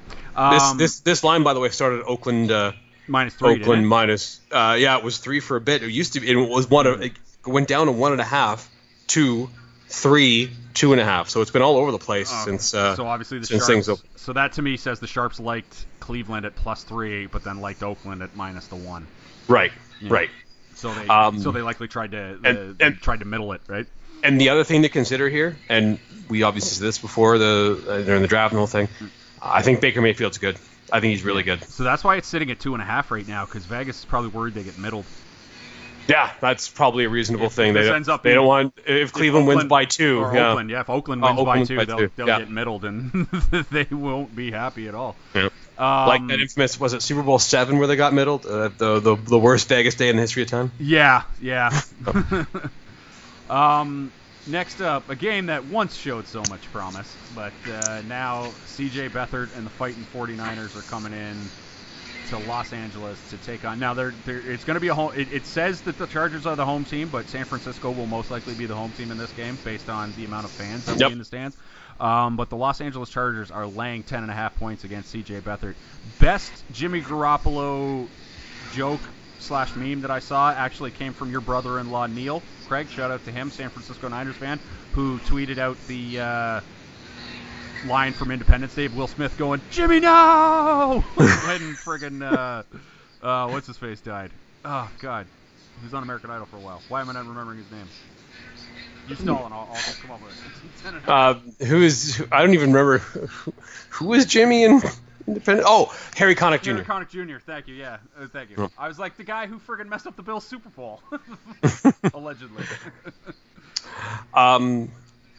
This 0.51 0.63
Um, 0.63 0.77
this 0.77 1.01
this 1.01 1.25
line, 1.25 1.43
by 1.45 1.55
the 1.55 1.61
way, 1.61 1.71
started 1.71 2.01
at 2.01 2.07
Oakland. 2.07 2.51
Uh, 2.51 2.73
minus 3.09 3.35
three. 3.35 3.63
Oakland 3.63 3.89
minus. 3.89 4.41
Uh, 4.53 4.77
yeah, 4.79 4.99
it 4.99 5.03
was 5.03 5.17
three 5.17 5.41
for 5.41 5.57
a 5.57 5.63
bit. 5.63 5.83
It 5.83 5.91
used 5.91 6.13
to 6.13 6.21
be. 6.21 6.31
It 6.31 6.37
was 6.37 6.69
one. 6.69 6.87
Of, 6.87 7.01
it 7.01 7.13
went 7.47 7.69
down 7.69 7.87
to 7.87 7.93
one 7.93 8.13
and 8.13 8.21
a 8.21 8.25
half, 8.25 8.71
two, 9.07 9.49
three, 9.89 10.51
two 10.75 10.93
and 10.93 11.01
a 11.01 11.05
half. 11.05 11.29
So 11.29 11.41
it's 11.41 11.51
been 11.51 11.63
all 11.63 11.77
over 11.77 11.93
the 11.93 11.99
place 11.99 12.29
since. 12.45 12.75
Uh, 12.75 12.97
so 12.97 13.07
obviously 13.07 13.39
the 13.39 13.47
since 13.47 13.67
Sharps. 13.67 13.87
things 13.87 14.03
so 14.17 14.33
that 14.33 14.53
to 14.55 14.63
me 14.63 14.77
says 14.77 15.01
the 15.01 15.07
Sharps 15.07 15.39
liked 15.41 15.87
Cleveland 16.01 16.47
at 16.47 16.57
plus 16.57 16.85
three, 16.85 17.27
but 17.27 17.45
then 17.45 17.61
liked 17.61 17.83
Oakland 17.83 18.23
at 18.23 18.35
minus 18.37 18.67
the 18.69 18.77
one. 18.77 19.07
right, 19.49 19.73
right. 20.03 20.31
So 20.75 20.93
they 20.93 21.07
Um, 21.07 21.41
so 21.41 21.53
they 21.53 21.63
likely 21.63 21.89
tried 21.89 22.11
to 22.13 22.39
and- 22.45 22.81
uh, 22.81 22.85
and- 22.85 23.01
tried 23.01 23.21
to 23.21 23.25
middle 23.25 23.53
it, 23.53 23.61
right? 23.69 23.87
And 24.23 24.41
the 24.41 24.49
other 24.49 24.65
thing 24.65 24.83
to 24.83 24.89
consider 24.89 25.29
here, 25.29 25.57
and 25.69 25.99
we 26.29 26.43
obviously 26.45 26.71
said 26.71 26.87
this 26.87 26.99
before 26.99 27.37
the 27.39 27.85
uh, 27.87 28.01
during 28.03 28.23
the 28.23 28.29
draft 28.29 28.53
and 28.53 28.57
the 28.57 28.61
whole 28.61 28.67
thing. 28.67 28.89
I 29.43 29.61
think 29.63 29.81
Baker 29.83 30.01
Mayfield's 30.01 30.39
good. 30.39 30.57
I 30.91 31.01
think 31.01 31.11
he's 31.13 31.25
really 31.25 31.43
good. 31.43 31.63
So 31.65 31.83
that's 31.85 32.03
why 32.03 32.17
it's 32.17 32.27
sitting 32.29 32.51
at 32.51 32.59
two 32.59 32.73
and 32.75 32.83
a 32.83 32.87
half 32.87 33.11
right 33.11 33.27
now, 33.27 33.45
because 33.45 33.65
Vegas 33.67 33.99
is 33.99 34.05
probably 34.07 34.31
worried 34.31 34.55
they 34.55 34.63
get 34.63 34.79
middled. 34.79 35.05
Yeah, 36.07 36.31
that's 36.41 36.69
probably 36.69 37.05
a 37.05 37.09
reasonable 37.09 37.47
If- 37.47 37.53
thing. 37.53 37.73
they 37.75 37.85
don't, 37.85 37.97
ends 37.97 38.09
up 38.09 38.23
they 38.23 38.35
don't 38.35 38.47
want 38.47 38.75
if 38.87 39.13
Cleveland 39.13 39.47
wins 39.47 39.65
by 39.65 39.85
two. 39.87 40.21
Or 40.21 40.35
yeah. 40.35 40.51
Oakland, 40.51 40.71
yeah. 40.71 40.81
If 40.81 40.91
Oakland 40.91 41.25
Oh, 41.25 41.29
wins 41.29 41.37
by 41.37 41.43
Oakland 41.43 41.69
two, 41.69 41.77
by 41.77 41.85
they'll, 41.85 42.09
they'll 42.17 42.27
yeah. 42.29 42.39
get 42.41 42.51
middled, 42.51 42.85
and 42.85 43.11
they 43.71 43.87
won't 43.91 44.35
be 44.37 44.51
happy 44.51 44.89
at 44.89 44.95
all. 44.95 45.17
Yeah. 45.35 45.49
Um, 45.77 46.07
like 46.07 46.27
that 46.29 46.41
infamous 46.41 46.79
was 46.79 46.93
it 46.93 47.03
Super 47.03 47.23
Bowl 47.23 47.39
seven 47.39 47.79
where 47.79 47.87
they 47.89 47.97
got 47.97 48.13
middled? 48.15 48.47
Uh, 48.47 48.69
the, 48.77 49.01
the 49.01 49.17
the 49.17 49.39
worst 49.39 49.69
Vegas 49.69 49.95
day 49.97 50.09
in 50.09 50.17
the 50.17 50.23
history 50.23 50.43
of 50.43 50.49
time. 50.49 50.71
Yeah, 50.79 51.23
yeah. 51.41 51.81
um, 53.51 54.13
next 54.47 54.81
up, 54.81 55.09
a 55.09 55.17
game 55.17 55.47
that 55.47 55.65
once 55.67 55.97
showed 55.97 56.27
so 56.27 56.41
much 56.49 56.63
promise, 56.73 57.13
but 57.35 57.53
uh, 57.71 58.03
now 58.09 58.47
CJ 58.67 59.11
Beathard 59.11 59.57
and 59.57 59.67
the 59.67 59.71
fighting 59.71 60.07
49ers 60.15 60.79
are 60.79 60.83
coming 60.83 61.13
in 61.13 61.37
to 62.27 62.39
Los 62.39 62.73
Angeles 62.73 63.23
to 63.31 63.39
take 63.39 63.65
on. 63.65 63.79
Now, 63.79 63.95
they're, 63.95 64.13
they're, 64.25 64.39
it's 64.51 64.65
going 64.65 64.75
to 64.75 64.81
be 64.81 64.89
a 64.89 64.95
home. 64.95 65.13
It, 65.15 65.33
it 65.33 65.47
says 65.47 65.83
that 65.83 65.99
the 65.99 66.07
Chargers 66.07 66.47
are 66.47 66.57
the 66.57 66.65
home 66.65 66.85
team, 66.85 67.09
but 67.11 67.29
San 67.29 67.45
Francisco 67.47 67.91
will 67.91 68.07
most 68.07 68.31
likely 68.31 68.55
be 68.55 68.67
the 68.67 68.75
home 68.75 68.93
team 68.93 69.11
in 69.11 69.19
this 69.19 69.33
game 69.33 69.57
based 69.63 69.89
on 69.89 70.15
the 70.15 70.25
amount 70.25 70.47
of 70.47 70.53
fans 70.53 70.87
that 70.87 70.93
will 70.95 71.01
Yep. 71.01 71.09
be 71.09 71.13
in 71.13 71.19
the 71.19 71.25
stands. 71.25 71.57
Um, 72.01 72.37
but 72.37 72.51
the 72.51 72.57
Los 72.57 72.81
Angeles 72.81 73.11
Chargers 73.11 73.51
are 73.51 73.67
laying 73.67 74.05
10.5 74.05 74.55
points 74.57 74.85
against 74.85 75.13
CJ 75.15 75.43
Beathard. 75.43 75.77
Best 76.19 76.65
Jimmy 76.71 77.03
Garoppolo 77.03 78.11
joke 78.67 79.13
slash 79.39 79.77
meme 79.77 80.01
that 80.03 80.11
I 80.11 80.21
saw 80.21 80.51
actually 80.53 80.91
came 80.93 81.13
from 81.13 81.31
your 81.31 81.41
brother-in-law 81.41 82.07
Neil 82.07 82.43
Craig. 82.65 82.89
Shout 82.91 83.11
out 83.11 83.25
to 83.25 83.33
him, 83.33 83.51
San 83.51 83.69
Francisco 83.71 84.09
Niners 84.09 84.37
fan, 84.37 84.61
who 84.93 85.21
tweeted 85.21 85.59
out 85.59 85.85
the 85.87 86.21
uh, 86.21 86.61
line 87.87 88.13
from 88.13 88.31
Independence 88.31 88.75
Day 88.75 88.87
of 88.87 88.97
Will 88.97 89.07
Smith 89.07 89.37
going 89.37 89.61
Jimmy 89.71 90.01
no 90.01 91.05
when 91.15 91.27
friggin' 91.77 92.23
uh, 92.23 92.63
uh, 93.25 93.49
what's 93.49 93.67
his 93.67 93.77
face 93.77 94.01
died. 94.01 94.31
Oh 94.65 94.91
God, 95.01 95.27
he 95.79 95.85
was 95.85 95.95
on 95.95 96.03
American 96.03 96.31
Idol 96.31 96.47
for 96.47 96.57
a 96.57 96.61
while. 96.61 96.83
Why 96.89 97.01
am 97.01 97.11
I 97.11 97.13
not 97.13 97.27
remembering 97.27 97.59
his 97.59 97.71
name? 97.71 97.89
You 99.09 99.17
stalling? 99.17 99.53
I'll, 99.53 99.69
I'll 99.71 99.95
come 100.01 100.11
up 100.11 100.23
with 100.23 100.33
it. 100.33 100.37
Uh, 101.07 101.35
who 101.67 101.83
is? 101.83 102.23
I 102.31 102.41
don't 102.41 102.55
even 102.55 102.73
remember. 102.73 102.99
Who, 102.99 103.55
who 103.91 104.15
is 104.15 104.27
Jimmy 104.27 104.65
in 104.65 104.81
Independent? 105.27 105.67
Oh, 105.69 105.95
Harry 106.15 106.35
Connick 106.35 106.63
Jr. 106.63 106.73
Harry 106.73 106.85
Connick 106.85 107.09
Jr. 107.11 107.39
Thank 107.45 107.69
you. 107.69 107.75
Yeah, 107.75 107.99
uh, 108.19 108.27
thank 108.33 108.51
you. 108.51 108.71
I 108.79 108.89
was 108.89 108.99
like 108.99 109.17
the 109.17 109.25
guy 109.25 109.47
who 109.47 109.59
friggin' 109.59 109.89
messed 109.89 110.07
up 110.07 110.17
the 110.17 110.23
Bills 110.23 110.47
Super 110.47 110.69
Bowl, 110.71 111.03
allegedly. 112.15 112.65
Um, 114.33 114.91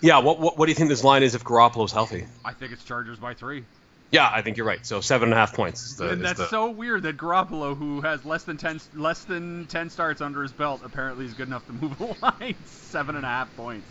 yeah. 0.01 0.19
What, 0.19 0.39
what 0.39 0.57
what 0.57 0.65
do 0.65 0.71
you 0.71 0.75
think 0.75 0.89
this 0.89 1.03
line 1.03 1.23
is 1.23 1.35
if 1.35 1.43
Garoppolo's 1.43 1.91
healthy? 1.91 2.25
I 2.43 2.53
think 2.53 2.71
it's 2.71 2.83
Chargers 2.83 3.17
by 3.19 3.33
three. 3.33 3.63
Yeah, 4.11 4.29
I 4.31 4.41
think 4.43 4.55
you're 4.57 4.67
right. 4.67 4.85
So 4.85 5.01
seven 5.01 5.27
and 5.29 5.33
a 5.33 5.37
half 5.37 5.53
points. 5.53 5.83
Is 5.83 5.95
the, 5.97 6.09
and 6.09 6.23
that's 6.23 6.37
the- 6.39 6.47
so 6.47 6.69
weird 6.69 7.03
that 7.03 7.17
Garoppolo, 7.17 7.75
who 7.75 8.01
has 8.01 8.23
less 8.23 8.43
than 8.43 8.57
ten 8.57 8.79
less 8.93 9.23
than 9.25 9.65
ten 9.65 9.89
starts 9.89 10.21
under 10.21 10.41
his 10.43 10.51
belt, 10.53 10.81
apparently 10.85 11.25
is 11.25 11.33
good 11.33 11.47
enough 11.47 11.65
to 11.67 11.73
move 11.73 11.99
a 12.21 12.25
line. 12.25 12.55
Seven 12.65 13.15
and 13.15 13.25
a 13.25 13.29
half 13.29 13.53
points. 13.57 13.87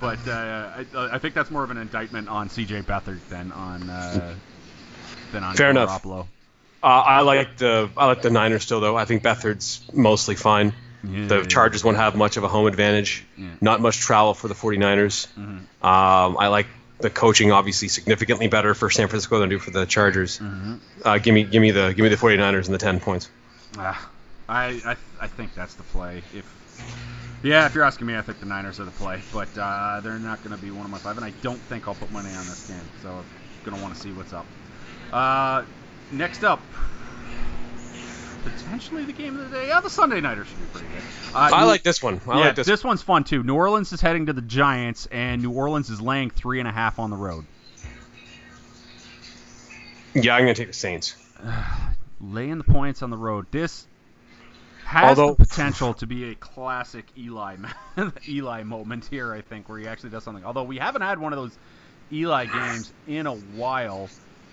But 0.00 0.18
uh, 0.28 0.84
I, 0.94 1.14
I 1.14 1.18
think 1.18 1.34
that's 1.34 1.50
more 1.50 1.64
of 1.64 1.70
an 1.70 1.78
indictment 1.78 2.28
on 2.28 2.50
C.J. 2.50 2.82
Beathard 2.82 3.18
than 3.28 3.50
on 3.52 3.88
uh, 3.88 4.34
than 5.32 5.42
on 5.44 5.54
Fair 5.56 5.70
enough. 5.70 6.02
Garoppolo. 6.02 6.26
Uh, 6.82 6.86
I 6.86 7.20
like 7.22 7.56
the 7.56 7.90
I 7.96 8.06
like 8.06 8.22
the 8.22 8.30
Niners 8.30 8.62
still 8.64 8.80
though. 8.80 8.96
I 8.96 9.04
think 9.06 9.22
Beathard's 9.24 9.82
mostly 9.92 10.34
fine. 10.36 10.72
The 11.04 11.44
Chargers 11.46 11.84
won't 11.84 11.96
have 11.96 12.16
much 12.16 12.36
of 12.36 12.44
a 12.44 12.48
home 12.48 12.66
advantage. 12.66 13.24
Yeah. 13.36 13.48
Not 13.60 13.80
much 13.80 13.98
travel 13.98 14.34
for 14.34 14.48
the 14.48 14.54
49ers. 14.54 15.28
Mhm. 15.38 15.58
Um, 15.84 16.36
I 16.38 16.48
like 16.48 16.66
the 17.00 17.10
coaching 17.10 17.52
obviously 17.52 17.86
significantly 17.88 18.48
better 18.48 18.74
for 18.74 18.90
San 18.90 19.06
Francisco 19.08 19.38
than 19.38 19.48
I 19.48 19.50
do 19.50 19.58
for 19.60 19.70
the 19.70 19.86
Chargers. 19.86 20.38
Mhm. 20.38 20.80
Uh, 21.04 21.18
give 21.18 21.32
me 21.34 21.44
give 21.44 21.62
me 21.62 21.70
the 21.70 21.88
give 21.94 22.02
me 22.02 22.08
the 22.08 22.16
49ers 22.16 22.66
and 22.66 22.74
the 22.74 22.78
10 22.78 22.98
points. 23.00 23.28
Ah, 23.78 24.08
I, 24.48 24.80
I 24.84 24.96
I 25.20 25.26
think 25.28 25.54
that's 25.54 25.74
the 25.74 25.84
play. 25.84 26.22
If 26.34 26.44
yeah, 27.44 27.66
if 27.66 27.74
you're 27.76 27.84
asking 27.84 28.08
me, 28.08 28.16
I 28.16 28.22
think 28.22 28.40
the 28.40 28.46
Niners 28.46 28.80
are 28.80 28.84
the 28.84 28.90
play, 28.90 29.20
but 29.32 29.48
uh, 29.56 30.00
they're 30.02 30.18
not 30.18 30.42
going 30.42 30.56
to 30.56 30.60
be 30.60 30.72
one 30.72 30.84
of 30.84 30.90
my 30.90 30.98
five, 30.98 31.16
and 31.16 31.24
I 31.24 31.30
don't 31.42 31.60
think 31.60 31.86
I'll 31.86 31.94
put 31.94 32.10
money 32.10 32.30
on 32.30 32.44
this 32.46 32.66
game. 32.66 32.80
So 33.02 33.10
I'm 33.10 33.24
going 33.64 33.76
to 33.76 33.82
want 33.82 33.94
to 33.94 34.00
see 34.00 34.10
what's 34.10 34.32
up. 34.32 34.46
Uh, 35.12 35.62
next 36.10 36.42
up, 36.42 36.60
potentially 38.44 39.04
the 39.04 39.12
game 39.12 39.38
of 39.38 39.50
the 39.50 39.56
day. 39.58 39.68
Yeah, 39.68 39.80
the 39.80 39.90
Sunday 39.90 40.20
Nighter 40.20 40.44
should 40.44 40.58
be 40.58 40.66
pretty 40.72 40.88
good. 40.88 41.02
Uh, 41.34 41.50
I 41.52 41.60
New- 41.62 41.66
like 41.66 41.82
this 41.82 42.02
one. 42.02 42.20
I 42.28 42.38
yeah, 42.38 42.44
like 42.46 42.54
this. 42.56 42.66
this 42.66 42.84
one's 42.84 43.02
fun 43.02 43.24
too. 43.24 43.42
New 43.42 43.54
Orleans 43.54 43.92
is 43.92 44.00
heading 44.00 44.26
to 44.26 44.32
the 44.32 44.42
Giants, 44.42 45.06
and 45.10 45.42
New 45.42 45.50
Orleans 45.52 45.90
is 45.90 46.00
laying 46.00 46.30
three 46.30 46.58
and 46.58 46.68
a 46.68 46.72
half 46.72 46.98
on 46.98 47.10
the 47.10 47.16
road. 47.16 47.44
Yeah, 50.14 50.34
I'm 50.34 50.42
gonna 50.42 50.54
take 50.54 50.68
the 50.68 50.72
Saints. 50.72 51.16
laying 52.20 52.58
the 52.58 52.64
points 52.64 53.02
on 53.02 53.10
the 53.10 53.16
road. 53.16 53.46
This 53.50 53.86
has 54.84 55.18
Although- 55.18 55.34
the 55.34 55.44
potential 55.46 55.94
to 55.94 56.06
be 56.06 56.30
a 56.30 56.34
classic 56.34 57.06
Eli 57.16 57.56
Eli 58.28 58.62
moment 58.62 59.06
here. 59.10 59.32
I 59.32 59.42
think 59.42 59.68
where 59.68 59.78
he 59.78 59.86
actually 59.86 60.10
does 60.10 60.24
something. 60.24 60.44
Although 60.44 60.64
we 60.64 60.78
haven't 60.78 61.02
had 61.02 61.18
one 61.18 61.32
of 61.32 61.38
those 61.38 61.56
Eli 62.12 62.46
games 62.46 62.92
in 63.06 63.26
a 63.26 63.34
while. 63.34 64.08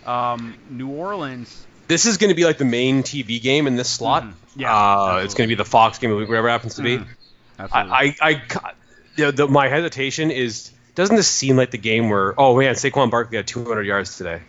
Um, 0.06 0.56
New 0.70 0.90
Orleans. 0.90 1.66
This 1.88 2.06
is 2.06 2.18
going 2.18 2.30
to 2.30 2.36
be 2.36 2.46
like 2.46 2.58
the 2.58 2.66
main 2.66 3.04
TV 3.04 3.42
game 3.42 3.68
in 3.68 3.76
this 3.76 3.90
slot. 3.90 4.24
Mhm. 4.24 4.34
Yeah, 4.58 4.74
uh, 4.76 5.22
it's 5.24 5.34
going 5.34 5.48
to 5.48 5.52
be 5.56 5.58
the 5.58 5.66
Fox 5.66 5.98
game 6.00 6.10
of 6.12 6.16
the 6.16 6.20
week, 6.22 6.30
whatever 6.30 6.48
it 6.48 6.52
happens 6.52 6.76
to 6.76 6.82
be. 6.82 6.98
Mhm. 6.98 7.08
Absolutely. 7.60 7.92
I, 7.92 8.16
I, 8.22 8.42
I 8.54 8.72
you 9.18 9.24
know, 9.26 9.32
the, 9.32 9.48
my 9.48 9.68
hesitation 9.70 10.32
is 10.32 10.72
doesn't 10.96 11.16
this 11.16 11.28
seem 11.28 11.56
like 11.58 11.72
the 11.72 11.78
game 11.78 12.10
where 12.10 12.34
oh 12.40 12.58
man 12.58 12.74
Saquon 12.76 13.10
Barkley 13.12 13.38
had 13.38 13.48
200 13.48 13.84
yards 13.86 14.18
today 14.18 14.42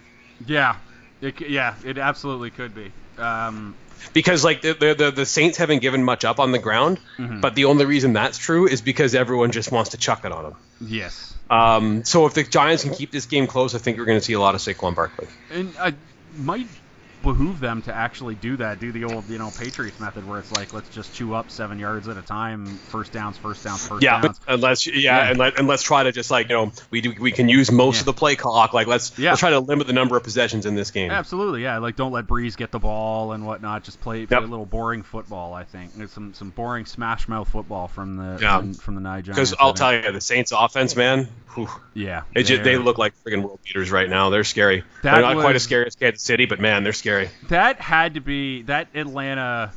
yeah, 0.46 0.77
it, 1.20 1.40
yeah, 1.40 1.75
it 1.85 1.96
absolutely 1.99 2.51
could 2.51 2.75
be. 2.75 2.92
Um, 3.18 3.75
because 4.12 4.44
like 4.44 4.61
the 4.62 4.75
the, 4.75 4.94
the, 4.94 5.11
the 5.11 5.27
Saints 5.27 5.57
haven't 5.59 5.81
given 5.81 6.05
much 6.05 6.25
up 6.25 6.38
on 6.40 6.53
the 6.53 6.59
ground, 6.59 6.99
Mhm. 7.18 7.40
but 7.40 7.55
the 7.55 7.64
only 7.66 7.85
reason 7.87 8.12
that's 8.12 8.37
true 8.38 8.66
is 8.68 8.81
because 8.83 9.14
everyone 9.14 9.51
just 9.51 9.72
wants 9.72 9.90
to 9.90 9.96
chuck 9.96 10.25
it 10.25 10.33
on 10.33 10.42
them. 10.44 10.55
yes, 10.81 11.33
Um, 11.49 12.05
so 12.05 12.27
if 12.27 12.35
the 12.35 12.42
Giants 12.44 12.83
can 12.85 12.92
keep 12.92 13.11
this 13.12 13.25
game 13.27 13.46
close, 13.46 13.75
I 13.75 13.79
think 13.79 13.96
we're 13.99 14.05
going 14.05 14.18
to 14.18 14.25
see 14.25 14.35
a 14.35 14.40
lot 14.40 14.55
of 14.55 14.61
Saquon 14.61 14.94
Barkley. 14.94 15.27
and 15.51 15.72
I 15.81 15.94
might 16.37 16.68
behoove 17.27 17.61
them 17.61 17.83
to 17.83 17.95
actually 17.95 18.35
do 18.35 18.57
that. 18.57 18.79
Do 18.79 18.93
the 18.93 19.05
old, 19.05 19.29
you 19.29 19.39
know, 19.39 19.51
Patriots 19.59 19.99
method 20.01 20.27
where 20.27 20.39
it's 20.39 20.53
like 20.53 20.73
let's 20.73 20.89
just 20.89 21.15
chew 21.15 21.35
up 21.35 21.51
seven 21.51 21.79
yards 21.79 22.09
at 22.09 22.17
a 22.17 22.23
time, 22.23 22.67
first 22.89 23.12
downs, 23.12 23.37
first 23.37 23.65
downs, 23.65 23.87
first 23.87 24.03
Yeah, 24.03 24.21
downs. 24.21 24.41
unless 24.47 24.87
yeah, 24.87 24.95
Yeah. 24.97 25.31
And, 25.31 25.39
let, 25.39 25.59
and 25.59 25.67
let's 25.69 25.83
try 25.83 26.05
to 26.05 26.12
just 26.12 26.31
like 26.31 26.49
you 26.49 26.55
know 26.55 26.73
we 26.91 27.01
do 27.01 27.15
we 27.21 27.33
can 27.33 27.49
use 27.49 27.71
most 27.71 27.97
Yeah. 27.97 28.01
of 28.01 28.07
the 28.07 28.12
play 28.12 28.37
clock. 28.37 28.73
Like 28.73 28.87
let's 28.87 29.19
Yeah. 29.19 29.31
let's 29.31 29.41
try 29.41 29.51
to 29.51 29.61
limit 29.61 29.87
the 29.87 29.93
number 29.93 30.17
of 30.17 30.23
possessions 30.23 30.67
in 30.67 30.75
this 30.75 30.91
game. 30.91 31.11
Absolutely, 31.11 31.62
yeah. 31.62 31.79
Like 31.79 31.97
don't 31.97 32.12
let 32.12 32.27
Brees 32.27 32.57
get 32.57 32.71
the 32.71 32.79
ball 32.79 33.33
and 33.33 33.45
whatnot. 33.47 33.83
Just 33.85 34.01
play, 34.01 34.27
play 34.27 34.37
Yep. 34.37 34.45
a 34.49 34.51
little 34.51 34.67
boring 34.67 35.03
football. 35.03 35.53
I 35.55 35.65
think 35.65 35.95
There's 35.95 36.12
some 36.12 36.33
some 36.35 36.51
boring 36.51 36.87
smash 36.87 37.29
mouth 37.29 37.49
football 37.49 37.89
from 37.89 38.17
the 38.17 38.39
Yeah. 38.41 38.59
from, 38.59 38.75
from 38.75 38.95
the 38.95 39.01
Giants. 39.01 39.29
Because 39.29 39.55
I'll 39.59 39.75
tell 39.75 39.93
you, 39.95 40.12
the 40.12 40.21
Saints' 40.21 40.53
offense, 40.53 40.95
man, 40.97 41.29
whew, 41.55 41.69
yeah, 41.95 42.23
They, 42.35 42.43
just, 42.43 42.62
they 42.65 42.77
look 42.77 42.99
like 42.99 43.15
friggin' 43.25 43.43
world 43.43 43.61
beaters 43.65 43.91
right 43.91 44.09
now. 44.09 44.31
They're 44.31 44.45
scary. 44.45 44.85
That 45.03 45.12
They're 45.15 45.23
not 45.23 45.41
quite 45.41 45.57
as 45.57 45.62
scary 45.62 45.87
as 45.87 45.95
Kansas 45.97 46.23
City, 46.23 46.47
but 46.47 46.61
man, 46.61 46.83
they're 46.85 46.93
scary. 46.93 47.15
That 47.48 47.81
had 47.81 48.14
to 48.14 48.20
be 48.20 48.62
that 48.62 48.88
Atlanta 48.94 49.72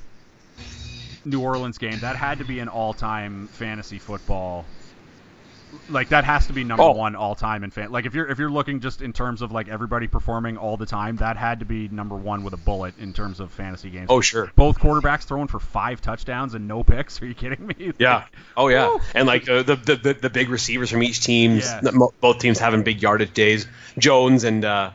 New 1.25 1.41
Orleans 1.41 1.77
game. 1.77 1.99
That 1.99 2.15
had 2.15 2.39
to 2.39 2.45
be 2.45 2.59
an 2.59 2.67
all 2.67 2.93
time 2.93 3.47
fantasy 3.47 3.99
football. 3.99 4.65
Like 5.87 6.09
that 6.09 6.23
has 6.23 6.47
to 6.47 6.53
be 6.53 6.63
number 6.63 6.81
Oh. 6.81 6.91
one 6.93 7.15
all 7.15 7.35
time 7.35 7.63
in 7.63 7.69
fan. 7.69 7.91
Like 7.91 8.07
if 8.07 8.15
you're 8.15 8.27
if 8.27 8.39
you're 8.39 8.49
looking 8.49 8.79
just 8.79 9.03
in 9.03 9.13
terms 9.13 9.43
of 9.43 9.51
like 9.51 9.67
everybody 9.67 10.07
performing 10.07 10.57
all 10.57 10.77
the 10.77 10.85
time, 10.87 11.17
that 11.17 11.37
had 11.37 11.59
to 11.59 11.65
be 11.65 11.87
number 11.89 12.15
one 12.15 12.43
with 12.43 12.53
a 12.53 12.57
bullet 12.57 12.95
in 12.97 13.13
terms 13.13 13.39
of 13.39 13.51
fantasy 13.51 13.91
games. 13.91 14.07
Oh 14.09 14.19
sure. 14.19 14.51
Both 14.55 14.79
quarterbacks 14.79 15.25
throwing 15.25 15.47
for 15.47 15.59
five 15.59 16.01
touchdowns 16.01 16.55
and 16.55 16.67
no 16.67 16.83
picks. 16.83 17.21
Are 17.21 17.27
you 17.27 17.35
kidding 17.35 17.67
me? 17.67 17.91
Yeah. 17.99 18.25
Oh 18.57 18.69
yeah. 18.69 18.87
Woo. 18.87 18.99
And 19.13 19.27
like 19.27 19.47
uh, 19.47 19.61
the, 19.61 19.75
the 19.75 19.95
the 19.97 20.13
the 20.15 20.29
big 20.31 20.49
receivers 20.49 20.89
from 20.89 21.03
each 21.03 21.21
team, 21.21 21.61
both 22.19 22.39
teams 22.39 22.57
having 22.57 22.81
big 22.81 23.03
yardage 23.03 23.33
days. 23.35 23.67
Jones 23.99 24.45
and 24.45 24.65
uh, 24.65 24.89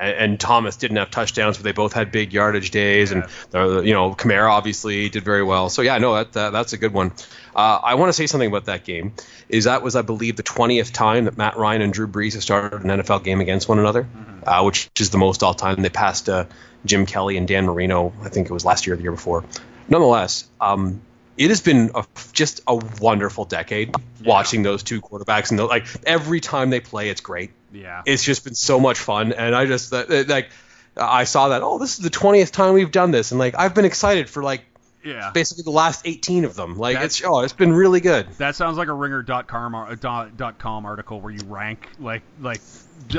and, 0.00 0.16
and 0.16 0.40
Thomas 0.40 0.76
didn't 0.76 0.96
have 0.96 1.10
touchdowns, 1.10 1.58
but 1.58 1.64
they 1.64 1.72
both 1.72 1.92
had 1.92 2.10
big 2.10 2.32
yardage 2.32 2.70
days. 2.70 3.12
And 3.12 3.24
the, 3.50 3.82
you 3.82 3.92
know, 3.92 4.14
Kamara 4.14 4.50
obviously 4.50 5.08
did 5.08 5.24
very 5.24 5.42
well. 5.44 5.68
So 5.68 5.82
yeah, 5.82 5.98
no, 5.98 6.14
that, 6.14 6.32
that 6.32 6.50
that's 6.52 6.72
a 6.72 6.78
good 6.78 6.92
one. 6.92 7.12
Uh, 7.54 7.80
I 7.82 7.94
want 7.94 8.08
to 8.08 8.12
say 8.12 8.26
something 8.26 8.48
about 8.48 8.64
that 8.66 8.84
game. 8.84 9.12
Is 9.48 9.64
that 9.64 9.82
was 9.82 9.96
I 9.96 10.02
believe 10.02 10.36
the 10.36 10.42
twentieth 10.42 10.92
time 10.92 11.26
that 11.26 11.36
Matt 11.36 11.56
Ryan 11.56 11.82
and 11.82 11.92
Drew 11.92 12.08
Brees 12.08 12.34
have 12.34 12.42
started 12.42 12.82
an 12.82 12.88
NFL 12.88 13.22
game 13.24 13.40
against 13.40 13.68
one 13.68 13.78
another, 13.78 14.08
uh, 14.44 14.62
which 14.62 14.90
is 14.98 15.10
the 15.10 15.18
most 15.18 15.42
all 15.42 15.54
time. 15.54 15.82
They 15.82 15.88
passed 15.88 16.28
uh, 16.28 16.46
Jim 16.84 17.06
Kelly 17.06 17.36
and 17.36 17.46
Dan 17.46 17.66
Marino. 17.66 18.12
I 18.22 18.28
think 18.28 18.48
it 18.48 18.52
was 18.52 18.64
last 18.64 18.86
year 18.86 18.94
or 18.94 18.96
the 18.96 19.02
year 19.02 19.12
before. 19.12 19.44
Nonetheless, 19.88 20.48
um, 20.60 21.02
it 21.40 21.48
has 21.48 21.62
been 21.62 21.90
a, 21.94 22.04
just 22.34 22.60
a 22.66 22.76
wonderful 22.76 23.46
decade 23.46 23.94
watching 24.22 24.62
those 24.62 24.82
two 24.82 25.00
quarterbacks 25.00 25.48
and 25.48 25.58
the, 25.58 25.64
like 25.64 25.86
every 26.04 26.38
time 26.38 26.68
they 26.68 26.80
play, 26.80 27.08
it's 27.08 27.22
great. 27.22 27.50
Yeah. 27.72 28.02
It's 28.04 28.22
just 28.22 28.44
been 28.44 28.54
so 28.54 28.78
much 28.78 28.98
fun, 28.98 29.32
and 29.32 29.54
I 29.54 29.64
just 29.64 29.90
like 29.90 30.50
I 30.98 31.24
saw 31.24 31.48
that 31.48 31.62
oh 31.62 31.78
this 31.78 31.98
is 31.98 32.04
the 32.04 32.10
twentieth 32.10 32.52
time 32.52 32.74
we've 32.74 32.92
done 32.92 33.10
this, 33.10 33.30
and 33.32 33.38
like 33.38 33.54
I've 33.58 33.74
been 33.74 33.86
excited 33.86 34.28
for 34.28 34.42
like 34.42 34.64
yeah. 35.02 35.30
basically 35.32 35.62
the 35.62 35.70
last 35.70 36.06
eighteen 36.06 36.44
of 36.44 36.54
them. 36.54 36.76
Like 36.76 36.96
That's- 36.96 37.20
it's 37.20 37.26
oh 37.26 37.40
it's 37.40 37.54
been 37.54 37.72
really 37.72 38.00
good. 38.00 38.28
That 38.34 38.54
sounds 38.54 38.76
like 38.76 38.88
a 38.88 38.92
ringer.com 38.92 39.96
dot, 39.98 40.36
dot 40.36 40.58
com 40.58 40.84
article 40.84 41.22
where 41.22 41.32
you 41.32 41.42
rank 41.46 41.88
like 41.98 42.20
like 42.38 42.60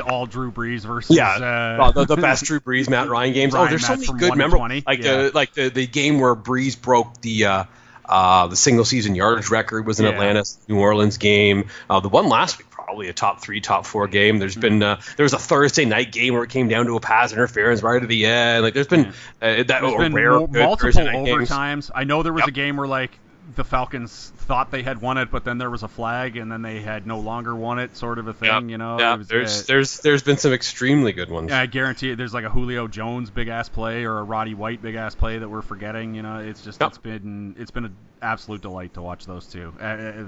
all 0.08 0.26
Drew 0.26 0.52
Brees 0.52 0.82
versus 0.82 1.16
Yeah, 1.16 1.28
uh, 1.28 1.76
Oh, 1.80 1.92
the, 1.92 2.14
the 2.14 2.22
best 2.22 2.44
Drew 2.46 2.60
Brees, 2.60 2.88
Matt 2.88 3.08
Ryan 3.08 3.34
games. 3.34 3.52
Ryan 3.52 3.66
oh, 3.66 3.70
there's 3.70 3.84
so 3.84 3.96
many 3.96 4.06
good. 4.06 4.28
1 4.28 4.38
Remember, 4.38 4.58
like 4.58 5.02
Yeah. 5.02 5.22
the 5.24 5.32
like 5.34 5.54
the, 5.54 5.70
the 5.70 5.88
game 5.88 6.20
where 6.20 6.36
Brees 6.36 6.80
broke 6.80 7.20
the 7.20 7.46
uh, 7.46 7.64
uh, 8.04 8.46
the 8.48 8.56
single 8.56 8.84
season 8.84 9.14
yardage 9.14 9.50
record 9.50 9.86
was 9.86 10.00
in 10.00 10.06
Yeah. 10.06 10.12
Atlanta, 10.12 10.44
New 10.68 10.78
Orleans 10.78 11.18
game. 11.18 11.68
Uh, 11.88 12.00
the 12.00 12.08
one 12.08 12.28
last 12.28 12.58
week, 12.58 12.68
probably 12.70 13.08
a 13.08 13.12
top 13.12 13.40
three, 13.42 13.60
top 13.60 13.86
four 13.86 14.08
game. 14.08 14.38
There's 14.38 14.56
been 14.56 14.82
uh, 14.82 15.00
there 15.16 15.24
was 15.24 15.32
a 15.32 15.38
Thursday 15.38 15.84
night 15.84 16.12
game 16.12 16.34
where 16.34 16.42
it 16.42 16.50
came 16.50 16.68
down 16.68 16.86
to 16.86 16.96
a 16.96 17.00
pass 17.00 17.32
interference 17.32 17.82
right 17.82 18.02
at 18.02 18.08
the 18.08 18.26
end. 18.26 18.62
Like 18.64 18.74
there's 18.74 18.86
been 18.88 19.06
uh, 19.06 19.12
that 19.40 19.66
There's 19.66 19.96
been 19.96 20.12
rare 20.14 20.32
mul- 20.32 20.48
multiple 20.48 21.04
night 21.04 21.24
games. 21.24 21.48
overtimes. 21.50 21.90
I 21.94 22.04
know 22.04 22.22
there 22.22 22.32
was 22.32 22.40
Yep. 22.42 22.48
a 22.48 22.52
game 22.52 22.76
where 22.76 22.88
like 22.88 23.16
the 23.56 23.64
Falcons 23.64 24.32
thought 24.36 24.70
they 24.70 24.82
had 24.82 25.00
won 25.00 25.18
it, 25.18 25.30
but 25.30 25.44
then 25.44 25.58
there 25.58 25.68
was 25.70 25.82
a 25.82 25.88
flag, 25.88 26.36
and 26.36 26.50
then 26.50 26.62
they 26.62 26.80
had 26.80 27.06
no 27.06 27.18
longer 27.18 27.54
won 27.54 27.78
it, 27.78 27.96
sort 27.96 28.18
of 28.18 28.28
a 28.28 28.32
thing. 28.32 28.48
Yep. 28.48 28.62
You 28.70 28.78
know, 28.78 28.98
Yeah, 28.98 29.16
there's 29.26 29.62
uh, 29.62 29.64
there's 29.66 29.98
there's 30.00 30.22
been 30.22 30.36
some 30.38 30.52
extremely 30.52 31.12
good 31.12 31.30
ones. 31.30 31.50
I 31.52 31.66
guarantee 31.66 32.10
it, 32.10 32.16
there's 32.16 32.32
like 32.34 32.44
a 32.44 32.50
Julio 32.50 32.86
Jones 32.88 33.30
big 33.30 33.48
ass 33.48 33.68
play 33.68 34.04
or 34.04 34.18
a 34.18 34.22
Roddy 34.22 34.54
White 34.54 34.80
big 34.80 34.94
ass 34.94 35.14
play 35.14 35.38
that 35.38 35.48
we're 35.48 35.62
forgetting. 35.62 36.14
You 36.14 36.22
know, 36.22 36.38
it's 36.38 36.62
just 36.62 36.80
Yep. 36.80 36.88
it's 36.90 36.98
been 36.98 37.56
it's 37.58 37.70
been 37.70 37.84
an 37.86 37.96
absolute 38.22 38.62
delight 38.62 38.94
to 38.94 39.02
watch 39.02 39.26
those 39.26 39.46
two. 39.46 39.72
Uh, 39.80 39.84
uh, 39.84 40.24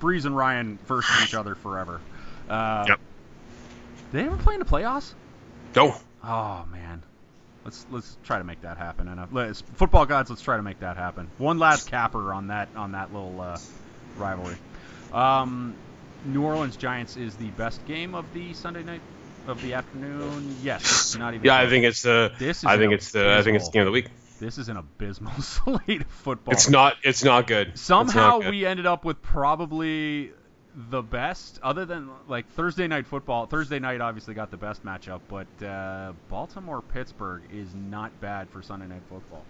Brees 0.00 0.26
and 0.26 0.36
Ryan 0.36 0.78
versus 0.86 1.10
each 1.24 1.34
other 1.34 1.54
forever. 1.54 2.00
Uh, 2.48 2.84
Yep. 2.88 3.00
Did 4.12 4.20
they 4.20 4.26
ever 4.26 4.36
play 4.36 4.54
in 4.54 4.60
the 4.60 4.66
playoffs? 4.66 5.12
No, 5.74 5.94
Oh 6.24 6.64
man, 6.70 7.02
let's 7.64 7.86
let's 7.90 8.16
try 8.24 8.38
to 8.38 8.44
make 8.44 8.62
that 8.62 8.76
happen. 8.76 9.08
And 9.08 9.20
uh, 9.20 9.26
let's, 9.32 9.60
football 9.74 10.06
gods, 10.06 10.30
let's 10.30 10.42
try 10.42 10.56
to 10.56 10.62
make 10.62 10.80
that 10.80 10.96
happen. 10.96 11.28
One 11.38 11.58
last 11.58 11.88
capper 11.90 12.32
on 12.32 12.48
that 12.48 12.68
on 12.76 12.92
that 12.92 13.12
little 13.12 13.40
uh, 13.40 13.58
rivalry. 14.16 14.56
Um, 15.12 15.74
New 16.24 16.42
Orleans 16.42 16.76
Giants 16.76 17.16
is 17.16 17.34
the 17.36 17.48
best 17.50 17.84
game 17.86 18.14
of 18.14 18.24
the 18.34 18.52
Sunday 18.54 18.82
night 18.82 19.00
of 19.46 19.62
the 19.62 19.74
afternoon. 19.74 20.56
Yes, 20.62 21.16
not 21.16 21.34
even. 21.34 21.46
yeah, 21.46 21.58
I 21.58 21.68
think 21.68 21.84
it's 21.84 22.02
the 22.02 22.32
This 22.38 22.58
is 22.58 22.64
I 22.64 22.76
think 22.76 22.92
it's 22.92 23.12
the 23.12 23.32
I 23.34 23.42
think 23.42 23.56
it's 23.56 23.66
the 23.66 23.72
game 23.72 23.82
of 23.82 23.86
the 23.86 23.92
week. 23.92 24.08
This 24.40 24.58
is 24.58 24.68
an 24.68 24.76
abysmal 24.76 25.32
slate 25.42 26.02
of 26.02 26.06
football. 26.08 26.52
It's 26.52 26.68
not 26.68 26.96
it's 27.02 27.24
not 27.24 27.46
good. 27.46 27.68
It's 27.68 27.88
not 27.88 28.10
Somehow 28.10 28.38
good. 28.40 28.50
we 28.50 28.66
ended 28.66 28.86
up 28.86 29.04
with 29.04 29.20
probably 29.22 30.32
the 30.90 31.02
best, 31.02 31.58
other 31.62 31.84
than 31.84 32.08
like 32.28 32.48
Thursday 32.50 32.86
night 32.86 33.06
football. 33.06 33.46
Thursday 33.46 33.80
night 33.80 34.00
obviously 34.00 34.34
got 34.34 34.50
the 34.52 34.56
best 34.56 34.84
matchup, 34.84 35.20
but 35.28 35.66
uh, 35.66 36.12
Baltimore 36.28 36.82
Pittsburgh 36.82 37.42
is 37.52 37.74
not 37.74 38.18
bad 38.20 38.48
for 38.50 38.62
Sunday 38.62 38.86
night 38.86 39.02
football, 39.08 39.44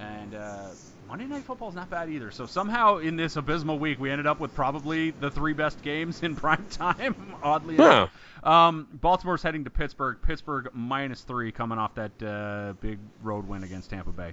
and 0.00 0.34
uh, 0.34 0.68
Monday 1.06 1.26
night 1.26 1.44
football 1.44 1.68
is 1.68 1.76
not 1.76 1.88
bad 1.88 2.10
either. 2.10 2.32
So 2.32 2.46
somehow 2.46 2.98
in 2.98 3.14
this 3.14 3.36
abysmal 3.36 3.78
week, 3.78 4.00
we 4.00 4.10
ended 4.10 4.26
up 4.26 4.40
with 4.40 4.54
probably 4.54 5.12
the 5.12 5.30
three 5.30 5.52
best 5.52 5.80
games 5.82 6.20
in 6.22 6.34
prime 6.36 6.66
time. 6.70 7.14
Oddly 7.44 7.76
enough. 7.76 8.10
Um, 8.42 8.88
Baltimore's 8.92 9.42
heading 9.42 9.64
to 9.64 9.70
Pittsburgh. 9.70 10.18
Pittsburgh 10.20 10.70
minus 10.72 11.22
three, 11.22 11.52
coming 11.52 11.78
off 11.78 11.94
that 11.94 12.22
uh, 12.22 12.72
big 12.80 12.98
road 13.22 13.46
win 13.46 13.62
against 13.62 13.90
Tampa 13.90 14.10
Bay. 14.10 14.32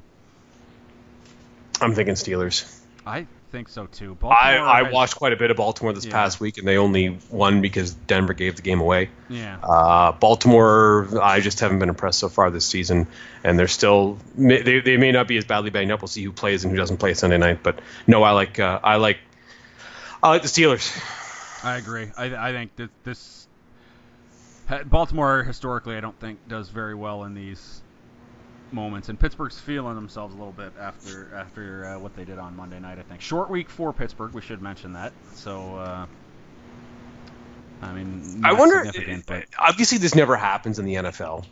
I'm 1.79 1.93
thinking 1.93 2.15
Steelers. 2.15 2.81
I 3.05 3.27
think 3.51 3.69
so 3.69 3.85
too. 3.87 4.17
I, 4.23 4.57
I 4.59 4.83
has- 4.83 4.93
watched 4.93 5.15
quite 5.15 5.33
a 5.33 5.35
bit 5.35 5.51
of 5.51 5.57
Baltimore 5.57 5.93
this 5.93 6.05
Yeah. 6.05 6.11
past 6.11 6.39
week, 6.39 6.57
and 6.57 6.67
they 6.67 6.77
only 6.77 7.17
won 7.29 7.61
because 7.61 7.93
Denver 7.93 8.33
gave 8.33 8.55
the 8.55 8.61
game 8.61 8.79
away. 8.79 9.09
Yeah. 9.29 9.57
Uh, 9.61 10.11
Baltimore, 10.13 11.07
I 11.21 11.39
just 11.39 11.59
haven't 11.59 11.79
been 11.79 11.89
impressed 11.89 12.19
so 12.19 12.29
far 12.29 12.49
this 12.51 12.65
season, 12.65 13.07
and 13.43 13.57
they're 13.57 13.67
still 13.67 14.17
they, 14.37 14.79
they 14.79 14.97
may 14.97 15.11
not 15.11 15.27
be 15.27 15.37
as 15.37 15.45
badly 15.45 15.69
banged 15.69 15.91
up. 15.91 16.01
We'll 16.01 16.07
see 16.07 16.23
who 16.23 16.31
plays 16.31 16.63
and 16.63 16.71
who 16.71 16.77
doesn't 16.77 16.97
play 16.97 17.13
Sunday 17.13 17.37
night. 17.37 17.59
But 17.63 17.79
no, 18.07 18.23
I 18.23 18.31
like 18.31 18.59
uh, 18.59 18.79
I 18.83 18.95
like 18.97 19.17
I 20.21 20.29
like 20.29 20.41
the 20.43 20.47
Steelers. 20.47 20.95
I 21.63 21.77
agree. 21.77 22.07
I, 22.17 22.49
I 22.49 22.51
think 22.51 22.75
that 22.77 22.89
this 23.03 23.47
Baltimore 24.85 25.43
historically, 25.43 25.95
I 25.95 25.99
don't 25.99 26.17
think 26.19 26.47
does 26.47 26.69
very 26.69 26.93
well 26.95 27.23
in 27.23 27.33
these 27.33 27.81
moments, 28.71 29.09
and 29.09 29.19
Pittsburgh's 29.19 29.59
feeling 29.59 29.95
themselves 29.95 30.33
a 30.33 30.37
little 30.37 30.53
bit 30.53 30.73
after 30.79 31.33
after 31.35 31.85
uh, 31.85 31.99
what 31.99 32.15
they 32.15 32.25
did 32.25 32.39
on 32.39 32.55
Monday 32.55 32.79
night. 32.79 32.99
I 32.99 33.03
think 33.03 33.21
short 33.21 33.49
week 33.49 33.69
for 33.69 33.93
Pittsburgh. 33.93 34.33
We 34.33 34.41
should 34.41 34.61
mention 34.61 34.93
that. 34.93 35.13
So, 35.35 35.75
uh, 35.75 36.05
I 37.81 37.93
mean, 37.93 38.41
I 38.43 38.53
wonder. 38.53 38.83
significant, 38.85 39.25
but 39.25 39.45
Obviously, 39.57 39.97
this 39.97 40.15
never 40.15 40.35
happens 40.35 40.79
in 40.79 40.85
the 40.85 40.95
NFL, 40.95 41.45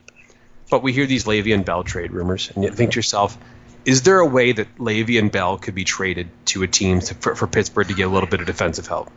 but 0.69 0.83
we 0.83 0.93
hear 0.93 1.05
these 1.05 1.25
Le'Veon 1.25 1.65
Bell 1.65 1.83
trade 1.83 2.11
rumors, 2.11 2.51
and 2.53 2.63
you 2.63 2.71
think 2.71 2.91
to 2.91 2.95
yourself, 2.97 3.37
is 3.85 4.01
there 4.01 4.19
a 4.19 4.25
way 4.25 4.51
that 4.51 4.77
Le'Veon 4.77 5.31
Bell 5.31 5.57
could 5.57 5.75
be 5.75 5.85
traded 5.85 6.29
to 6.47 6.63
a 6.63 6.67
team 6.67 6.99
to, 6.99 7.13
for, 7.15 7.35
for 7.35 7.47
Pittsburgh 7.47 7.87
to 7.87 7.93
get 7.93 8.07
a 8.07 8.09
little 8.09 8.29
bit 8.29 8.41
of 8.41 8.45
defensive 8.45 8.87
help? 8.87 9.09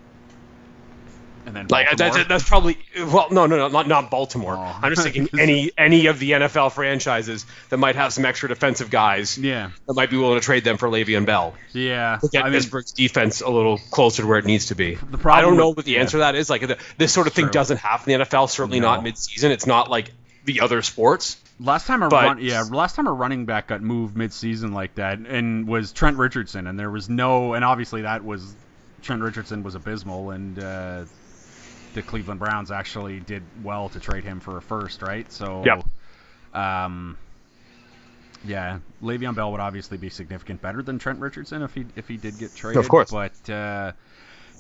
And 1.51 1.57
then 1.57 1.67
Like 1.69 1.97
that's, 1.97 2.29
that's 2.29 2.49
probably 2.49 2.79
well, 2.97 3.27
no, 3.33 3.47
no, 3.47 3.57
no, 3.57 3.69
not 3.69 3.89
not 3.89 4.09
Baltimore. 4.09 4.55
Oh. 4.57 4.79
I'm 4.83 4.95
just 4.95 5.03
thinking 5.03 5.29
any 5.41 5.73
any 5.77 6.07
of 6.07 6.21
the 6.21 6.31
NFL 6.31 6.71
franchises 6.71 7.45
that 7.71 7.79
might 7.79 7.97
have 7.97 8.13
some 8.13 8.25
extra 8.25 8.49
defensive 8.49 8.89
guys 8.89 9.37
yeah, 9.37 9.71
that 9.89 9.95
might 9.95 10.11
be 10.11 10.17
willing 10.17 10.39
to 10.39 10.45
trade 10.45 10.63
them 10.63 10.77
for 10.77 10.89
Le'Veon 10.89 11.27
Bell 11.27 11.55
yeah. 11.73 12.19
to 12.23 12.29
get 12.29 12.45
I 12.45 12.51
mean, 12.51 12.55
Pittsburgh's 12.61 12.93
defense 12.93 13.41
a 13.41 13.49
little 13.51 13.79
closer 13.91 14.23
to 14.23 14.29
where 14.29 14.39
it 14.39 14.45
needs 14.45 14.67
to 14.67 14.77
be. 14.77 14.95
The 14.95 15.19
problem 15.19 15.33
I 15.33 15.41
don't 15.41 15.57
know 15.57 15.71
what 15.71 15.85
the 15.85 15.93
yeah. 15.93 16.01
answer 16.01 16.13
to 16.13 16.19
that 16.19 16.37
is. 16.37 16.49
Like 16.49 16.61
the, 16.67 16.79
this 16.99 17.13
sort 17.13 17.27
of 17.27 17.33
thing 17.33 17.47
True. 17.47 17.53
doesn't 17.53 17.79
happen 17.79 18.13
in 18.13 18.21
the 18.21 18.27
NFL. 18.27 18.49
Certainly 18.49 18.79
not 18.79 18.99
No. 18.99 19.03
mid-season. 19.03 19.51
It's 19.51 19.67
not 19.67 19.91
like 19.91 20.13
the 20.45 20.61
other 20.61 20.83
sports. 20.83 21.37
Last 21.59 21.87
time 21.87 22.03
a 22.03 22.09
But- 22.09 22.25
run, 22.25 22.39
yeah, 22.41 22.63
last 22.71 22.95
time 22.95 23.09
a 23.09 23.13
running 23.13 23.45
back 23.45 23.67
got 23.67 23.83
moved 23.83 24.17
mid-season 24.17 24.73
like 24.73 24.95
that, 24.95 25.19
and 25.19 25.67
was 25.67 25.91
Trent 25.93 26.17
Richardson, 26.17 26.67
and 26.69 26.79
there 26.79 26.91
was 26.91 27.11
no, 27.11 27.55
and 27.55 27.65
obviously 27.65 28.03
that 28.03 28.25
was 28.25 28.55
Trent 29.03 29.23
Richardson 29.23 29.63
was 29.63 29.75
abysmal, 29.75 30.31
and 30.31 30.59
uh, 30.59 31.05
the 31.95 32.03
Cleveland 32.03 32.41
Browns 32.41 32.71
actually 32.71 33.21
did 33.21 33.43
well 33.63 33.89
to 33.91 34.01
trade 34.01 34.25
him 34.25 34.41
for 34.41 34.57
a 34.57 34.63
first, 34.63 35.03
right? 35.03 35.31
So, 35.33 35.65
Yep. 35.65 35.85
um, 36.55 37.17
yeah, 38.45 38.79
Le'Veon 39.03 39.35
Bell 39.35 39.53
would 39.53 39.61
obviously 39.61 39.99
be 39.99 40.09
significant 40.09 40.63
better 40.63 40.83
than 40.83 40.99
Trent 40.99 41.19
Richardson 41.21 41.63
if 41.63 41.75
he 41.75 41.87
if 41.97 42.09
he 42.09 42.17
did 42.17 42.39
get 42.39 42.55
traded. 42.55 42.81
Of 42.83 42.89
course. 42.89 43.11
but. 43.11 43.51
Uh, 43.51 43.93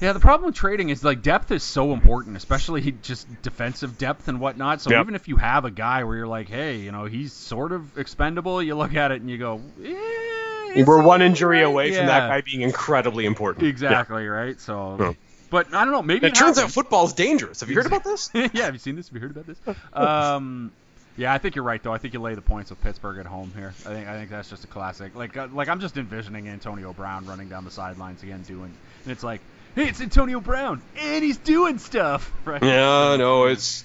yeah, 0.01 0.14
the 0.14 0.20
problem 0.20 0.47
with 0.47 0.55
trading 0.55 0.89
is 0.89 1.05
like 1.05 1.20
depth 1.20 1.51
is 1.51 1.62
so 1.62 1.93
important, 1.93 2.35
especially 2.35 2.91
just 3.03 3.26
defensive 3.43 3.99
depth 3.99 4.28
and 4.28 4.41
whatnot. 4.41 4.81
So 4.81 4.91
Yep. 4.91 5.03
even 5.03 5.14
if 5.14 5.28
you 5.28 5.37
have 5.37 5.66
a 5.66 5.70
guy 5.70 6.05
where 6.05 6.16
you're 6.16 6.26
like, 6.26 6.49
hey, 6.49 6.78
you 6.78 6.91
know, 6.91 7.05
he's 7.05 7.35
sort 7.35 7.70
of 7.72 7.99
expendable, 7.99 8.62
you 8.62 8.76
look 8.76 8.95
at 8.95 9.12
it 9.12 9.20
and 9.20 9.28
you 9.28 9.37
go, 9.37 9.61
eh, 9.85 10.85
We're 10.87 11.03
one 11.03 11.20
injury 11.20 11.59
right? 11.59 11.66
away 11.66 11.93
from 11.93 12.07
that 12.07 12.31
guy 12.31 12.41
being 12.41 12.62
incredibly 12.62 13.26
important. 13.26 13.66
Exactly 13.66 14.26
right. 14.26 14.59
So, 14.59 14.97
Yeah. 14.99 15.12
But 15.51 15.74
I 15.74 15.84
don't 15.84 15.92
know. 15.92 16.03
Maybe 16.03 16.26
It 16.26 16.34
turns 16.34 16.57
out 16.57 16.62
happens. 16.62 16.74
football's 16.74 17.12
dangerous. 17.12 17.61
Have 17.61 17.68
you 17.68 17.76
heard 17.76 17.86
about 17.86 18.05
this? 18.05 18.30
yeah, 18.34 18.48
have 18.64 18.74
you 18.74 18.78
seen 18.78 18.96
this? 18.96 19.09
Have 19.09 19.14
you 19.16 19.20
heard 19.20 19.30
about 19.36 19.46
this? 19.46 19.59
Um, 19.92 20.72
yeah, 21.16 21.34
I 21.34 21.38
think 21.38 21.55
you're 21.57 21.64
right 21.64 21.82
though. 21.82 21.92
I 21.92 21.98
think 21.98 22.14
you 22.14 22.20
lay 22.20 22.34
the 22.34 22.40
points 22.40 22.70
with 22.70 22.80
Pittsburgh 22.82 23.18
at 23.18 23.26
home 23.26 23.53
here. 23.55 23.74
I 23.84 23.88
think 23.92 24.09
I 24.09 24.14
think 24.14 24.30
that's 24.30 24.48
just 24.48 24.64
a 24.64 24.68
classic. 24.68 25.14
Like 25.14 25.36
uh, 25.36 25.48
like 25.53 25.68
I'm 25.68 25.80
just 25.80 25.96
envisioning 25.96 26.48
Antonio 26.48 26.92
Brown 26.92 27.26
running 27.26 27.48
down 27.48 27.64
the 27.64 27.70
sidelines 27.70 28.22
again, 28.22 28.42
doing, 28.42 28.72
and 29.05 29.12
it's 29.12 29.22
like, 29.24 29.40
hey, 29.74 29.88
it's 29.88 30.01
Antonio 30.01 30.40
Brown, 30.40 30.80
and 30.96 31.22
he's 31.24 31.36
doing 31.36 31.78
stuff. 31.78 32.32
Right? 32.46 32.62
Yeah, 32.62 33.16
no, 33.16 33.46
it's 33.46 33.84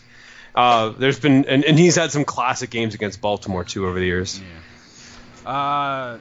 uh, 0.53 0.89
there's 0.89 1.19
been 1.19 1.45
and, 1.45 1.65
and 1.65 1.77
he's 1.77 1.95
had 1.95 2.11
some 2.11 2.23
classic 2.25 2.69
games 2.69 2.93
against 2.93 3.19
Baltimore 3.21 3.63
too 3.65 3.85
over 3.87 3.99
the 3.99 4.05
years. 4.05 4.39
Yeah. 4.39 5.49
Uh, 5.51 6.17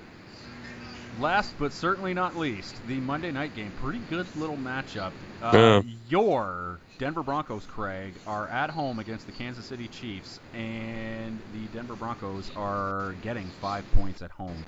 last 1.20 1.52
but 1.58 1.72
certainly 1.72 2.14
not 2.14 2.36
least, 2.36 2.74
the 2.86 2.96
Monday 2.96 3.30
night 3.30 3.54
game. 3.54 3.72
Pretty 3.80 4.00
good 4.10 4.26
little 4.36 4.56
matchup. 4.56 5.12
Uh, 5.42 5.50
Yeah. 5.52 5.82
Your 6.08 6.78
Denver 6.98 7.22
Broncos, 7.22 7.64
Craig, 7.66 8.14
are 8.26 8.46
at 8.48 8.70
home 8.70 8.98
against 8.98 9.26
the 9.26 9.32
Kansas 9.32 9.64
City 9.64 9.88
Chiefs, 9.88 10.38
and 10.54 11.40
the 11.52 11.66
Denver 11.72 11.96
Broncos 11.96 12.50
are 12.56 13.14
getting 13.22 13.46
five 13.60 13.84
points 13.96 14.22
at 14.22 14.30
home. 14.30 14.64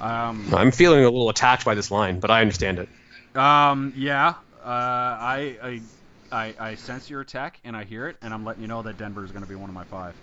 Um, 0.00 0.54
I'm 0.54 0.70
feeling 0.70 1.00
a 1.00 1.10
little 1.10 1.28
attacked 1.28 1.64
by 1.64 1.74
this 1.74 1.90
line, 1.90 2.20
but 2.20 2.30
I 2.30 2.40
understand 2.40 2.78
it. 2.78 2.88
um, 3.38 3.92
yeah. 3.96 4.34
Uh, 4.64 4.66
I, 4.70 5.56
I, 5.62 5.80
I, 6.30 6.54
I 6.58 6.74
sense 6.76 7.08
your 7.08 7.20
attack, 7.20 7.58
and 7.64 7.76
I 7.76 7.84
hear 7.84 8.08
it, 8.08 8.16
and 8.22 8.32
I'm 8.34 8.44
letting 8.44 8.62
you 8.62 8.68
know 8.68 8.82
that 8.82 8.98
Denver 8.98 9.24
is 9.24 9.30
going 9.30 9.42
to 9.44 9.48
be 9.48 9.54
one 9.54 9.68
of 9.70 9.74
my 9.74 9.84
five. 9.84 10.14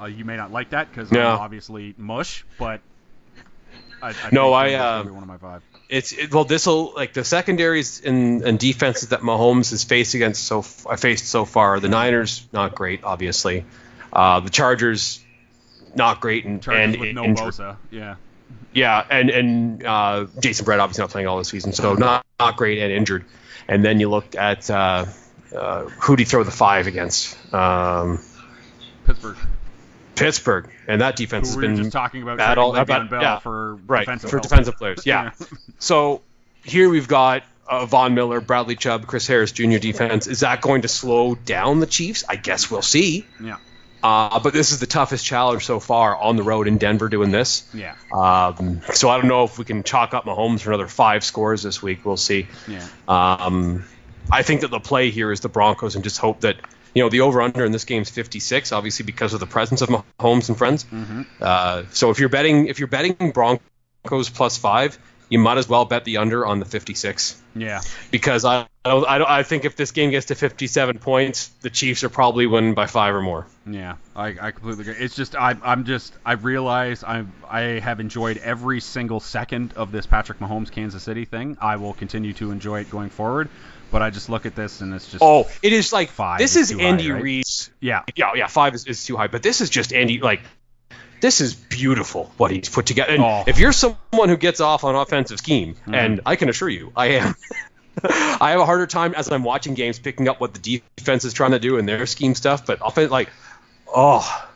Uh, 0.00 0.06
you 0.06 0.24
may 0.24 0.36
not 0.36 0.50
like 0.52 0.70
that 0.70 0.90
because. 0.90 1.10
I'm 1.34 1.40
obviously 1.40 1.94
mush, 1.98 2.44
but 2.58 2.80
I, 4.02 4.10
I 4.10 4.14
No, 4.32 4.52
I, 4.52 4.74
uh, 4.74 5.04
one 5.04 5.22
of 5.22 5.28
my 5.28 5.38
five. 5.38 5.62
It's 5.88 6.12
it, 6.12 6.32
well, 6.32 6.44
this 6.44 6.66
will 6.66 6.92
like 6.94 7.12
the 7.12 7.24
secondaries 7.24 8.00
and, 8.04 8.42
and 8.42 8.58
defenses 8.58 9.08
that 9.08 9.20
Mahomes 9.20 9.70
has 9.70 9.82
faced 9.82 10.14
against 10.14 10.44
so 10.44 10.64
I 10.88 10.96
faced 10.96 11.26
so 11.26 11.44
far. 11.44 11.80
The 11.80 11.88
Niners 11.88 12.46
not 12.52 12.74
great, 12.74 13.02
obviously. 13.02 13.64
Uh, 14.12 14.40
the 14.40 14.50
Chargers 14.50 15.22
not 15.94 16.20
great 16.20 16.44
and 16.44 16.62
Chargers 16.62 16.94
and 16.94 17.00
with 17.00 17.14
no 17.14 17.24
injured. 17.24 17.48
Bosa. 17.48 17.76
Yeah. 17.90 18.16
Yeah, 18.72 19.04
and 19.10 19.30
and 19.30 19.84
uh, 19.84 20.26
Jason 20.38 20.64
Verrett 20.64 20.78
obviously 20.78 21.02
not 21.02 21.10
playing 21.10 21.26
all 21.26 21.38
this 21.38 21.48
season, 21.48 21.72
so 21.72 21.94
not 21.94 22.24
not 22.38 22.56
great 22.56 22.78
and 22.78 22.92
injured. 22.92 23.24
And 23.66 23.84
then 23.84 23.98
you 23.98 24.08
look 24.08 24.36
at 24.36 24.70
uh, 24.70 25.06
uh, 25.56 25.84
who 25.84 26.16
do 26.16 26.22
you 26.22 26.26
throw 26.26 26.44
the 26.44 26.52
five 26.52 26.86
against? 26.86 27.36
Um, 27.52 28.20
Pittsburgh. 29.06 29.36
Pittsburgh, 30.20 30.70
and 30.86 31.00
that 31.00 31.16
defense 31.16 31.54
Who 31.54 31.60
has 31.60 31.68
been 31.68 31.76
just 31.76 31.92
talking 31.92 32.22
about 32.22 32.38
bad 32.38 32.58
all- 32.58 32.76
about- 32.76 33.10
Bell 33.10 33.22
yeah, 33.22 33.38
for 33.38 33.74
right 33.86 34.00
defensive 34.06 34.30
for 34.30 34.36
help. 34.38 34.42
defensive 34.48 34.76
players. 34.76 35.06
Yeah. 35.06 35.32
so 35.78 36.22
here 36.64 36.88
we've 36.88 37.08
got 37.08 37.42
uh, 37.68 37.86
Von 37.86 38.14
Miller, 38.14 38.40
Bradley 38.40 38.76
Chubb, 38.76 39.06
Chris 39.06 39.26
Harris 39.26 39.52
Jr. 39.52 39.78
defense. 39.78 40.26
Is 40.26 40.40
that 40.40 40.60
going 40.60 40.82
to 40.82 40.88
slow 40.88 41.34
down 41.34 41.80
the 41.80 41.86
Chiefs? 41.86 42.24
I 42.28 42.36
guess 42.36 42.70
we'll 42.70 42.82
see. 42.82 43.26
yeah. 43.42 43.56
Uh, 44.02 44.40
but 44.40 44.54
this 44.54 44.72
is 44.72 44.80
the 44.80 44.86
toughest 44.86 45.26
challenge 45.26 45.66
so 45.66 45.78
far 45.78 46.16
on 46.16 46.36
the 46.36 46.42
road 46.42 46.66
in 46.66 46.78
Denver 46.78 47.10
doing 47.10 47.30
this. 47.30 47.68
Yeah. 47.74 47.94
Um, 48.10 48.80
so 48.94 49.10
I 49.10 49.18
don't 49.18 49.28
know 49.28 49.44
if 49.44 49.58
we 49.58 49.66
can 49.66 49.82
chalk 49.82 50.14
up 50.14 50.24
Mahomes 50.24 50.62
for 50.62 50.70
another 50.70 50.88
five 50.88 51.22
scores 51.22 51.62
this 51.62 51.82
week. 51.82 52.02
We'll 52.06 52.16
see. 52.16 52.46
Yeah. 52.66 52.88
Um, 53.06 53.84
I 54.32 54.42
think 54.42 54.62
that 54.62 54.70
the 54.70 54.80
play 54.80 55.10
here 55.10 55.30
is 55.32 55.40
the 55.40 55.50
Broncos 55.50 55.96
and 55.96 56.02
just 56.04 56.16
hope 56.16 56.40
that 56.40 56.56
you 56.94 57.02
know 57.02 57.08
the 57.08 57.20
over 57.20 57.40
under 57.42 57.64
in 57.64 57.72
this 57.72 57.84
game 57.84 58.02
is 58.02 58.10
56, 58.10 58.72
obviously 58.72 59.04
because 59.04 59.32
of 59.34 59.40
the 59.40 59.46
presence 59.46 59.80
of 59.82 59.88
Mahomes 59.88 60.48
and 60.48 60.56
friends. 60.58 60.84
Mhm. 60.84 61.26
Uh, 61.40 61.84
so 61.90 62.10
if 62.10 62.18
you're 62.18 62.28
betting 62.28 62.66
if 62.68 62.78
you're 62.78 62.88
betting 62.88 63.32
Broncos 63.32 64.28
plus 64.30 64.56
five, 64.56 64.98
you 65.28 65.38
might 65.38 65.58
as 65.58 65.68
well 65.68 65.84
bet 65.84 66.04
the 66.04 66.16
under 66.18 66.44
on 66.44 66.58
the 66.58 66.64
56 66.64 67.40
Yeah. 67.54 67.80
because 68.10 68.44
I 68.44 68.66
I, 68.82 68.92
I, 68.96 69.18
don't, 69.18 69.28
I 69.30 69.42
think 69.42 69.66
if 69.66 69.76
this 69.76 69.90
game 69.90 70.10
gets 70.10 70.26
to 70.26 70.34
57 70.34 71.00
points, 71.00 71.48
the 71.60 71.68
Chiefs 71.68 72.02
are 72.02 72.08
probably 72.08 72.46
winning 72.46 72.72
by 72.72 72.86
five 72.86 73.14
or 73.14 73.20
more. 73.20 73.46
Yeah, 73.66 73.96
I, 74.16 74.28
I 74.40 74.50
completely 74.52 74.84
agree. 74.90 75.04
It's 75.04 75.14
just 75.14 75.36
I, 75.36 75.54
I'm 75.62 75.84
just 75.84 76.14
I 76.24 76.32
realize 76.32 77.04
I 77.04 77.24
I 77.46 77.60
have 77.80 78.00
enjoyed 78.00 78.38
every 78.38 78.80
single 78.80 79.20
second 79.20 79.74
of 79.74 79.92
this 79.92 80.06
Patrick 80.06 80.38
Mahomes 80.38 80.70
Kansas 80.70 81.02
City 81.02 81.26
thing. 81.26 81.58
I 81.60 81.76
will 81.76 81.92
continue 81.92 82.32
to 82.34 82.52
enjoy 82.52 82.80
it 82.80 82.90
going 82.90 83.10
forward, 83.10 83.50
but 83.90 84.02
I 84.02 84.10
just 84.10 84.28
look 84.28 84.46
at 84.46 84.54
this 84.54 84.80
and 84.80 84.94
it's 84.94 85.10
just 85.10 85.22
Oh, 85.22 85.48
it 85.62 85.72
is 85.72 85.92
like 85.92 86.10
Five 86.10 86.38
this 86.38 86.56
is 86.56 86.70
too 86.70 86.78
high, 86.78 86.84
Andy 86.84 87.10
right? 87.10 87.22
Reid's 87.22 87.70
yeah 87.80 88.02
yeah, 88.16 88.32
yeah, 88.34 88.46
five 88.46 88.74
is, 88.74 88.86
is 88.86 89.04
too 89.04 89.16
high, 89.16 89.26
but 89.28 89.42
this 89.42 89.60
is 89.60 89.70
just 89.70 89.92
Andy. 89.92 90.20
Like, 90.20 90.40
this 91.20 91.40
is 91.40 91.54
beautiful 91.54 92.32
what 92.38 92.50
he's 92.50 92.68
put 92.68 92.86
together. 92.86 93.12
And 93.12 93.22
Oh. 93.22 93.44
if 93.46 93.58
you're 93.58 93.72
someone 93.72 94.28
who 94.28 94.36
gets 94.36 94.60
off 94.60 94.84
on 94.84 94.94
offensive 94.94 95.38
scheme, 95.38 95.74
Mm-hmm. 95.74 95.94
and 95.94 96.20
I 96.24 96.36
can 96.36 96.48
assure 96.48 96.68
you, 96.68 96.92
I 96.96 97.06
am. 97.06 97.34
I 98.04 98.52
have 98.52 98.60
a 98.60 98.64
harder 98.64 98.86
time 98.86 99.14
as 99.14 99.30
I'm 99.30 99.42
watching 99.42 99.74
games 99.74 99.98
picking 99.98 100.28
up 100.28 100.40
what 100.40 100.54
the 100.54 100.80
defense 100.96 101.24
is 101.24 101.34
trying 101.34 101.50
to 101.50 101.58
do 101.58 101.76
in 101.76 101.84
their 101.86 102.06
scheme 102.06 102.34
stuff, 102.34 102.64
but 102.64 102.78
offense, 102.82 103.10
like, 103.10 103.28
oh, 103.86 104.46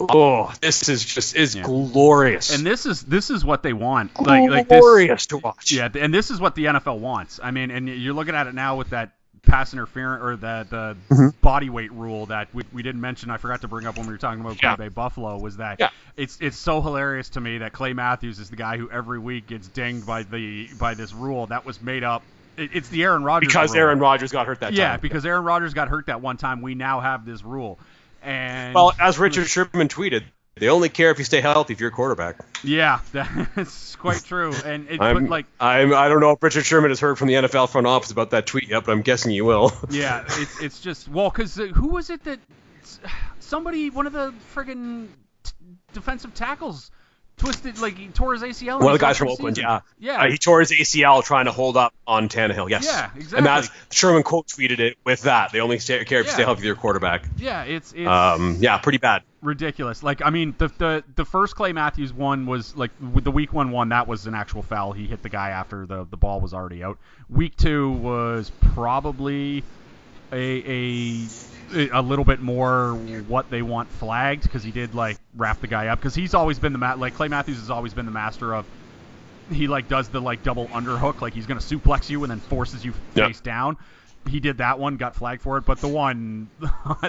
oh, 0.00 0.52
this 0.60 0.88
is 0.88 1.04
just 1.04 1.36
is. 1.36 1.54
Yeah. 1.54 1.62
glorious. 1.62 2.54
and 2.56 2.66
this 2.66 2.86
is 2.86 3.02
this 3.02 3.30
is 3.30 3.44
what 3.44 3.62
they 3.62 3.72
want. 3.72 4.18
Like 4.20 4.48
like 4.50 4.68
this 4.68 4.80
glorious 4.80 5.26
to 5.26 5.38
watch. 5.38 5.72
Yeah, 5.72 5.88
and 5.94 6.12
this 6.12 6.30
is 6.30 6.40
what 6.40 6.54
the 6.54 6.66
NFL 6.66 6.98
wants. 6.98 7.40
I 7.42 7.50
mean, 7.50 7.70
and 7.70 7.88
you're 7.88 8.14
looking 8.14 8.34
at 8.34 8.46
it 8.46 8.54
now 8.54 8.76
with 8.76 8.90
that 8.90 9.12
pass 9.42 9.74
interference 9.74 10.22
or 10.22 10.36
the 10.36 10.66
the 10.70 10.96
Mm-hmm. 11.14 11.28
body 11.42 11.68
weight 11.68 11.92
rule 11.92 12.26
that 12.26 12.48
we, 12.54 12.62
we 12.72 12.82
didn't 12.82 13.00
mention. 13.02 13.30
I 13.30 13.36
forgot 13.36 13.60
to 13.60 13.68
bring 13.68 13.86
up 13.86 13.96
when 13.98 14.06
we 14.06 14.12
were 14.12 14.18
talking 14.18 14.40
about 14.40 14.60
Yeah. 14.62 14.74
Green 14.76 14.88
Bay 14.88 14.94
Buffalo 14.94 15.38
was 15.38 15.58
that 15.58 15.78
Yeah. 15.80 15.90
it's 16.16 16.38
it's 16.40 16.56
so 16.56 16.80
hilarious 16.80 17.28
to 17.30 17.40
me 17.40 17.58
that 17.58 17.72
Clay 17.72 17.92
Matthews 17.92 18.38
is 18.38 18.48
the 18.50 18.56
guy 18.56 18.78
who 18.78 18.90
every 18.90 19.18
week 19.18 19.46
gets 19.46 19.68
dinged 19.68 20.06
by 20.06 20.22
the 20.22 20.68
by 20.78 20.94
this 20.94 21.12
rule 21.12 21.46
that 21.48 21.64
was 21.66 21.80
made 21.82 22.02
up. 22.04 22.22
It, 22.56 22.70
it's 22.72 22.88
the 22.88 23.02
Aaron 23.02 23.22
Rodgers 23.22 23.48
because 23.48 23.72
rule. 23.74 23.80
Aaron 23.82 23.98
Rodgers 23.98 24.32
got 24.32 24.46
hurt 24.46 24.60
that 24.60 24.72
yeah, 24.72 24.84
time. 24.84 24.92
Yeah, 24.94 24.96
because 24.98 25.26
Aaron 25.26 25.44
Rodgers 25.44 25.74
got 25.74 25.88
hurt 25.88 26.06
that 26.06 26.20
one 26.22 26.36
time. 26.38 26.62
We 26.62 26.74
now 26.74 27.00
have 27.00 27.26
this 27.26 27.44
rule, 27.44 27.78
and 28.24 28.74
well, 28.74 28.92
as 28.98 29.18
Richard 29.18 29.46
Sherman 29.46 29.88
tweeted, 29.88 30.24
they 30.56 30.68
only 30.68 30.88
care 30.88 31.10
if 31.10 31.18
you 31.18 31.24
stay 31.24 31.40
healthy 31.40 31.72
if 31.72 31.80
you're 31.80 31.88
a 31.88 31.92
quarterback. 31.92 32.36
yeah, 32.62 33.00
that's 33.12 33.96
quite 33.96 34.22
true. 34.24 34.52
And 34.64 34.88
it, 34.88 35.00
I'm, 35.00 35.28
like 35.28 35.46
I'm, 35.58 35.92
I 35.92 36.08
don't 36.08 36.20
know 36.20 36.30
if 36.30 36.42
Richard 36.42 36.64
Sherman 36.64 36.90
has 36.90 37.00
heard 37.00 37.18
from 37.18 37.28
the 37.28 37.34
NFL 37.34 37.70
front 37.70 37.86
office 37.86 38.10
about 38.10 38.30
that 38.30 38.46
tweet 38.46 38.68
yet, 38.68 38.84
but 38.84 38.92
I'm 38.92 39.02
guessing 39.02 39.32
you 39.32 39.44
will. 39.44 39.72
Yeah, 39.90 40.24
it's 40.26 40.60
it's 40.60 40.80
just 40.80 41.08
well, 41.08 41.30
because 41.30 41.58
uh, 41.58 41.66
who 41.66 41.88
was 41.88 42.10
it 42.10 42.24
that 42.24 42.38
somebody 43.40 43.90
one 43.90 44.06
of 44.06 44.12
the 44.12 44.32
friggin' 44.54 45.08
t- 45.42 45.52
defensive 45.92 46.34
tackles 46.34 46.90
twisted 47.36 47.78
like 47.78 47.98
he 47.98 48.08
tore 48.08 48.32
his 48.34 48.42
ACL. 48.42 48.80
One 48.80 48.92
of 48.92 48.98
the 48.98 49.04
guys 49.04 49.18
from 49.18 49.28
Oakland, 49.28 49.56
season. 49.56 49.68
yeah. 49.68 49.80
Yeah. 49.98 50.22
Uh, 50.22 50.30
he 50.30 50.38
tore 50.38 50.60
his 50.60 50.70
ACL 50.70 51.22
trying 51.24 51.46
to 51.46 51.52
hold 51.52 51.76
up 51.76 51.92
on 52.06 52.28
Tannehill, 52.28 52.70
yes. 52.70 52.84
Yeah, 52.84 53.10
And 53.36 53.44
that's, 53.46 53.66
exactly. 53.66 53.86
Sherman 53.96 54.22
quote 54.22 54.46
tweeted 54.48 54.78
it 54.78 54.96
with 55.04 55.22
that. 55.22 55.52
They 55.52 55.60
only 55.60 55.78
stay, 55.78 56.04
care 56.04 56.20
if 56.20 56.26
you 56.26 56.32
stay 56.32 56.42
healthy 56.44 56.60
with 56.60 56.66
your 56.66 56.76
quarterback. 56.76 57.24
yeah, 57.38 57.64
it's 57.64 57.92
it's 57.92 58.06
Um, 58.08 58.58
yeah, 58.60 58.78
pretty 58.78 58.98
bad. 58.98 59.22
ridiculous. 59.42 60.02
Like 60.02 60.22
I 60.24 60.30
mean, 60.30 60.54
the 60.58 60.68
the 60.78 61.04
the 61.16 61.24
first 61.24 61.56
Clay 61.56 61.72
Matthews 61.72 62.12
one 62.12 62.46
was 62.46 62.76
like 62.76 62.90
with 63.12 63.24
the 63.24 63.30
week 63.32 63.52
one 63.52 63.70
one 63.72 63.88
that 63.90 64.06
was 64.06 64.26
an 64.26 64.34
actual 64.34 64.62
foul. 64.62 64.92
He 64.92 65.06
hit 65.06 65.22
the 65.22 65.28
guy 65.28 65.50
after 65.50 65.86
the 65.86 66.06
the 66.08 66.16
ball 66.16 66.40
was 66.40 66.54
already 66.54 66.82
out. 66.84 66.98
Week 67.28 67.56
two 67.56 67.90
was 67.92 68.50
probably 68.60 69.64
a 70.34 71.28
a 71.74 71.88
a 71.92 72.02
little 72.02 72.24
bit 72.24 72.40
more 72.40 72.94
what 72.94 73.50
they 73.50 73.62
want 73.62 73.90
flagged 73.90 74.42
because 74.42 74.62
he 74.62 74.72
did 74.72 74.94
like 74.94 75.18
wrap 75.36 75.60
the 75.60 75.66
guy 75.66 75.88
up 75.88 75.98
because 75.98 76.14
he's 76.14 76.34
always 76.34 76.58
been 76.58 76.72
the 76.72 76.78
ma- 76.78 76.94
like 76.94 77.14
Clay 77.14 77.28
Matthews 77.28 77.58
has 77.58 77.70
always 77.70 77.94
been 77.94 78.06
the 78.06 78.12
master 78.12 78.54
of 78.54 78.66
he 79.50 79.66
like 79.68 79.88
does 79.88 80.08
the 80.08 80.20
like 80.20 80.42
double 80.42 80.68
underhook 80.68 81.20
like 81.20 81.34
he's 81.34 81.46
gonna 81.46 81.60
suplex 81.60 82.08
you 82.08 82.22
and 82.24 82.30
then 82.30 82.40
forces 82.40 82.84
you 82.84 82.92
Yep. 83.14 83.26
face 83.26 83.40
down 83.40 83.76
he 84.30 84.40
did 84.40 84.58
that 84.58 84.78
one, 84.78 84.96
got 84.96 85.14
flagged 85.14 85.42
for 85.42 85.58
it, 85.58 85.66
but 85.66 85.82
the 85.82 85.88
one, 85.88 86.50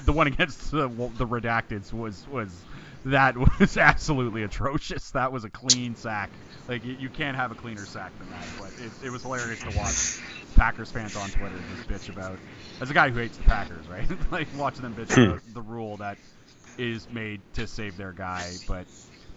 the 0.04 0.12
one 0.12 0.28
against 0.28 0.70
the, 0.72 0.90
the 1.16 1.26
redacteds 1.26 1.94
was 1.94 2.28
was 2.28 2.66
that 3.06 3.36
was 3.60 3.78
absolutely 3.78 4.44
atrocious. 4.44 5.12
That 5.12 5.32
was 5.32 5.46
a 5.46 5.50
clean 5.50 5.96
sack. 5.96 6.38
Like 6.68 6.84
you, 6.84 6.94
you 6.94 7.10
can't 7.10 7.38
have 7.38 7.52
a 7.52 7.56
cleaner 7.56 7.86
sack 7.86 8.18
than 8.18 8.30
that. 8.32 8.50
But 8.60 8.74
it, 8.78 8.92
it 9.02 9.10
was 9.12 9.22
hilarious 9.22 9.64
to 9.64 9.72
watch 9.72 9.96
Packers 10.56 10.92
fans 10.92 11.16
on 11.16 11.30
Twitter 11.32 11.64
just 11.70 11.88
bitch 11.88 12.10
about. 12.10 12.42
As 12.82 12.90
a 12.90 12.94
guy 12.94 13.10
who 13.10 13.20
hates 13.20 13.38
the 13.38 13.44
Packers, 13.44 13.88
right? 13.88 14.08
like 14.32 14.48
watching 14.58 14.82
them 14.82 14.96
bitch 14.96 15.12
about 15.12 15.42
hmm. 15.42 15.54
the 15.54 15.62
rule 15.62 15.98
that 15.98 16.18
is 16.78 17.08
made 17.10 17.42
to 17.54 17.68
save 17.68 17.98
their 17.98 18.12
guy, 18.14 18.54
but. 18.68 18.86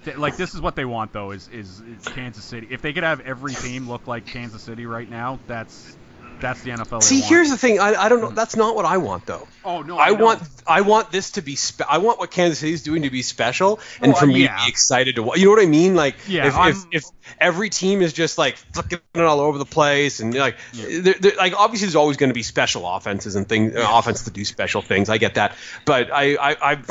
th- 0.05 0.17
Like 0.17 0.37
this 0.37 0.55
is 0.55 0.61
what 0.61 0.77
they 0.77 0.85
want 0.85 1.13
though 1.13 1.33
is, 1.33 1.49
is 1.49 1.81
is 1.81 2.09
Kansas 2.09 2.45
City. 2.45 2.69
If 2.71 2.83
they 2.83 2.93
could 2.93 3.05
have 3.05 3.21
every 3.21 3.55
team 3.55 3.89
look 3.89 4.07
like 4.07 4.27
Kansas 4.27 4.63
City 4.63 4.87
right 4.87 5.09
now, 5.09 5.39
that's 5.47 5.98
that's 6.41 6.63
the 6.63 6.71
NFL. 6.71 7.03
See, 7.03 7.21
here's 7.21 7.51
the 7.51 7.57
thing. 7.57 7.81
I, 7.81 7.95
I 7.95 8.09
don't 8.09 8.21
know. 8.21 8.31
That's 8.31 8.57
not 8.57 8.75
what 8.77 8.85
I 8.85 8.99
want, 8.99 9.27
though. 9.27 9.47
Oh 9.65 9.83
no, 9.83 9.99
I 9.99 10.11
know. 10.11 10.25
want 10.25 10.43
I 10.67 10.81
want 10.83 11.11
this 11.13 11.33
to 11.33 11.43
be 11.43 11.57
spe- 11.57 11.83
I 11.89 11.99
want 11.99 12.19
what 12.19 12.31
Kansas 12.31 12.59
City's 12.59 12.83
doing 12.83 13.03
to 13.03 13.11
be 13.11 13.23
special 13.23 13.81
and 14.01 14.13
Oh, 14.13 14.17
for 14.17 14.27
me 14.27 14.45
yeah. 14.45 14.57
to 14.59 14.65
be 14.65 14.69
excited 14.71 15.17
to 15.17 15.23
watch. 15.23 15.39
You 15.39 15.45
know 15.47 15.51
what 15.53 15.63
I 15.63 15.67
mean? 15.67 15.95
Like 15.95 16.17
Yeah, 16.27 16.69
if, 16.69 16.77
if 16.77 16.85
if 16.93 17.05
every 17.41 17.71
team 17.71 18.01
is 18.03 18.13
just 18.13 18.39
like 18.39 18.57
flicking 18.57 18.99
it 19.15 19.21
all 19.21 19.41
over 19.41 19.59
the 19.59 19.65
place 19.67 20.21
and 20.21 20.35
like 20.35 20.57
they're, 20.75 21.15
they're- 21.15 21.37
like 21.37 21.55
obviously 21.59 21.87
there's 21.87 21.97
always 21.97 22.17
going 22.17 22.31
to 22.31 22.35
be 22.35 22.43
special 22.43 22.89
offenses 22.89 23.37
and 23.37 23.49
things 23.49 23.75
uh, 23.77 23.87
offense 23.89 24.25
to 24.25 24.31
do 24.31 24.45
special 24.45 24.83
things. 24.83 25.09
I 25.11 25.19
get 25.19 25.35
that, 25.35 25.55
but 25.85 26.11
I 26.13 26.35
I. 26.37 26.57
I 26.73 26.83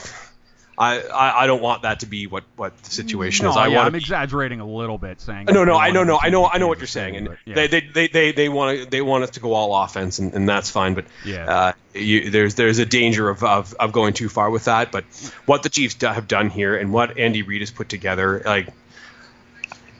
I, 0.79 0.99
I, 1.01 1.43
I 1.43 1.47
don't 1.47 1.61
want 1.63 1.81
that 1.81 2.01
to 2.01 2.05
be 2.05 2.27
what, 2.27 2.43
what 2.55 2.77
the 2.83 2.91
situation 2.91 3.45
No, 3.45 3.49
is. 3.49 3.57
I 3.57 3.67
yeah, 3.67 3.77
want 3.77 3.87
I'm 3.87 3.95
exaggerating 3.95 4.59
a 4.59 4.67
little 4.67 4.99
bit, 4.99 5.19
saying. 5.19 5.45
no, 5.49 5.63
no, 5.63 5.75
I 5.75 5.89
know, 5.89 6.03
no, 6.03 6.19
I 6.21 6.29
know, 6.29 6.45
I 6.45 6.59
know 6.59 6.67
what 6.67 6.77
you're 6.77 6.85
saying, 6.85 7.15
and 7.15 7.27
but, 7.29 7.37
yeah. 7.45 7.55
they, 7.55 7.67
they, 7.67 7.81
they, 7.81 8.07
they, 8.09 8.31
they 8.31 8.47
want 8.49 8.77
to, 8.79 8.85
they 8.87 9.01
want 9.01 9.23
us 9.23 9.31
to 9.31 9.39
go 9.39 9.53
all 9.53 9.73
offense, 9.83 10.19
and, 10.19 10.33
and 10.35 10.47
that's 10.47 10.69
fine. 10.69 10.93
But 10.93 11.05
Yeah. 11.25 11.49
uh, 11.49 11.73
you, 11.95 12.29
there's, 12.29 12.53
there's 12.53 12.77
a 12.77 12.85
danger 12.85 13.27
of, 13.27 13.43
of, 13.43 13.73
of 13.79 13.91
going 13.91 14.13
too 14.13 14.29
far 14.29 14.51
with 14.51 14.65
that. 14.65 14.91
But 14.91 15.05
what 15.47 15.63
the 15.63 15.69
Chiefs 15.69 15.99
have 16.03 16.27
done 16.27 16.51
here, 16.51 16.75
and 16.77 16.93
what 16.93 17.17
Andy 17.17 17.41
Reid 17.41 17.61
has 17.61 17.71
put 17.71 17.89
together, 17.89 18.43
like, 18.45 18.69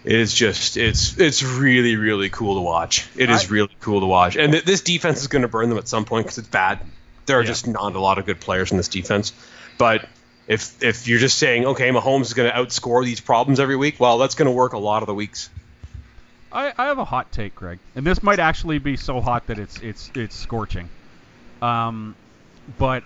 is 0.03 0.33
just, 0.33 0.77
it's, 0.77 1.17
it's 1.17 1.43
really, 1.43 1.95
really 1.95 2.29
cool 2.29 2.55
to 2.55 2.61
watch. 2.61 3.09
It 3.15 3.29
is 3.29 3.45
I- 3.45 3.53
really 3.53 3.75
cool 3.81 4.01
to 4.01 4.05
watch, 4.05 4.35
and 4.35 4.51
th- 4.53 4.63
this 4.63 4.81
defense 4.81 5.21
is 5.21 5.27
going 5.27 5.41
to 5.41 5.47
burn 5.47 5.69
them 5.69 5.77
at 5.79 5.87
some 5.87 6.05
point 6.05 6.25
because 6.27 6.37
it's 6.37 6.47
bad. 6.49 6.79
There 7.25 7.37
are 7.39 7.41
Yeah. 7.41 7.47
just 7.47 7.67
not 7.67 7.95
a 7.95 7.99
lot 7.99 8.19
of 8.19 8.25
good 8.27 8.39
players 8.39 8.69
in 8.71 8.77
this 8.77 8.87
defense, 8.89 9.33
but. 9.79 9.96
If, 10.47 10.81
if 10.81 11.07
you're 11.07 11.19
just 11.19 11.37
saying, 11.37 11.65
okay, 11.65 11.89
Mahomes 11.89 12.21
is 12.21 12.33
going 12.33 12.49
to 12.49 12.57
outscore 12.57 13.03
these 13.03 13.19
problems 13.19 13.59
every 13.59 13.75
week, 13.75 13.99
well, 13.99 14.17
that's 14.17 14.35
going 14.35 14.45
to 14.45 14.51
work 14.51 14.73
a 14.73 14.77
lot 14.77 15.03
of 15.03 15.07
the 15.07 15.13
weeks. 15.13 15.49
I, 16.51 16.73
I 16.77 16.85
have 16.85 16.97
a 16.97 17.05
hot 17.05 17.31
take, 17.31 17.55
Craig, 17.55 17.79
and 17.95 18.05
this 18.05 18.23
might 18.23 18.39
actually 18.39 18.79
be 18.79 18.95
so 18.95 19.19
hot 19.19 19.47
that 19.47 19.59
it's 19.59 19.81
it's 19.81 20.09
it's 20.15 20.35
scorching. 20.35 20.89
Um, 21.61 22.15
but 22.77 23.03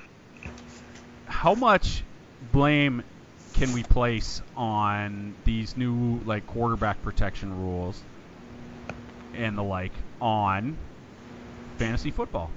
how 1.25 1.55
much 1.55 2.03
blame 2.53 3.03
can 3.53 3.73
we 3.73 3.83
place 3.83 4.41
on 4.55 5.33
these 5.43 5.75
new 5.75 6.19
like 6.25 6.45
quarterback 6.47 7.01
protection 7.03 7.63
rules 7.63 8.01
and 9.33 9.57
the 9.57 9.63
like 9.63 9.93
on 10.19 10.77
fantasy 11.77 12.11
football? 12.11 12.51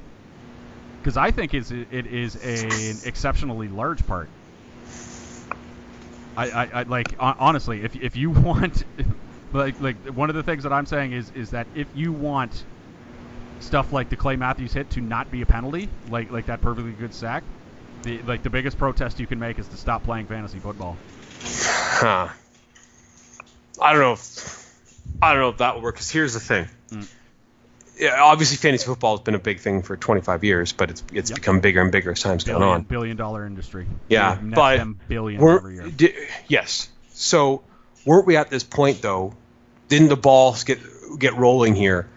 Because 1.01 1.17
I 1.17 1.31
think 1.31 1.55
it's, 1.55 1.71
it 1.71 2.07
is 2.07 2.37
a, 2.37 2.65
an 2.65 2.97
exceptionally 3.05 3.69
large 3.69 4.07
part. 4.07 4.29
I, 6.37 6.51
I, 6.51 6.65
I 6.65 6.83
like 6.83 7.15
honestly, 7.19 7.83
if 7.83 7.97
if 7.97 8.17
you 8.17 8.31
want, 8.49 8.85
like 9.53 9.81
like 9.81 9.97
one 10.07 10.31
of 10.31 10.37
the 10.37 10.43
things 10.43 10.63
that 10.65 10.73
I'm 10.73 10.87
saying 10.87 11.13
is 11.13 11.31
is 11.35 11.51
that 11.51 11.67
if 11.75 11.89
you 11.95 12.13
want 12.13 12.65
stuff 13.61 13.93
like 13.93 14.09
the 14.11 14.17
Clay 14.17 14.37
Matthews 14.37 14.73
hit 14.73 14.91
to 14.91 15.01
not 15.01 15.31
be 15.31 15.43
a 15.43 15.47
penalty, 15.47 15.89
like 16.11 16.31
like 16.31 16.47
that 16.47 16.61
perfectly 16.61 16.93
good 16.93 17.15
sack, 17.15 17.45
the 18.03 18.19
like 18.23 18.43
the 18.43 18.51
biggest 18.51 18.79
protest 18.79 19.21
you 19.21 19.27
can 19.27 19.39
make 19.39 19.59
is 19.59 19.69
to 19.69 19.77
stop 19.77 20.03
playing 20.05 20.27
fantasy 20.27 20.59
football. 20.59 20.97
Huh. 21.43 22.29
I 23.81 23.93
don't 23.93 24.01
know. 24.01 24.13
If, 24.13 24.73
I 25.21 25.33
don't 25.33 25.43
know 25.43 25.49
if 25.49 25.59
that 25.59 25.75
will 25.75 25.83
work. 25.83 25.97
Because 25.97 26.11
here's 26.11 26.35
the 26.35 26.41
thing. 26.41 26.69
Mm. 26.91 27.09
Yeah, 27.99 28.21
obviously, 28.23 28.57
fantasy 28.57 28.87
football 28.87 29.17
has 29.17 29.25
been 29.25 29.35
a 29.35 29.39
big 29.39 29.61
thing 29.61 29.83
for 29.83 29.97
25 29.97 30.43
years, 30.45 30.73
but 30.73 30.91
it's 30.91 31.03
it's 31.13 31.31
Yep. 31.31 31.37
become 31.37 31.61
bigger 31.61 31.81
and 31.81 31.93
bigger 31.93 32.11
as 32.13 32.21
time's 32.21 32.45
gone 32.45 32.63
on. 32.63 32.83
billion 32.83 33.17
dollar 33.17 33.47
industry. 33.47 33.87
Yeah, 34.09 34.37
but 34.41 34.77
them 34.79 35.01
every 35.09 35.77
year. 35.77 36.13
yes. 36.49 36.89
So 37.13 37.63
weren't 38.05 38.27
we 38.27 38.37
at 38.37 38.51
this 38.51 38.65
point 38.65 39.01
though? 39.03 39.35
Didn't 39.89 40.09
the 40.09 40.17
balls 40.17 40.65
get 40.65 40.81
get 41.19 41.35
rolling 41.37 41.75
here 41.77 42.09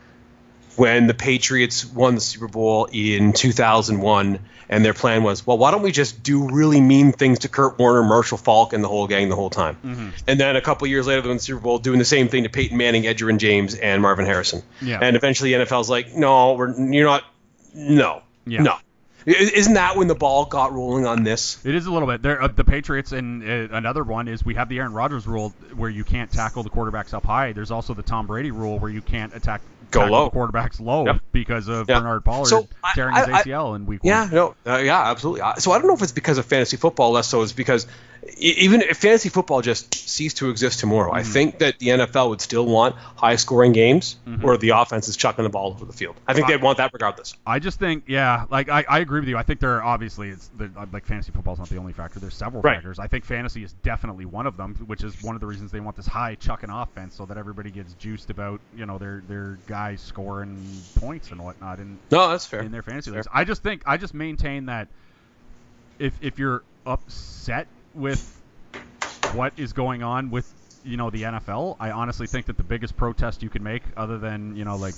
when 0.77 1.07
the 1.07 1.13
Patriots 1.13 1.85
won 1.85 2.15
the 2.15 2.21
Super 2.21 2.47
Bowl 2.47 2.87
in 2.91 3.33
2001, 3.33 4.39
and 4.69 4.83
their 4.85 4.93
plan 4.93 5.23
was, 5.23 5.47
well, 5.47 5.57
why 5.57 5.71
don't 5.71 5.81
we 5.81 5.91
just 5.91 6.21
do 6.23 6.49
really 6.51 6.81
mean 6.81 7.13
things 7.13 7.39
to 7.39 7.49
Kurt 7.49 7.79
Warner, 7.79 8.03
Marshall 8.03 8.37
Faulk, 8.37 8.73
and 8.73 8.83
the 8.83 8.87
whole 8.87 9.07
gang 9.07 9.29
the 9.29 9.35
whole 9.35 9.49
time? 9.49 9.75
Mm-hmm. 9.83 10.09
And 10.27 10.39
then 10.39 10.55
a 10.55 10.61
couple 10.61 10.87
years 10.87 11.07
later, 11.07 11.21
they 11.21 11.27
win 11.29 11.37
the 11.37 11.43
Super 11.43 11.61
Bowl, 11.61 11.79
doing 11.79 11.99
the 11.99 12.05
same 12.05 12.27
thing 12.27 12.43
to 12.43 12.49
Peyton 12.49 12.77
Manning, 12.77 13.03
Edgerrin 13.03 13.37
James, 13.39 13.75
and 13.75 14.01
Marvin 14.01 14.25
Harrison. 14.25 14.61
Yeah. 14.81 14.99
And 15.01 15.15
eventually, 15.15 15.53
the 15.53 15.65
NFL's 15.65 15.89
like, 15.89 16.13
no, 16.15 16.53
we're 16.53 16.73
you're 16.91 17.05
not, 17.05 17.23
no, 17.73 18.21
Yeah. 18.45 18.61
no. 18.61 18.75
I- 19.27 19.31
Isn't 19.55 19.73
that 19.73 19.97
when 19.97 20.07
the 20.07 20.15
ball 20.15 20.45
got 20.45 20.71
rolling 20.73 21.05
on 21.05 21.23
this? 21.23 21.63
It 21.65 21.75
is 21.75 21.85
a 21.85 21.91
little 21.91 22.07
bit. 22.07 22.21
There, 22.21 22.41
uh, 22.41 22.47
the 22.47 22.63
Patriots 22.63 23.11
and 23.11 23.43
uh, 23.43 23.75
another 23.75 24.03
one 24.03 24.27
is 24.27 24.45
we 24.45 24.55
have 24.55 24.69
the 24.69 24.79
Aaron 24.79 24.93
Rodgers 24.93 25.27
rule 25.27 25.53
where 25.75 25.89
you 25.89 26.03
can't 26.03 26.31
tackle 26.31 26.63
the 26.63 26.69
quarterbacks 26.69 27.13
up 27.13 27.25
high. 27.25 27.51
There's 27.51 27.71
also 27.71 27.93
the 27.93 28.03
Tom 28.03 28.25
Brady 28.27 28.51
rule 28.51 28.79
where 28.79 28.89
you 28.91 29.01
can't 29.01 29.35
attack 29.35 29.61
Go 29.91 30.05
low. 30.05 30.25
the 30.25 30.31
quarterbacks 30.31 30.79
low 30.79 31.05
Yep. 31.05 31.19
because 31.31 31.67
of 31.67 31.89
Yeah. 31.89 31.99
Bernard 31.99 32.23
Pollard 32.25 32.47
So, 32.47 32.67
tearing 32.95 33.15
I- 33.15 33.19
his 33.25 33.29
I- 33.35 33.41
ACL 33.43 33.75
in 33.75 33.85
week 33.85 34.01
Yeah, 34.03 34.21
one. 34.23 34.33
no, 34.33 34.55
uh, 34.65 34.77
yeah, 34.77 35.09
absolutely. 35.11 35.41
So 35.59 35.71
I 35.71 35.77
don't 35.79 35.87
know 35.87 35.93
if 35.93 36.01
it's 36.01 36.11
because 36.13 36.37
of 36.37 36.45
fantasy 36.45 36.77
football 36.77 37.11
less 37.11 37.27
so. 37.27 37.41
It's 37.41 37.53
because 37.53 37.85
even 38.37 38.81
if 38.81 38.97
fantasy 38.97 39.29
football 39.29 39.61
just 39.61 39.93
ceased 39.93 40.37
to 40.37 40.49
exist 40.49 40.79
tomorrow, 40.79 41.07
Mm-hmm. 41.11 41.15
I 41.19 41.23
think 41.23 41.59
that 41.59 41.79
the 41.79 41.87
NFL 41.87 42.29
would 42.29 42.41
still 42.41 42.65
want 42.65 42.95
high-scoring 42.95 43.71
games 43.71 44.17
Mm-hmm. 44.27 44.41
where 44.45 44.57
the 44.57 44.69
offense 44.69 45.07
is 45.07 45.15
chucking 45.15 45.43
the 45.43 45.49
ball 45.49 45.71
over 45.71 45.85
the 45.85 45.93
field. 45.93 46.15
I 46.27 46.33
think 46.33 46.47
they'd 46.47 46.61
want 46.61 46.77
that 46.79 46.91
regardless. 46.93 47.33
I 47.45 47.59
just 47.59 47.79
think, 47.79 48.03
yeah, 48.07 48.45
like 48.49 48.69
I, 48.69 48.83
I 48.89 48.99
agree 48.99 49.19
with 49.21 49.29
you. 49.29 49.37
I 49.37 49.43
think 49.43 49.59
there 49.59 49.75
are 49.77 49.83
obviously 49.83 50.29
it's 50.29 50.49
the, 50.57 50.69
uh, 50.75 50.85
like 50.91 51.05
fantasy 51.05 51.31
football's 51.31 51.59
not 51.59 51.69
the 51.69 51.77
only 51.77 51.93
factor. 51.93 52.19
There's 52.19 52.35
several 52.35 52.61
Right. 52.61 52.75
factors. 52.75 52.99
I 52.99 53.07
think 53.07 53.23
fantasy 53.25 53.63
is 53.63 53.73
definitely 53.83 54.25
one 54.25 54.45
of 54.47 54.57
them, 54.57 54.75
which 54.87 55.03
is 55.03 55.21
one 55.23 55.35
of 55.35 55.41
the 55.41 55.47
reasons 55.47 55.71
they 55.71 55.79
want 55.79 55.95
this 55.95 56.07
high 56.07 56.35
chucking 56.35 56.69
offense 56.69 57.15
so 57.15 57.25
that 57.25 57.37
everybody 57.37 57.71
gets 57.71 57.93
juiced 57.93 58.29
about 58.29 58.59
you 58.75 58.85
know 58.85 58.97
their 58.97 59.23
their 59.27 59.57
guys 59.67 60.01
scoring 60.01 60.57
points 60.99 61.31
and 61.31 61.41
whatnot. 61.43 61.79
And 61.79 61.97
No, 62.11 62.29
that's 62.29 62.45
fair. 62.45 62.61
in 62.61 62.71
their 62.71 62.81
fantasy 62.83 63.11
leagues. 63.11 63.27
I 63.33 63.43
just 63.45 63.63
think 63.63 63.83
I 63.85 63.97
just 63.97 64.13
maintain 64.13 64.65
that 64.65 64.87
if 65.99 66.13
if 66.21 66.37
you're 66.39 66.63
upset 66.85 67.67
with 67.97 68.41
what 69.33 69.53
is 69.57 69.73
going 69.73 70.03
on 70.03 70.29
with 70.29 70.45
you 70.83 70.95
know 70.97 71.09
the 71.09 71.23
NFL, 71.23 71.75
I 71.79 71.91
honestly 71.91 72.27
think 72.27 72.45
that 72.45 72.57
the 72.57 72.63
biggest 72.63 72.95
protest 72.95 73.43
you 73.43 73.49
can 73.49 73.63
make, 73.63 73.83
other 73.97 74.17
than 74.17 74.55
you 74.55 74.63
know 74.65 74.77
like 74.77 74.95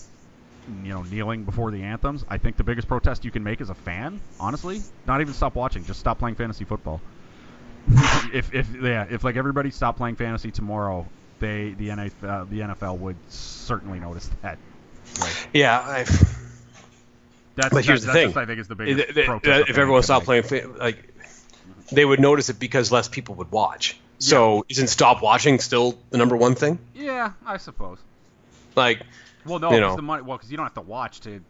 you 0.67 0.93
know 0.93 1.01
kneeling 1.03 1.45
before 1.45 1.71
the 1.71 1.81
anthems, 1.81 2.23
I 2.27 2.37
think 2.37 2.57
the 2.57 2.63
biggest 2.63 2.87
protest 2.87 3.25
you 3.25 3.31
can 3.31 3.43
make 3.43 3.59
as 3.61 3.69
a 3.69 3.75
fan, 3.75 4.21
honestly, 4.39 4.81
not 5.07 5.21
even 5.21 5.33
stop 5.33 5.55
watching, 5.55 5.83
just 5.85 5.99
stop 5.99 6.19
playing 6.19 6.35
fantasy 6.35 6.65
football. 6.65 7.01
if 8.33 8.53
if 8.53 8.67
yeah, 8.81 9.05
if 9.09 9.23
like 9.23 9.35
everybody 9.35 9.71
stopped 9.71 9.97
playing 9.97 10.15
fantasy 10.15 10.51
tomorrow, 10.51 11.07
they 11.39 11.73
the 11.77 11.87
NFL 11.89 12.49
the 12.49 12.59
NFL 12.59 12.97
would 12.99 13.17
certainly 13.29 13.99
notice 13.99 14.29
that. 14.43 14.59
Like, 15.19 15.33
Yeah, 15.53 15.79
I, 15.79 16.03
that's, 17.55 17.73
But 17.73 17.83
here's 17.85 17.85
that's, 17.85 18.01
the 18.01 18.05
that's 18.07 18.13
thing. 18.13 18.27
just, 18.27 18.37
I 18.37 18.45
think 18.45 18.59
is 18.59 18.67
the 18.67 18.73
if, 18.83 18.97
biggest 18.97 19.17
uh, 19.17 19.19
if- 19.21 19.25
protest. 19.25 19.67
a 19.67 19.71
if 19.71 19.77
everyone 19.77 20.03
stopped 20.03 20.25
playing, 20.25 20.43
fa- 20.43 20.69
like 20.79 21.13
they 21.91 22.05
would 22.05 22.19
notice 22.19 22.49
it 22.49 22.59
because 22.59 22.91
less 22.91 23.07
people 23.07 23.35
would 23.35 23.51
watch. 23.51 23.97
So 24.19 24.65
isn't 24.67 24.87
stop 24.87 25.21
watching 25.21 25.59
still 25.59 25.97
the 26.09 26.17
number 26.17 26.35
one 26.35 26.55
thing? 26.55 26.77
Yeah, 26.93 27.31
I 27.45 27.57
suppose. 27.57 27.99
Like, 28.75 29.01
Well, 29.45 29.59
no, 29.59 29.69
You 29.71 29.77
because 29.77 29.91
know. 29.91 29.95
the 29.95 30.01
money. 30.01 30.23
Well, 30.23 30.37
because 30.37 30.51
you 30.51 30.57
don't 30.57 30.65
have 30.65 30.73
to 30.73 30.81
watch 30.81 31.21
to 31.21 31.41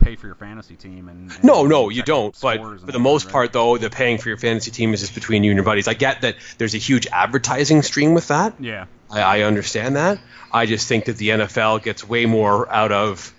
pay 0.00 0.16
for 0.16 0.26
your 0.26 0.34
fantasy 0.34 0.76
team 0.76 1.08
and. 1.08 1.30
and 1.32 1.44
No, 1.44 1.66
no, 1.66 1.88
you 1.88 2.02
don't. 2.02 2.38
But 2.40 2.58
for 2.58 2.76
the 2.92 2.98
most 2.98 3.24
whatever, 3.24 3.32
part, 3.32 3.52
though, 3.52 3.78
the 3.78 3.88
paying 3.90 4.18
for 4.18 4.28
your 4.28 4.38
fantasy 4.38 4.70
team 4.70 4.92
is 4.92 5.00
just 5.00 5.14
between 5.14 5.44
you 5.44 5.50
and 5.50 5.56
your 5.56 5.64
buddies. 5.64 5.88
I 5.88 5.94
get 5.94 6.20
that 6.22 6.36
there's 6.58 6.74
a 6.74 6.78
huge 6.78 7.06
advertising 7.06 7.82
stream 7.82 8.14
with 8.14 8.28
that. 8.28 8.54
Yeah. 8.60 8.86
I, 9.10 9.20
I 9.20 9.40
understand 9.42 9.96
that. 9.96 10.18
I 10.52 10.66
just 10.66 10.88
think 10.88 11.06
that 11.06 11.16
the 11.16 11.30
NFL 11.30 11.82
gets 11.82 12.06
way 12.06 12.26
more 12.26 12.70
out 12.70 12.92
of 12.92 13.32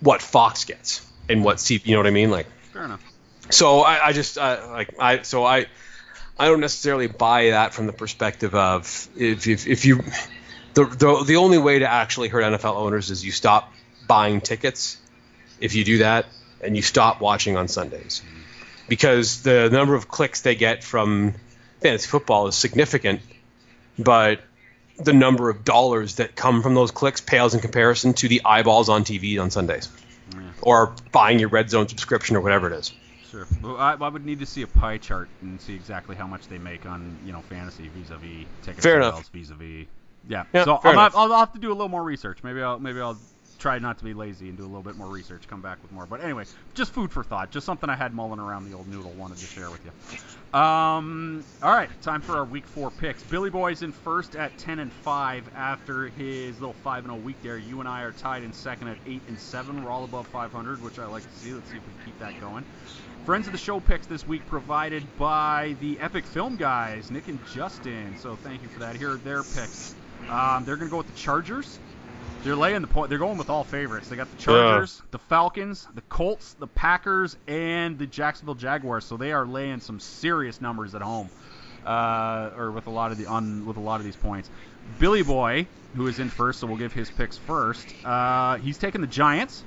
what 0.00 0.22
Fox 0.22 0.64
gets 0.64 1.06
and 1.28 1.44
what 1.44 1.60
C. 1.60 1.80
You 1.84 1.92
know 1.92 1.98
what 1.98 2.06
I 2.06 2.10
mean? 2.10 2.30
Like, 2.30 2.46
Fair 2.72 2.84
enough. 2.84 3.02
So 3.50 3.80
I, 3.80 4.08
I 4.08 4.12
just 4.12 4.38
uh, 4.38 4.68
like 4.70 4.94
I 4.98 5.22
so 5.22 5.44
I 5.44 5.66
I 6.38 6.46
don't 6.46 6.60
necessarily 6.60 7.06
buy 7.06 7.50
that 7.50 7.74
from 7.74 7.86
the 7.86 7.92
perspective 7.92 8.54
of 8.54 9.08
if 9.16 9.46
if, 9.46 9.66
if 9.66 9.84
you 9.84 10.02
the, 10.74 10.84
the 10.84 11.24
the 11.26 11.36
only 11.36 11.58
way 11.58 11.78
to 11.78 11.90
actually 11.90 12.28
hurt 12.28 12.42
NFL 12.44 12.76
owners 12.76 13.10
is 13.10 13.24
you 13.24 13.32
stop 13.32 13.72
buying 14.06 14.40
tickets 14.40 14.98
if 15.60 15.74
you 15.74 15.84
do 15.84 15.98
that 15.98 16.26
and 16.60 16.76
you 16.76 16.82
stop 16.82 17.20
watching 17.20 17.56
on 17.56 17.68
Sundays 17.68 18.22
because 18.88 19.42
the 19.42 19.70
number 19.70 19.94
of 19.94 20.08
clicks 20.08 20.42
they 20.42 20.54
get 20.54 20.82
from 20.82 21.34
fantasy 21.80 22.08
football 22.08 22.48
is 22.48 22.54
significant 22.54 23.20
but 23.98 24.40
the 24.96 25.12
number 25.12 25.50
of 25.50 25.64
dollars 25.64 26.16
that 26.16 26.36
come 26.36 26.62
from 26.62 26.74
those 26.74 26.90
clicks 26.90 27.20
pales 27.20 27.54
in 27.54 27.60
comparison 27.60 28.14
to 28.14 28.28
the 28.28 28.42
eyeballs 28.44 28.88
on 28.88 29.04
TV 29.04 29.40
on 29.40 29.50
Sundays 29.50 29.88
or 30.62 30.94
buying 31.12 31.38
your 31.38 31.48
Red 31.48 31.70
Zone 31.70 31.88
subscription 31.88 32.36
or 32.36 32.40
whatever 32.40 32.72
it 32.72 32.78
is. 32.78 32.92
Sure. 33.34 33.48
Well, 33.62 33.76
I, 33.78 33.94
I 33.94 34.08
would 34.08 34.24
need 34.24 34.38
to 34.38 34.46
see 34.46 34.62
a 34.62 34.66
pie 34.68 34.98
chart 34.98 35.28
and 35.40 35.60
see 35.60 35.74
exactly 35.74 36.14
how 36.14 36.26
much 36.26 36.46
they 36.46 36.58
make 36.58 36.86
on 36.86 37.18
you 37.26 37.32
know 37.32 37.40
fantasy 37.42 37.88
vis-a-vis 37.88 38.46
ticket 38.62 38.82
Fair 38.82 39.02
sales 39.02 39.28
vis-a-vis. 39.28 39.86
Yeah. 40.28 40.44
Yeah, 40.54 40.64
so 40.64 40.74
I'll 40.74 40.80
have, 40.82 40.92
enough. 40.92 41.16
I'll 41.16 41.38
have 41.40 41.52
to 41.54 41.58
do 41.58 41.70
a 41.70 41.74
little 41.74 41.88
more 41.88 42.04
research. 42.04 42.44
Maybe 42.44 42.62
I'll 42.62 42.78
maybe 42.78 43.00
I'll 43.00 43.18
try 43.58 43.80
not 43.80 43.98
to 43.98 44.04
be 44.04 44.14
lazy 44.14 44.48
and 44.48 44.56
do 44.56 44.62
a 44.62 44.66
little 44.66 44.82
bit 44.82 44.96
more 44.96 45.08
research. 45.08 45.48
Come 45.48 45.62
back 45.62 45.82
with 45.82 45.90
more. 45.90 46.06
But 46.06 46.22
anyway, 46.22 46.44
just 46.74 46.92
food 46.92 47.10
for 47.10 47.24
thought. 47.24 47.50
Just 47.50 47.66
something 47.66 47.90
I 47.90 47.96
had 47.96 48.14
mulling 48.14 48.38
around 48.38 48.70
the 48.70 48.76
old 48.76 48.86
noodle. 48.86 49.10
Wanted 49.12 49.38
to 49.38 49.46
share 49.46 49.68
with 49.68 49.80
you. 49.84 50.58
Um. 50.58 51.44
All 51.60 51.74
right. 51.74 51.90
Time 52.02 52.20
for 52.20 52.36
our 52.36 52.44
week 52.44 52.66
four 52.66 52.92
picks. 52.92 53.24
Billy 53.24 53.50
Boy's 53.50 53.82
in 53.82 53.90
first 53.90 54.36
at 54.36 54.56
ten 54.58 54.78
and 54.78 54.92
five 54.92 55.42
after 55.56 56.06
his 56.06 56.60
little 56.60 56.74
five 56.84 57.04
and 57.04 57.12
zero 57.12 57.24
week 57.24 57.42
there. 57.42 57.58
You 57.58 57.80
and 57.80 57.88
I 57.88 58.02
are 58.02 58.12
tied 58.12 58.44
in 58.44 58.52
second 58.52 58.88
at 58.88 58.98
eight 59.06 59.22
and 59.26 59.40
seven. 59.40 59.82
We're 59.82 59.90
all 59.90 60.04
above 60.04 60.28
500, 60.28 60.80
which 60.80 61.00
I 61.00 61.06
like 61.06 61.24
to 61.24 61.38
see. 61.38 61.52
Let's 61.52 61.68
see 61.68 61.78
if 61.78 61.82
we 61.84 61.92
can 61.92 62.04
keep 62.04 62.18
that 62.20 62.40
going. 62.40 62.64
Friends 63.24 63.46
of 63.46 63.52
the 63.52 63.58
show 63.58 63.80
picks 63.80 64.06
this 64.06 64.28
week 64.28 64.46
provided 64.48 65.02
by 65.18 65.76
the 65.80 65.98
Epic 65.98 66.26
Film 66.26 66.56
guys, 66.56 67.10
Nick 67.10 67.26
and 67.28 67.38
Justin. 67.54 68.16
So 68.18 68.36
thank 68.36 68.60
you 68.62 68.68
for 68.68 68.80
that. 68.80 68.96
Here 68.96 69.12
are 69.12 69.16
their 69.16 69.42
picks. 69.42 69.94
Um, 70.28 70.66
they're 70.66 70.76
going 70.76 70.88
to 70.88 70.90
go 70.90 70.98
with 70.98 71.06
the 71.06 71.18
Chargers. 71.18 71.78
They're 72.42 72.54
laying 72.54 72.82
the 72.82 72.86
point. 72.86 73.08
They're 73.08 73.18
going 73.18 73.38
with 73.38 73.48
all 73.48 73.64
favorites. 73.64 74.10
They 74.10 74.16
got 74.16 74.30
the 74.30 74.42
Chargers, 74.42 75.00
the 75.10 75.18
Falcons, 75.18 75.88
the 75.94 76.02
Colts, 76.02 76.52
the 76.58 76.66
Packers, 76.66 77.38
and 77.48 77.98
the 77.98 78.06
Jacksonville 78.06 78.56
Jaguars. 78.56 79.06
So 79.06 79.16
they 79.16 79.32
are 79.32 79.46
laying 79.46 79.80
some 79.80 80.00
serious 80.00 80.60
numbers 80.60 80.94
at 80.94 81.00
home, 81.00 81.30
uh, 81.86 82.50
or 82.54 82.72
with 82.72 82.88
a 82.88 82.90
lot 82.90 83.10
of 83.10 83.16
the 83.16 83.24
on 83.24 83.64
with 83.64 83.78
a 83.78 83.80
lot 83.80 84.00
of 84.00 84.04
these 84.04 84.16
points. 84.16 84.50
Billy 84.98 85.22
Boy, 85.22 85.66
who 85.96 86.06
is 86.08 86.18
in 86.18 86.28
first, 86.28 86.60
so 86.60 86.66
we'll 86.66 86.76
give 86.76 86.92
his 86.92 87.10
picks 87.10 87.38
first. 87.38 87.86
Uh, 88.04 88.56
he's 88.58 88.76
taking 88.76 89.00
the 89.00 89.06
Giants. 89.06 89.64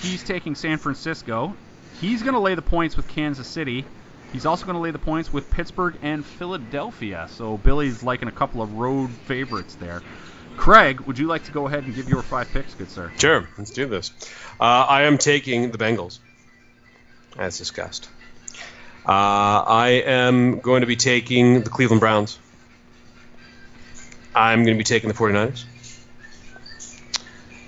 He's 0.00 0.24
taking 0.24 0.54
San 0.54 0.78
Francisco. 0.78 1.54
He's 2.00 2.22
going 2.22 2.34
to 2.34 2.40
lay 2.40 2.54
the 2.54 2.62
points 2.62 2.96
with 2.96 3.06
Kansas 3.08 3.46
City. 3.46 3.84
He's 4.32 4.46
also 4.46 4.64
going 4.64 4.76
to 4.76 4.80
lay 4.80 4.90
the 4.90 4.98
points 4.98 5.32
with 5.32 5.50
Pittsburgh 5.50 5.96
and 6.02 6.24
Philadelphia. 6.24 7.28
So 7.30 7.58
Billy's 7.58 8.02
liking 8.02 8.28
a 8.28 8.32
couple 8.32 8.62
of 8.62 8.74
road 8.74 9.10
favorites 9.10 9.74
there. 9.74 10.02
Craig, 10.56 11.00
would 11.02 11.18
you 11.18 11.26
like 11.26 11.44
to 11.44 11.52
go 11.52 11.66
ahead 11.66 11.84
and 11.84 11.94
give 11.94 12.08
your 12.08 12.22
five 12.22 12.48
picks, 12.52 12.74
good 12.74 12.90
sir? 12.90 13.10
Sure, 13.18 13.48
let's 13.58 13.70
do 13.70 13.86
this. 13.86 14.12
Uh, 14.60 14.64
I 14.64 15.02
am 15.02 15.18
taking 15.18 15.70
the 15.70 15.78
Bengals, 15.78 16.18
as 17.38 17.58
discussed. 17.58 18.08
Uh, 19.06 19.12
I 19.12 20.02
am 20.06 20.60
going 20.60 20.82
to 20.82 20.86
be 20.86 20.96
taking 20.96 21.62
the 21.62 21.70
Cleveland 21.70 22.00
Browns. 22.00 22.38
I'm 24.34 24.64
going 24.64 24.76
to 24.76 24.78
be 24.78 24.84
taking 24.84 25.08
the 25.08 25.14
49ers. 25.14 25.64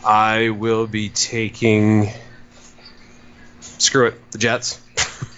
I 0.05 0.51
will 0.51 0.87
be 0.87 1.09
taking. 1.09 2.11
Screw 3.83 4.07
it, 4.07 4.31
the 4.31 4.39
Jets. 4.39 4.81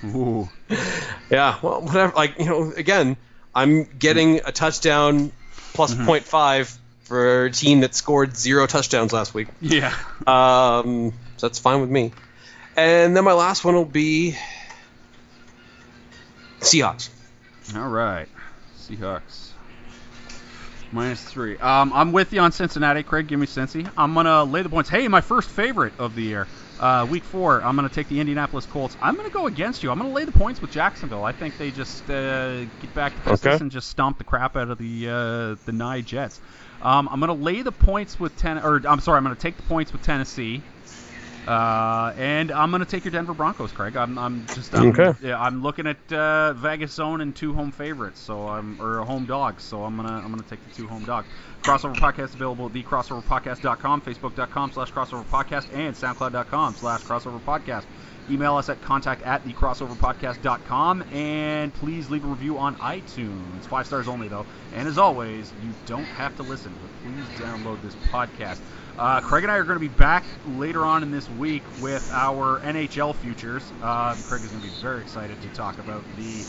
Ooh. 0.04 0.48
Yeah, 1.30 1.58
well, 1.62 1.80
whatever. 1.80 2.12
Like, 2.14 2.38
you 2.38 2.44
know, 2.44 2.70
again, 2.76 3.16
I'm 3.54 3.84
getting 3.84 4.40
a 4.44 4.52
touchdown 4.52 5.32
plus 5.72 5.94
0.5 5.94 6.76
for 7.04 7.46
a 7.46 7.50
team 7.50 7.80
that 7.80 7.94
scored 7.94 8.36
zero 8.36 8.66
touchdowns 8.66 9.12
last 9.12 9.32
week. 9.32 9.48
Yeah. 9.60 9.92
Um, 10.26 11.12
so 11.38 11.48
that's 11.48 11.58
fine 11.58 11.80
with 11.80 11.88
me. 11.90 12.12
And 12.76 13.16
then 13.16 13.24
my 13.24 13.32
last 13.32 13.64
one 13.64 13.74
will 13.74 13.86
be 13.86 14.36
Seahawks. 16.60 17.08
All 17.74 17.88
right. 17.88 18.28
Seahawks. 18.78 19.48
Minus 20.92 21.24
three. 21.24 21.56
Um, 21.58 21.92
I'm 21.92 22.12
with 22.12 22.32
you 22.32 22.40
on 22.40 22.52
Cincinnati, 22.52 23.02
Craig. 23.02 23.26
Give 23.26 23.40
me 23.40 23.46
Cincy. 23.46 23.90
I'm 23.96 24.14
gonna 24.14 24.44
lay 24.44 24.62
the 24.62 24.68
points. 24.68 24.88
Hey, 24.90 25.08
my 25.08 25.22
first 25.22 25.48
favorite 25.48 25.94
of 25.98 26.14
the 26.14 26.22
year, 26.22 26.46
uh, 26.78 27.06
week 27.08 27.24
four. 27.24 27.62
I'm 27.64 27.76
gonna 27.76 27.88
take 27.88 28.08
the 28.08 28.20
Indianapolis 28.20 28.66
Colts. 28.66 28.96
I'm 29.00 29.16
gonna 29.16 29.30
go 29.30 29.46
against 29.46 29.82
you. 29.82 29.90
I'm 29.90 29.98
gonna 29.98 30.12
lay 30.12 30.24
the 30.24 30.32
points 30.32 30.60
with 30.60 30.70
Jacksonville. 30.70 31.24
I 31.24 31.32
think 31.32 31.56
they 31.56 31.70
just 31.70 32.08
uh, 32.10 32.64
get 32.80 32.92
back 32.94 33.16
to 33.16 33.22
business 33.30 33.54
Okay. 33.54 33.62
and 33.62 33.70
just 33.70 33.88
stomp 33.88 34.18
the 34.18 34.24
crap 34.24 34.56
out 34.56 34.70
of 34.70 34.78
the 34.78 35.08
uh, 35.08 35.56
the 35.64 35.72
Nye 35.72 36.00
Jets. 36.00 36.40
Um, 36.82 37.08
I'm 37.10 37.20
gonna 37.20 37.34
lay 37.34 37.62
the 37.62 37.72
points 37.72 38.18
with 38.18 38.36
ten, 38.36 38.58
or 38.58 38.80
I'm 38.86 39.00
sorry, 39.00 39.16
I'm 39.18 39.22
gonna 39.24 39.36
take 39.36 39.56
the 39.56 39.62
points 39.62 39.92
with 39.92 40.02
Tennessee. 40.02 40.62
Uh, 41.46 42.12
and 42.16 42.50
I'm 42.50 42.70
gonna 42.70 42.86
take 42.86 43.04
your 43.04 43.10
Denver 43.12 43.34
Broncos, 43.34 43.72
Craig. 43.72 43.96
I'm, 43.96 44.16
I'm 44.18 44.46
just 44.46 44.74
I'm, 44.74 44.88
Okay. 44.88 45.12
yeah, 45.20 45.38
I'm 45.40 45.62
looking 45.62 45.86
at 45.86 46.10
uh, 46.12 46.54
Vegas 46.54 46.92
zone 46.94 47.20
and 47.20 47.36
two 47.36 47.52
home 47.52 47.70
favorites, 47.70 48.20
so 48.20 48.48
I'm 48.48 48.80
or 48.80 49.04
home 49.04 49.26
dogs. 49.26 49.62
So 49.62 49.84
I'm 49.84 49.96
gonna 49.96 50.16
I'm 50.24 50.30
gonna 50.30 50.42
take 50.42 50.62
the 50.62 50.70
two 50.70 50.88
home 50.88 51.04
dogs. 51.04 51.28
Crossover 51.62 51.98
podcast 51.98 52.34
available 52.34 52.66
at 52.66 52.72
thecrossoverpodcast.com, 52.72 54.02
facebook.com 54.02 54.72
slash 54.72 54.92
crossover 54.92 55.26
podcast, 55.26 55.66
and 55.72 55.94
soundcloud.com 55.94 56.74
slash 56.76 57.02
crossover 57.02 57.42
podcast. 57.42 57.86
Email 58.28 58.56
us 58.56 58.70
at 58.70 58.80
contact 58.80 59.20
at 59.22 59.44
thecrossoverpodcast.com, 59.44 61.02
and 61.10 61.74
please 61.74 62.08
leave 62.10 62.24
a 62.24 62.28
review 62.28 62.56
on 62.58 62.74
iTunes. 62.76 63.66
Five 63.66 63.86
stars 63.86 64.08
only, 64.08 64.28
though. 64.28 64.46
And 64.72 64.88
as 64.88 64.96
always, 64.96 65.52
you 65.58 65.76
don't 65.84 66.10
have 66.12 66.34
to 66.36 66.42
listen, 66.42 66.78
but 66.80 66.94
please 67.02 67.28
download 67.30 67.82
this 67.82 67.96
podcast. 67.96 68.60
Uh, 68.96 69.20
Craig 69.20 69.42
and 69.42 69.50
I 69.50 69.56
are 69.56 69.64
going 69.64 69.74
to 69.76 69.80
be 69.80 69.88
back 69.88 70.24
later 70.46 70.84
on 70.84 71.02
in 71.02 71.10
this 71.10 71.28
week 71.30 71.64
with 71.80 72.08
our 72.12 72.60
NHL 72.60 73.14
futures. 73.16 73.62
Uh, 73.82 74.14
Craig 74.28 74.42
is 74.42 74.50
going 74.50 74.62
to 74.62 74.68
be 74.68 74.74
very 74.80 75.00
excited 75.00 75.40
to 75.42 75.48
talk 75.48 75.78
about 75.78 76.04
the 76.16 76.44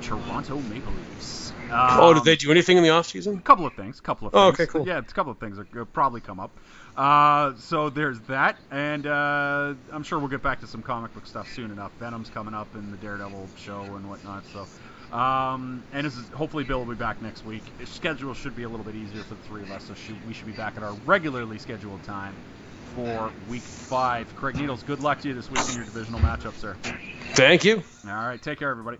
Toronto 0.00 0.60
Maple 0.60 0.92
Leafs. 0.92 1.52
oh, 1.72 2.12
did 2.14 2.20
Um, 2.20 2.24
they 2.24 2.36
do 2.36 2.52
anything 2.52 2.76
in 2.76 2.84
the 2.84 2.90
offseason? 2.90 3.38
a 3.38 3.42
couple 3.42 3.66
of 3.66 3.72
things. 3.74 3.98
A 3.98 4.02
couple 4.02 4.28
of 4.28 4.34
Oh, 4.36 4.52
things. 4.52 4.60
okay, 4.60 4.66
cool. 4.78 4.86
Yeah, 4.86 4.98
it's 4.98 5.10
a 5.10 5.14
couple 5.14 5.32
of 5.32 5.38
things 5.38 5.56
that 5.56 5.74
will 5.74 5.86
probably 5.86 6.20
come 6.20 6.38
up. 6.38 6.52
Uh, 6.96 7.54
so 7.58 7.90
there's 7.90 8.20
that, 8.22 8.56
and 8.70 9.04
uh, 9.06 9.74
I'm 9.92 10.04
sure 10.04 10.20
we'll 10.20 10.28
get 10.28 10.42
back 10.42 10.60
to 10.60 10.68
some 10.68 10.82
comic 10.82 11.12
book 11.14 11.26
stuff 11.26 11.52
soon 11.52 11.72
enough. 11.72 11.90
Venom's 11.98 12.30
coming 12.30 12.54
up 12.54 12.68
in 12.76 12.92
the 12.92 12.96
Daredevil 12.98 13.48
show 13.56 13.80
and 13.82 14.08
whatnot. 14.08 14.44
So, 14.52 14.66
um, 15.12 15.82
and 15.92 16.06
this 16.06 16.16
is, 16.16 16.28
hopefully 16.28 16.64
Bill 16.64 16.78
will 16.78 16.94
be 16.94 16.98
back 16.98 17.20
next 17.22 17.44
week. 17.44 17.62
His 17.78 17.88
schedule 17.88 18.34
should 18.34 18.54
be 18.54 18.64
a 18.64 18.68
little 18.68 18.84
bit 18.84 18.94
easier 18.94 19.22
for 19.22 19.34
the 19.34 19.42
three 19.42 19.62
of 19.62 19.70
us, 19.70 19.84
so 19.84 19.94
should, 19.94 20.26
we 20.26 20.34
should 20.34 20.46
be 20.46 20.52
back 20.52 20.76
at 20.76 20.82
our 20.82 20.92
regularly 21.06 21.58
scheduled 21.58 22.02
time 22.04 22.34
for 22.94 23.30
week 23.48 23.62
five. 23.62 24.34
Craig 24.36 24.56
Needles, 24.56 24.82
good 24.82 25.00
luck 25.00 25.20
to 25.22 25.28
you 25.28 25.34
this 25.34 25.50
week 25.50 25.66
in 25.70 25.76
your 25.76 25.84
divisional 25.84 26.20
matchup, 26.20 26.54
sir. 26.54 26.76
Thank 27.32 27.64
you. 27.64 27.82
All 28.06 28.12
right, 28.12 28.40
take 28.40 28.58
care, 28.58 28.70
everybody. 28.70 28.98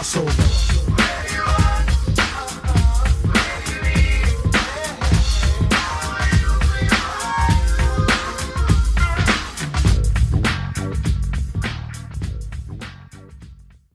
crossover. 0.00 0.39